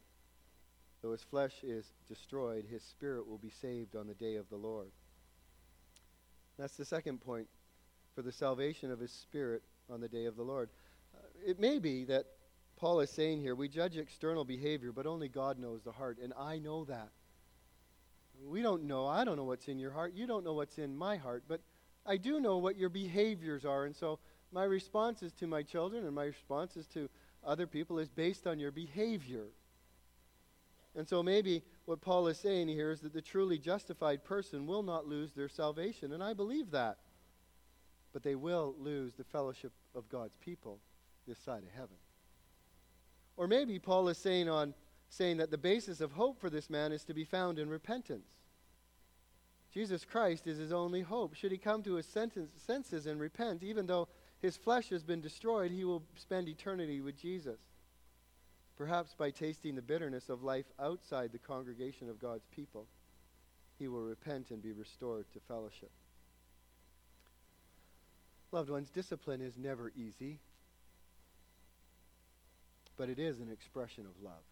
Though 1.03 1.11
his 1.11 1.21
flesh 1.21 1.53
is 1.61 1.85
destroyed, 2.07 2.65
his 2.67 2.81
spirit 2.81 3.27
will 3.27 3.37
be 3.37 3.51
saved 3.51 3.95
on 3.95 4.07
the 4.07 4.15
day 4.15 4.35
of 4.37 4.49
the 4.49 4.55
Lord. 4.55 4.89
That's 6.57 6.75
the 6.75 6.85
second 6.85 7.21
point 7.21 7.47
for 8.15 8.23
the 8.23 8.31
salvation 8.31 8.89
of 8.89 8.99
his 8.99 9.11
spirit 9.11 9.61
on 9.91 10.01
the 10.01 10.09
day 10.09 10.25
of 10.25 10.35
the 10.37 10.43
Lord. 10.43 10.71
Uh, 11.13 11.19
it 11.45 11.59
may 11.59 11.77
be 11.77 12.03
that 12.05 12.25
Paul 12.77 12.99
is 13.01 13.11
saying 13.11 13.41
here, 13.41 13.53
we 13.53 13.69
judge 13.69 13.95
external 13.95 14.43
behavior, 14.43 14.91
but 14.91 15.05
only 15.05 15.27
God 15.27 15.59
knows 15.59 15.83
the 15.83 15.91
heart, 15.91 16.17
and 16.17 16.33
I 16.35 16.57
know 16.57 16.83
that. 16.85 17.09
We 18.43 18.61
don't 18.61 18.83
know. 18.83 19.05
I 19.07 19.23
don't 19.23 19.37
know 19.37 19.43
what's 19.43 19.67
in 19.67 19.79
your 19.79 19.91
heart. 19.91 20.13
You 20.15 20.27
don't 20.27 20.43
know 20.43 20.53
what's 20.53 20.77
in 20.77 20.95
my 20.95 21.17
heart. 21.17 21.43
But 21.47 21.61
I 22.05 22.17
do 22.17 22.39
know 22.39 22.57
what 22.57 22.77
your 22.77 22.89
behaviors 22.89 23.65
are. 23.65 23.85
And 23.85 23.95
so 23.95 24.19
my 24.51 24.63
responses 24.63 25.33
to 25.33 25.47
my 25.47 25.63
children 25.63 26.05
and 26.05 26.15
my 26.15 26.25
responses 26.25 26.87
to 26.87 27.09
other 27.43 27.67
people 27.67 27.99
is 27.99 28.09
based 28.09 28.47
on 28.47 28.59
your 28.59 28.71
behavior. 28.71 29.45
And 30.95 31.07
so 31.07 31.21
maybe 31.21 31.61
what 31.85 32.01
Paul 32.01 32.27
is 32.27 32.39
saying 32.39 32.69
here 32.69 32.91
is 32.91 33.01
that 33.01 33.13
the 33.13 33.21
truly 33.21 33.57
justified 33.57 34.23
person 34.23 34.65
will 34.65 34.83
not 34.83 35.07
lose 35.07 35.33
their 35.33 35.49
salvation. 35.49 36.13
And 36.13 36.23
I 36.23 36.33
believe 36.33 36.71
that. 36.71 36.97
But 38.13 38.23
they 38.23 38.35
will 38.35 38.75
lose 38.79 39.13
the 39.13 39.25
fellowship 39.25 39.73
of 39.93 40.07
God's 40.09 40.37
people 40.37 40.79
this 41.27 41.37
side 41.39 41.63
of 41.63 41.71
heaven. 41.73 41.97
Or 43.35 43.47
maybe 43.47 43.77
Paul 43.79 44.07
is 44.07 44.17
saying 44.17 44.47
on 44.47 44.73
saying 45.15 45.37
that 45.37 45.49
the 45.49 45.57
basis 45.57 46.01
of 46.01 46.11
hope 46.11 46.39
for 46.39 46.49
this 46.49 46.69
man 46.69 46.91
is 46.91 47.05
to 47.05 47.13
be 47.13 47.23
found 47.23 47.57
in 47.57 47.69
repentance. 47.69 48.27
Jesus 49.73 50.03
Christ 50.03 50.45
is 50.45 50.57
his 50.57 50.73
only 50.73 51.01
hope. 51.01 51.35
Should 51.35 51.51
he 51.51 51.57
come 51.57 51.83
to 51.83 51.95
his 51.95 52.05
senses 52.05 53.05
and 53.05 53.19
repent, 53.19 53.63
even 53.63 53.85
though 53.85 54.07
his 54.41 54.57
flesh 54.57 54.89
has 54.89 55.03
been 55.03 55.21
destroyed, 55.21 55.71
he 55.71 55.85
will 55.85 56.03
spend 56.15 56.49
eternity 56.49 57.01
with 57.01 57.17
Jesus. 57.17 57.59
Perhaps 58.77 59.15
by 59.17 59.31
tasting 59.31 59.75
the 59.75 59.81
bitterness 59.81 60.27
of 60.27 60.43
life 60.43 60.65
outside 60.79 61.31
the 61.31 61.37
congregation 61.37 62.09
of 62.09 62.19
God's 62.19 62.45
people, 62.53 62.87
he 63.79 63.87
will 63.87 64.03
repent 64.03 64.51
and 64.51 64.61
be 64.61 64.73
restored 64.73 65.25
to 65.33 65.39
fellowship. 65.47 65.91
Loved 68.51 68.69
ones, 68.69 68.89
discipline 68.89 69.41
is 69.41 69.57
never 69.57 69.91
easy, 69.95 70.39
but 72.97 73.09
it 73.09 73.19
is 73.19 73.39
an 73.39 73.51
expression 73.51 74.05
of 74.05 74.23
love. 74.23 74.43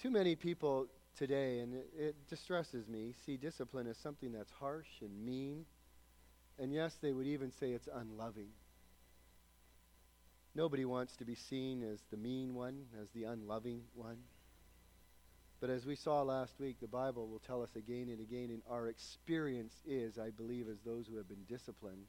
Too 0.00 0.10
many 0.10 0.36
people 0.36 0.86
today, 1.16 1.58
and 1.58 1.74
it, 1.74 1.90
it, 1.98 2.28
distresses 2.28 2.86
me, 2.86 3.14
see 3.26 3.36
discipline 3.36 3.88
as 3.88 3.96
something 3.96 4.32
that's 4.32 4.52
harsh 4.52 4.86
and 5.00 5.26
mean. 5.26 5.64
And 6.56 6.72
yes, 6.72 6.96
they 7.02 7.12
would 7.12 7.26
even 7.26 7.50
say 7.50 7.72
it's 7.72 7.88
unloving. 7.92 8.50
Nobody 10.54 10.84
wants 10.84 11.16
to 11.16 11.24
be 11.24 11.34
seen 11.34 11.82
as 11.82 11.98
the 12.10 12.16
mean 12.16 12.54
one, 12.54 12.84
as 13.00 13.08
the 13.10 13.24
unloving 13.24 13.82
one. 13.94 14.18
But 15.60 15.70
as 15.70 15.84
we 15.84 15.96
saw 15.96 16.22
last 16.22 16.60
week, 16.60 16.76
the 16.80 16.86
Bible 16.86 17.26
will 17.26 17.40
tell 17.40 17.62
us 17.62 17.74
again 17.74 18.08
and 18.08 18.20
again, 18.20 18.50
and 18.50 18.62
our 18.70 18.86
experience 18.86 19.74
is, 19.84 20.16
I 20.16 20.30
believe, 20.30 20.68
as 20.68 20.78
those 20.84 21.08
who 21.08 21.16
have 21.16 21.28
been 21.28 21.44
disciplined, 21.48 22.06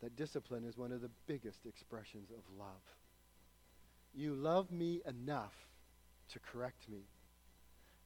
that 0.00 0.16
discipline 0.16 0.64
is 0.64 0.76
one 0.76 0.90
of 0.90 1.00
the 1.00 1.10
biggest 1.28 1.64
expressions 1.64 2.30
of 2.30 2.42
love. 2.58 2.82
You 4.12 4.34
love 4.34 4.72
me 4.72 5.00
enough 5.06 5.54
to 6.32 6.38
correct 6.38 6.88
me. 6.88 7.04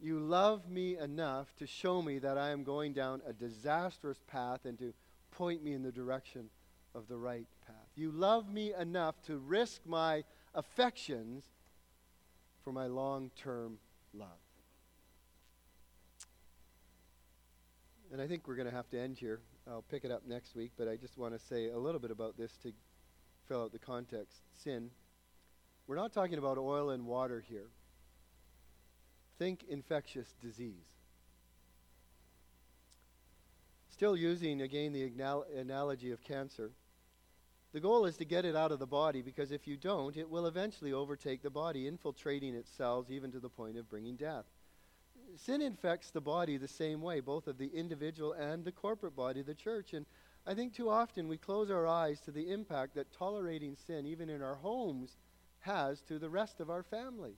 You 0.01 0.18
love 0.18 0.68
me 0.68 0.99
enough 0.99 1.55
to 1.57 1.66
show 1.66 2.03
me 2.03 2.18
that 2.18 2.37
I 2.37 2.51
am 2.51 2.64
going 2.64 2.93
down 2.93 3.22
a 3.27 3.33
disastrous 3.33 4.22
path 4.27 4.64
and 4.64 4.79
to 4.79 4.93
point 5.31 5.64
me 5.64 5.72
in 5.72 5.83
the 5.83 5.93
direction 5.93 6.51
of 6.95 7.09
the 7.09 7.16
right 7.16 7.47
path. 7.66 7.74
You 7.95 8.11
love 8.11 8.53
me 8.53 8.72
enough 8.79 9.20
to 9.22 9.39
risk 9.39 9.81
my 9.87 10.24
affections 10.55 11.45
for 12.62 12.72
my 12.72 12.87
long 12.87 13.31
term 13.37 13.79
love. 14.12 14.29
And 18.12 18.20
I 18.20 18.27
think 18.27 18.47
we're 18.47 18.57
going 18.57 18.68
to 18.68 18.74
have 18.74 18.89
to 18.91 19.01
end 19.01 19.18
here. 19.18 19.41
I'll 19.68 19.83
pick 19.83 20.05
it 20.05 20.11
up 20.11 20.22
next 20.27 20.55
week, 20.55 20.72
but 20.77 20.89
I 20.89 20.97
just 20.97 21.18
want 21.18 21.35
to 21.35 21.45
say 21.45 21.70
a 21.70 21.79
little 21.79 22.01
bit 22.01 22.11
about 22.11 22.37
this 22.37 22.57
to 22.62 22.72
fill 23.49 23.64
out 23.64 23.72
the 23.72 23.79
context. 23.79 24.41
Sin. 24.62 24.91
We're 25.87 25.97
not 25.97 26.12
talking 26.12 26.39
about 26.39 26.59
oil 26.59 26.91
and 26.91 27.07
water 27.07 27.45
here. 27.49 27.68
Think 29.39 29.64
infectious 29.68 30.32
disease. 30.43 30.87
Still 33.91 34.16
using, 34.16 34.62
again, 34.62 34.93
the 34.93 35.11
analogy 35.57 36.11
of 36.11 36.22
cancer. 36.22 36.70
The 37.72 37.80
goal 37.80 38.07
is 38.07 38.16
to 38.18 38.24
get 38.24 38.45
it 38.45 38.57
out 38.57 38.72
of 38.72 38.78
the 38.78 38.87
body 38.87 39.22
because 39.22 39.53
if 39.53 39.66
you 39.66 39.76
don't, 39.76 40.16
it 40.16 40.28
will 40.30 40.47
eventually 40.47 40.93
overtake 40.93 41.43
the 41.43 41.51
body, 41.51 41.87
infiltrating 41.87 42.55
its 42.55 42.70
cells 42.70 43.11
even 43.11 43.32
to 43.32 43.41
the 43.41 43.49
point 43.49 43.76
of 43.76 43.89
bringing 43.91 44.16
death. 44.16 44.45
Sin 45.37 45.61
infects 45.61 46.11
the 46.11 46.20
body 46.20 46.57
the 46.57 46.68
same 46.68 47.03
way, 47.03 47.20
both 47.20 47.47
of 47.47 47.59
the 47.59 47.68
individual 47.68 48.32
and 48.32 48.64
the 48.64 48.72
corporate 48.72 49.16
body, 49.16 49.43
the 49.43 49.55
church. 49.55 49.93
And 49.93 50.07
I 50.47 50.55
think 50.55 50.74
too 50.74 50.89
often 50.89 51.28
we 51.28 51.37
close 51.37 51.70
our 51.70 51.87
eyes 51.87 52.20
to 52.20 52.30
the 52.30 52.51
impact 52.51 52.95
that 52.95 53.12
tolerating 53.12 53.76
sin, 53.87 54.07
even 54.07 54.30
in 54.30 54.43
our 54.43 54.55
homes, 54.55 55.16
has 55.61 56.01
to 56.03 56.18
the 56.18 56.30
rest 56.30 56.61
of 56.61 56.70
our 56.70 56.82
family. 56.82 57.34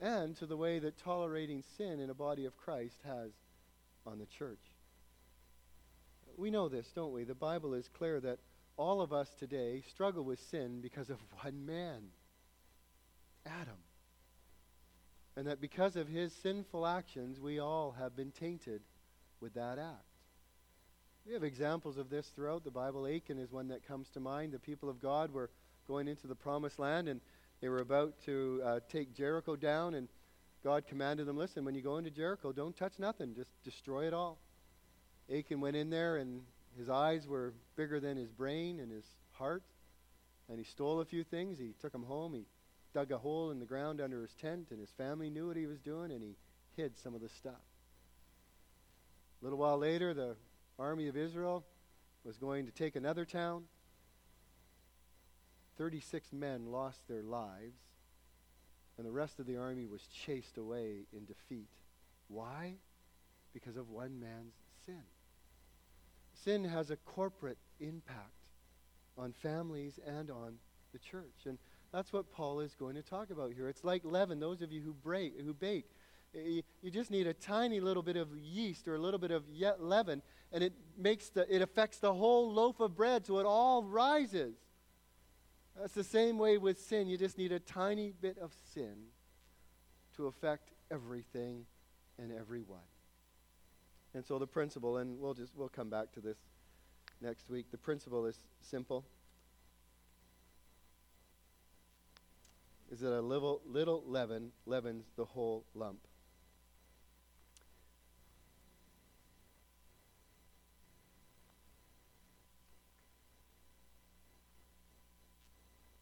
And 0.00 0.36
to 0.36 0.46
the 0.46 0.56
way 0.56 0.78
that 0.80 0.98
tolerating 0.98 1.62
sin 1.76 2.00
in 2.00 2.10
a 2.10 2.14
body 2.14 2.44
of 2.44 2.56
Christ 2.56 3.00
has 3.04 3.30
on 4.06 4.18
the 4.18 4.26
church. 4.26 4.58
We 6.36 6.50
know 6.50 6.68
this, 6.68 6.90
don't 6.94 7.12
we? 7.12 7.24
The 7.24 7.34
Bible 7.34 7.74
is 7.74 7.88
clear 7.88 8.20
that 8.20 8.38
all 8.76 9.00
of 9.00 9.12
us 9.12 9.28
today 9.38 9.82
struggle 9.88 10.24
with 10.24 10.40
sin 10.40 10.80
because 10.80 11.10
of 11.10 11.18
one 11.42 11.64
man, 11.64 12.02
Adam. 13.46 13.78
And 15.36 15.46
that 15.46 15.60
because 15.60 15.96
of 15.96 16.08
his 16.08 16.32
sinful 16.32 16.86
actions, 16.86 17.40
we 17.40 17.58
all 17.58 17.94
have 17.98 18.16
been 18.16 18.30
tainted 18.30 18.82
with 19.40 19.54
that 19.54 19.78
act. 19.78 20.04
We 21.26 21.32
have 21.32 21.42
examples 21.42 21.96
of 21.96 22.10
this 22.10 22.26
throughout 22.28 22.64
the 22.64 22.70
Bible. 22.70 23.06
Achan 23.06 23.38
is 23.38 23.50
one 23.50 23.68
that 23.68 23.86
comes 23.86 24.10
to 24.10 24.20
mind. 24.20 24.52
The 24.52 24.58
people 24.58 24.88
of 24.88 25.00
God 25.00 25.32
were 25.32 25.50
going 25.88 26.06
into 26.06 26.26
the 26.26 26.34
promised 26.34 26.78
land 26.78 27.08
and 27.08 27.20
they 27.64 27.70
were 27.70 27.80
about 27.80 28.12
to 28.26 28.60
uh, 28.62 28.80
take 28.90 29.14
Jericho 29.14 29.56
down, 29.56 29.94
and 29.94 30.06
God 30.62 30.86
commanded 30.86 31.26
them 31.26 31.38
listen, 31.38 31.64
when 31.64 31.74
you 31.74 31.80
go 31.80 31.96
into 31.96 32.10
Jericho, 32.10 32.52
don't 32.52 32.76
touch 32.76 32.98
nothing, 32.98 33.34
just 33.34 33.48
destroy 33.64 34.06
it 34.06 34.12
all. 34.12 34.36
Achan 35.34 35.62
went 35.62 35.74
in 35.74 35.88
there, 35.88 36.18
and 36.18 36.42
his 36.76 36.90
eyes 36.90 37.26
were 37.26 37.54
bigger 37.74 38.00
than 38.00 38.18
his 38.18 38.30
brain 38.30 38.80
and 38.80 38.92
his 38.92 39.06
heart, 39.32 39.62
and 40.50 40.58
he 40.58 40.64
stole 40.66 41.00
a 41.00 41.06
few 41.06 41.24
things. 41.24 41.58
He 41.58 41.72
took 41.80 41.92
them 41.92 42.02
home. 42.02 42.34
He 42.34 42.44
dug 42.92 43.10
a 43.12 43.16
hole 43.16 43.50
in 43.50 43.60
the 43.60 43.64
ground 43.64 43.98
under 43.98 44.20
his 44.20 44.34
tent, 44.34 44.66
and 44.70 44.78
his 44.78 44.90
family 44.98 45.30
knew 45.30 45.46
what 45.46 45.56
he 45.56 45.64
was 45.64 45.80
doing, 45.80 46.12
and 46.12 46.22
he 46.22 46.36
hid 46.76 46.98
some 46.98 47.14
of 47.14 47.22
the 47.22 47.30
stuff. 47.30 47.54
A 49.40 49.44
little 49.44 49.58
while 49.58 49.78
later, 49.78 50.12
the 50.12 50.36
army 50.78 51.08
of 51.08 51.16
Israel 51.16 51.64
was 52.24 52.36
going 52.36 52.66
to 52.66 52.72
take 52.72 52.94
another 52.94 53.24
town. 53.24 53.64
36 55.76 56.32
men 56.32 56.66
lost 56.66 57.00
their 57.08 57.22
lives, 57.22 57.76
and 58.96 59.06
the 59.06 59.12
rest 59.12 59.40
of 59.40 59.46
the 59.46 59.56
army 59.56 59.86
was 59.86 60.06
chased 60.06 60.56
away 60.56 61.06
in 61.12 61.24
defeat. 61.24 61.70
Why? 62.28 62.74
Because 63.52 63.76
of 63.76 63.90
one 63.90 64.20
man's 64.20 64.54
sin. 64.86 65.02
Sin 66.32 66.64
has 66.64 66.90
a 66.90 66.96
corporate 66.96 67.58
impact 67.80 68.30
on 69.16 69.32
families 69.32 69.98
and 70.06 70.30
on 70.30 70.54
the 70.92 70.98
church. 70.98 71.46
And 71.46 71.58
that's 71.92 72.12
what 72.12 72.30
Paul 72.32 72.60
is 72.60 72.74
going 72.74 72.96
to 72.96 73.02
talk 73.02 73.30
about 73.30 73.52
here. 73.52 73.68
It's 73.68 73.84
like 73.84 74.02
leaven. 74.04 74.40
Those 74.40 74.62
of 74.62 74.72
you 74.72 74.80
who, 74.80 74.92
break, 74.92 75.40
who 75.40 75.54
bake, 75.54 75.86
you, 76.34 76.90
just 76.90 77.10
need 77.10 77.26
a 77.26 77.34
tiny 77.34 77.80
little 77.80 78.02
bit 78.02 78.16
of 78.16 78.28
yeast 78.36 78.88
or 78.88 78.94
a 78.94 78.98
little 78.98 79.20
bit 79.20 79.30
of 79.30 79.44
leaven, 79.78 80.22
and 80.52 80.64
it 80.64 80.72
makes 80.98 81.28
the, 81.28 81.52
it 81.54 81.62
affects 81.62 81.98
the 81.98 82.12
whole 82.12 82.52
loaf 82.52 82.80
of 82.80 82.96
bread, 82.96 83.24
so 83.26 83.38
it 83.38 83.46
all 83.46 83.82
rises. 83.82 84.56
That's 85.78 85.92
the 85.92 86.04
same 86.04 86.38
way 86.38 86.56
with 86.56 86.80
sin. 86.80 87.08
You 87.08 87.16
just 87.16 87.36
need 87.36 87.52
a 87.52 87.58
tiny 87.58 88.12
bit 88.12 88.38
of 88.38 88.52
sin 88.72 88.94
to 90.16 90.26
affect 90.26 90.70
everything 90.90 91.66
and 92.18 92.32
everyone. 92.32 92.78
And 94.14 94.24
so 94.24 94.38
the 94.38 94.46
principle, 94.46 94.98
and 94.98 95.18
we'll 95.18 95.34
just 95.34 95.56
we'll 95.56 95.68
come 95.68 95.90
back 95.90 96.12
to 96.12 96.20
this 96.20 96.38
next 97.20 97.50
week. 97.50 97.66
The 97.70 97.78
principle 97.78 98.26
is 98.26 98.38
simple. 98.60 99.04
Is 102.92 103.00
that 103.00 103.18
a 103.18 103.20
little, 103.20 103.60
little 103.66 104.04
leaven 104.06 104.52
leavens 104.66 105.06
the 105.16 105.24
whole 105.24 105.64
lump. 105.74 105.98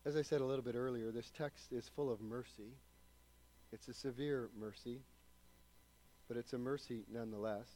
As 0.05 0.16
I 0.16 0.22
said 0.22 0.40
a 0.40 0.44
little 0.44 0.64
bit 0.64 0.74
earlier, 0.74 1.12
this 1.12 1.30
text 1.36 1.72
is 1.72 1.88
full 1.94 2.11
of 2.11 2.20
mercy. 2.20 2.74
It's 3.72 3.86
a 3.86 3.94
severe 3.94 4.50
mercy, 4.59 4.98
but 6.26 6.36
it's 6.36 6.53
a 6.53 6.59
mercy 6.59 7.05
nonetheless. 7.12 7.68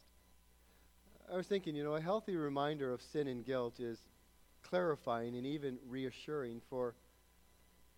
I 1.31 1.37
was 1.37 1.47
thinking, 1.47 1.73
you 1.73 1.85
know, 1.85 1.95
a 1.95 2.01
healthy 2.01 2.35
reminder 2.35 2.91
of 2.91 3.01
sin 3.01 3.27
and 3.27 3.45
guilt 3.45 3.79
is 3.79 3.97
clarifying 4.61 5.37
and 5.37 5.45
even 5.45 5.77
reassuring, 5.87 6.61
for 6.69 6.95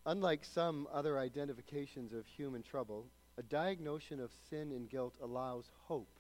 unlike 0.06 0.46
some 0.46 0.88
other 0.94 1.18
identifications 1.18 2.14
of 2.14 2.26
human 2.28 2.62
trouble, 2.62 3.08
a 3.38 3.44
diagnosis 3.44 4.20
of 4.20 4.30
sin 4.50 4.72
and 4.72 4.90
guilt 4.90 5.16
allows 5.24 5.66
hope. 5.88 6.20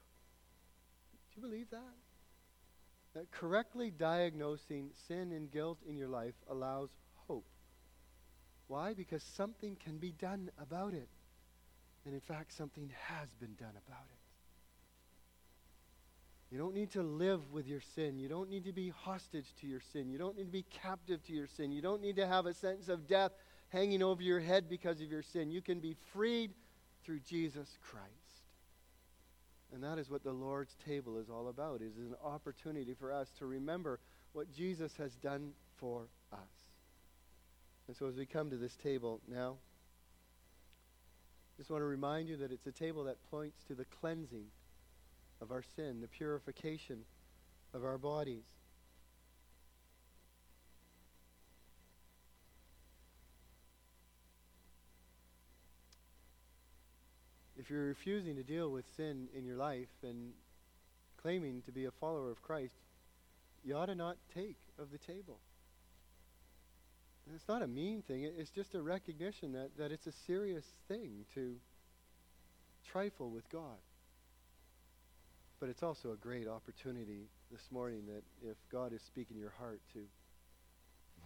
Do 1.31 1.41
you 1.41 1.47
believe 1.47 1.69
that? 1.69 1.95
That 3.13 3.31
correctly 3.31 3.91
diagnosing 3.91 4.89
sin 5.07 5.31
and 5.31 5.51
guilt 5.51 5.77
in 5.87 5.95
your 5.95 6.09
life 6.09 6.35
allows. 6.49 6.89
Why? 8.69 8.93
Because 8.93 9.23
something 9.23 9.75
can 9.83 9.97
be 9.97 10.11
done 10.11 10.51
about 10.61 10.93
it. 10.93 11.09
And 12.05 12.13
in 12.13 12.21
fact, 12.21 12.53
something 12.53 12.91
has 13.07 13.33
been 13.33 13.55
done 13.55 13.73
about 13.87 14.05
it. 14.09 14.19
You 16.51 16.59
don't 16.59 16.75
need 16.75 16.91
to 16.91 17.01
live 17.01 17.51
with 17.51 17.67
your 17.67 17.81
sin. 17.81 18.19
You 18.19 18.29
don't 18.29 18.49
need 18.49 18.65
to 18.65 18.71
be 18.71 18.89
hostage 18.89 19.47
to 19.61 19.67
your 19.67 19.81
sin. 19.91 20.07
You 20.09 20.19
don't 20.19 20.37
need 20.37 20.45
to 20.45 20.51
be 20.51 20.65
captive 20.69 21.23
to 21.25 21.33
your 21.33 21.47
sin. 21.47 21.71
You 21.71 21.81
don't 21.81 22.01
need 22.01 22.15
to 22.17 22.27
have 22.27 22.45
a 22.45 22.53
sentence 22.53 22.89
of 22.89 23.07
death 23.07 23.31
hanging 23.69 24.03
over 24.03 24.21
your 24.21 24.39
head 24.39 24.69
because 24.69 25.01
of 25.01 25.07
your 25.09 25.23
sin. 25.23 25.49
You 25.49 25.61
can 25.61 25.79
be 25.79 25.95
freed 26.13 26.51
through 27.03 27.21
Jesus 27.21 27.77
Christ. 27.81 28.05
And 29.73 29.83
that 29.83 29.97
is 29.97 30.11
what 30.11 30.23
the 30.23 30.31
Lord's 30.31 30.75
table 30.85 31.17
is 31.17 31.29
all 31.29 31.49
about. 31.49 31.81
It 31.81 31.91
is 31.99 32.11
an 32.11 32.15
opportunity 32.23 32.93
for 32.93 33.11
us 33.11 33.29
to 33.39 33.47
remember 33.47 33.99
what 34.33 34.51
Jesus 34.51 34.95
has 34.97 35.15
done 35.15 35.53
for 35.77 36.07
us. 36.31 36.68
And 37.89 37.97
so 37.97 38.05
as 38.05 38.15
we 38.15 38.27
come 38.27 38.51
to 38.51 38.55
this 38.55 38.75
table 38.75 39.19
now, 39.27 39.55
just 41.57 41.71
want 41.71 41.81
to 41.81 41.87
remind 41.87 42.29
you 42.29 42.37
that 42.37 42.51
it's 42.51 42.67
a 42.67 42.71
table 42.71 43.05
that 43.05 43.17
points 43.31 43.63
to 43.63 43.73
the 43.73 43.83
cleansing 43.83 44.45
of 45.41 45.51
our 45.51 45.63
sin, 45.75 45.99
the 45.99 46.07
purification 46.07 46.99
of 47.73 47.83
our 47.83 47.97
bodies. 47.97 48.43
If 57.57 57.71
you're 57.71 57.87
refusing 57.87 58.35
to 58.35 58.43
deal 58.43 58.69
with 58.69 58.85
sin 58.95 59.29
in 59.35 59.45
your 59.45 59.57
life 59.57 59.89
and 60.03 60.33
claiming 61.19 61.63
to 61.63 61.71
be 61.71 61.85
a 61.85 61.91
follower 61.91 62.29
of 62.29 62.43
Christ, 62.43 62.75
you 63.65 63.75
ought 63.75 63.87
to 63.87 63.95
not 63.95 64.17
take 64.31 64.57
of 64.77 64.91
the 64.91 64.99
table. 64.99 65.39
It's 67.33 67.47
not 67.47 67.61
a 67.61 67.67
mean 67.67 68.01
thing. 68.01 68.23
It's 68.23 68.49
just 68.49 68.75
a 68.75 68.81
recognition 68.81 69.53
that, 69.53 69.77
that 69.77 69.91
it's 69.91 70.07
a 70.07 70.11
serious 70.11 70.65
thing 70.87 71.25
to 71.35 71.55
trifle 72.91 73.29
with 73.29 73.49
God. 73.49 73.77
But 75.59 75.69
it's 75.69 75.83
also 75.83 76.11
a 76.11 76.15
great 76.15 76.47
opportunity 76.47 77.27
this 77.51 77.69
morning 77.71 78.03
that 78.07 78.23
if 78.49 78.57
God 78.71 78.93
is 78.93 79.01
speaking 79.01 79.37
your 79.37 79.53
heart 79.59 79.81
to 79.93 79.99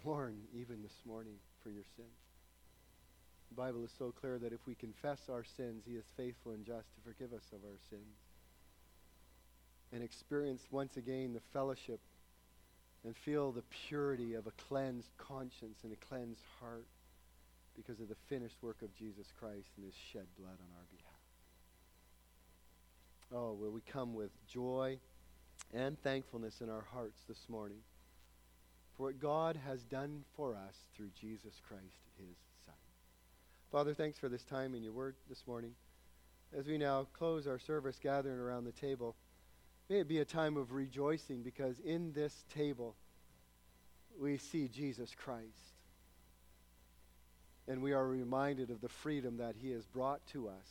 mourn 0.04 0.36
even 0.54 0.82
this 0.82 1.00
morning 1.06 1.36
for 1.62 1.70
your 1.70 1.84
sin. 1.96 2.06
The 3.50 3.56
Bible 3.56 3.84
is 3.86 3.92
so 3.98 4.12
clear 4.12 4.40
that 4.40 4.52
if 4.52 4.66
we 4.66 4.76
confess 4.76 5.20
our 5.30 5.44
sins, 5.44 5.84
he 5.86 5.94
is 5.94 6.06
faithful 6.18 6.54
and 6.54 6.66
just 6.66 6.88
to 6.96 7.02
forgive 7.06 7.34
us 7.34 7.46
of 7.54 7.60
our 7.64 7.78
sins. 7.90 8.18
And 9.92 10.04
experience 10.04 10.64
once 10.72 10.98
again 10.98 11.34
the 11.34 11.42
fellowship 11.54 12.00
and 13.06 13.16
feel 13.16 13.52
the 13.52 13.64
purity 13.88 14.34
of 14.34 14.48
a 14.48 14.52
cleansed 14.52 15.10
conscience 15.18 15.80
and 15.84 15.92
a 15.92 16.06
cleansed 16.08 16.44
heart 16.60 16.88
because 17.76 18.00
of 18.00 18.08
the 18.08 18.16
finished 18.30 18.58
work 18.62 18.82
of 18.82 18.96
Jesus 18.96 19.28
Christ 19.40 19.70
and 19.78 19.86
his 19.86 19.96
shed 20.12 20.28
blood 20.38 20.58
on 20.60 20.78
our 20.78 20.86
behalf. 20.92 21.14
Oh, 23.34 23.54
will 23.54 23.72
we 23.72 23.82
come 23.82 24.14
with 24.14 24.32
joy 24.48 25.00
and 25.74 26.00
thankfulness 26.02 26.62
in 26.62 26.70
our 26.70 26.86
hearts 26.94 27.22
this 27.28 27.50
morning 27.50 27.80
for 28.96 29.08
what 29.08 29.20
God 29.20 29.58
has 29.66 29.82
done 29.84 30.24
for 30.36 30.56
us 30.56 30.76
through 30.96 31.10
Jesus 31.20 31.54
Christ, 31.68 31.84
his 32.18 32.38
Son. 32.66 32.76
Father, 33.72 33.94
thanks 33.94 34.20
for 34.20 34.30
this 34.30 34.44
time 34.44 34.76
in 34.76 34.84
your 34.84 34.94
word 34.94 35.16
this 35.30 35.48
morning. 35.48 35.72
As 36.56 36.68
we 36.68 36.78
now 36.78 37.08
close 37.14 37.48
our 37.48 37.58
service 37.58 37.98
gathering 38.02 38.38
around 38.38 38.66
the 38.66 38.72
table, 38.72 39.16
May 39.90 40.00
it 40.00 40.08
be 40.08 40.20
a 40.20 40.26
time 40.26 40.58
of 40.58 40.72
rejoicing 40.74 41.44
because 41.44 41.80
in 41.80 42.14
this 42.14 42.46
table 42.54 42.96
we 44.20 44.38
see 44.38 44.68
Jesus 44.68 45.14
Christ. 45.16 45.76
And 47.68 47.82
we 47.82 47.94
are 47.94 48.08
reminded 48.08 48.70
of 48.72 48.82
the 48.82 48.90
freedom 48.90 49.38
that 49.38 49.56
he 49.62 49.72
has 49.72 49.86
brought 49.86 50.26
to 50.28 50.48
us 50.50 50.68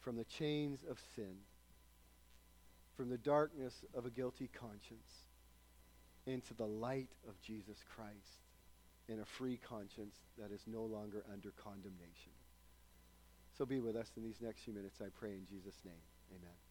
from 0.00 0.16
the 0.16 0.24
chains 0.24 0.80
of 0.88 0.98
sin. 1.16 1.36
from 2.96 3.08
the 3.10 3.18
darkness 3.18 3.84
of 3.94 4.06
a 4.06 4.10
guilty 4.10 4.48
conscience 4.48 5.10
into 6.26 6.54
the 6.54 6.66
light 6.66 7.10
of 7.28 7.40
Jesus 7.42 7.78
Christ 7.94 8.42
in 9.08 9.20
a 9.20 9.24
free 9.24 9.58
conscience 9.68 10.16
that 10.38 10.52
is 10.52 10.62
no 10.66 10.84
longer 10.84 11.24
under 11.32 11.50
condemnation. 11.62 12.32
So 13.58 13.66
be 13.66 13.80
with 13.80 13.96
us 13.96 14.10
in 14.16 14.22
these 14.24 14.40
next 14.40 14.62
few 14.62 14.74
minutes, 14.74 15.00
I 15.00 15.08
pray 15.18 15.32
in 15.32 15.46
Jesus' 15.46 15.78
name. 15.84 16.02
Amen. 16.30 16.63